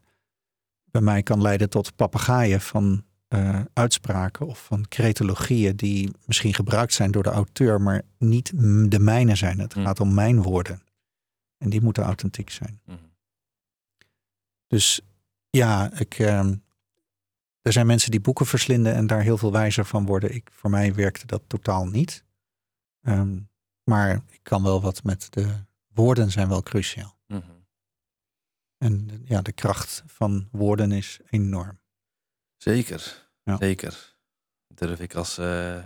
bij 0.84 1.02
mij 1.02 1.24
kan 1.24 1.42
leiden 1.42 1.70
tot 1.70 1.96
papegaaien 1.96 2.62
van 2.62 3.06
eh, 3.28 3.62
uitspraken 3.74 4.48
of 4.48 4.66
van 4.66 4.88
cretologieën 4.88 5.76
die 5.76 6.12
misschien 6.26 6.54
gebruikt 6.54 6.94
zijn 6.94 7.12
door 7.12 7.24
de 7.24 7.30
auteur, 7.30 7.82
maar 7.82 8.02
niet 8.18 8.52
de 8.92 9.00
mijne 9.00 9.36
zijn. 9.36 9.60
Het 9.60 9.74
Hm. 9.74 9.84
gaat 9.84 10.00
om 10.00 10.14
mijn 10.14 10.42
woorden. 10.42 10.82
En 11.58 11.70
die 11.70 11.82
moeten 11.82 12.04
authentiek 12.04 12.50
zijn. 12.50 12.82
Mhm. 12.86 12.98
Dus 14.68 15.02
ja, 15.52 15.92
ik, 15.94 16.20
ehm, 16.20 16.56
er 17.62 17.72
zijn 17.72 17.86
mensen 17.86 18.12
die 18.12 18.20
boeken 18.22 18.46
verslinden 18.46 18.94
en 18.94 19.08
daar 19.08 19.22
heel 19.22 19.38
veel 19.38 19.52
wijzer 19.52 19.86
van 19.86 20.06
worden. 20.06 20.34
Ik, 20.36 20.50
voor 20.52 20.70
mij 20.70 20.94
werkte 20.96 21.26
dat 21.26 21.42
totaal 21.48 21.88
niet. 21.88 22.24
Ehm, 23.02 23.40
maar 23.84 24.22
ik 24.30 24.40
kan 24.44 24.64
wel 24.64 24.82
wat 24.82 25.04
met 25.04 25.28
de 25.30 25.48
woorden 25.94 26.32
zijn 26.32 26.48
wel 26.48 26.64
cruciaal. 26.64 27.18
Mhm. 27.28 27.42
En 28.78 29.22
ja, 29.26 29.42
de 29.42 29.52
kracht 29.52 30.04
van 30.08 30.48
woorden 30.52 30.92
is 30.92 31.20
enorm. 31.30 31.80
Zeker, 32.58 33.30
Ja. 33.44 33.58
zeker. 33.58 34.16
Durf 34.68 35.00
ik 35.00 35.16
als 35.16 35.38
eh, 35.38 35.84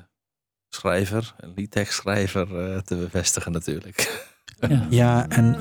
schrijver, 0.69 1.35
een 1.37 1.53
liedtekstschrijver, 1.53 2.73
eh, 2.73 2.79
te 2.81 2.95
bevestigen 2.95 3.51
natuurlijk. 3.51 3.97
Ja. 4.59 4.87
Ja, 4.89 5.29
en 5.29 5.57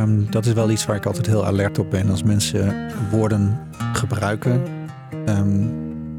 ehm, 0.00 0.20
dat 0.30 0.46
is 0.46 0.52
wel 0.52 0.70
iets 0.70 0.86
waar 0.86 0.96
ik 0.96 1.06
altijd 1.06 1.26
heel 1.26 1.46
alert 1.46 1.78
op 1.78 1.90
ben. 1.90 2.10
Als 2.10 2.22
mensen 2.22 2.90
woorden 3.10 3.58
gebruiken, 3.92 4.62
ehm, 5.26 5.66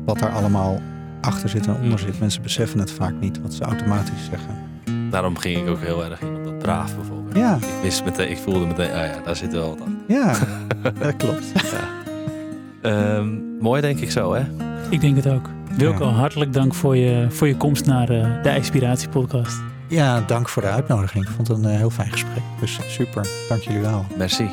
wat 0.05 0.19
daar 0.19 0.32
allemaal 0.32 0.82
achter 1.21 1.49
zit 1.49 1.67
en 1.67 1.76
onder 1.84 1.99
zit. 1.99 2.19
Mensen 2.19 2.41
beseffen 2.41 2.80
het 2.80 2.91
vaak 2.91 3.13
niet 3.19 3.41
wat 3.41 3.53
ze 3.53 3.63
automatisch 3.63 4.26
zeggen. 4.30 4.53
Daarom 5.11 5.38
ging 5.38 5.57
ik 5.57 5.67
ook 5.69 5.80
heel 5.82 6.05
erg 6.05 6.21
in 6.21 6.36
op 6.36 6.43
dat 6.43 6.57
braaf 6.57 6.95
bijvoorbeeld. 6.95 7.36
Ja, 7.36 7.55
Ik 7.55 7.61
wist 7.82 8.05
meteen, 8.05 8.30
ik 8.30 8.38
voelde 8.38 8.65
meteen, 8.65 8.91
ah 8.91 9.05
ja, 9.05 9.13
daar 9.26 9.36
zit 9.36 9.51
wel 9.51 9.69
wat 9.69 9.80
achter. 9.80 9.93
ja, 10.07 10.34
dat 11.05 11.15
klopt. 11.15 11.51
Ehm, 12.82 13.28
mooi 13.59 13.82
denk 13.82 13.99
ik 13.99 14.11
zo, 14.11 14.34
hè? 14.34 14.41
Ik 14.89 15.01
denk 15.01 15.15
het 15.15 15.28
ook. 15.28 15.49
Wilco, 15.78 16.05
Ja. 16.05 16.11
hartelijk 16.11 16.53
dank 16.53 16.73
voor 16.73 16.95
je, 16.97 17.26
voor 17.30 17.47
je 17.47 17.57
komst 17.57 17.86
naar 17.86 18.09
eh, 18.09 18.43
de 18.43 18.55
Inspiratie 18.55 19.09
Podcast. 19.09 19.61
Ja, 19.88 20.21
dank 20.21 20.49
voor 20.49 20.61
de 20.61 20.67
uitnodiging. 20.67 21.25
Ik 21.25 21.31
vond 21.36 21.47
het 21.47 21.57
een 21.57 21.65
eh, 21.65 21.77
heel 21.77 21.89
fijn 21.89 22.11
gesprek. 22.11 22.43
Dus 22.59 22.79
super, 22.88 23.27
dank 23.49 23.61
jullie 23.61 23.81
wel. 23.81 24.05
Merci. 24.17 24.49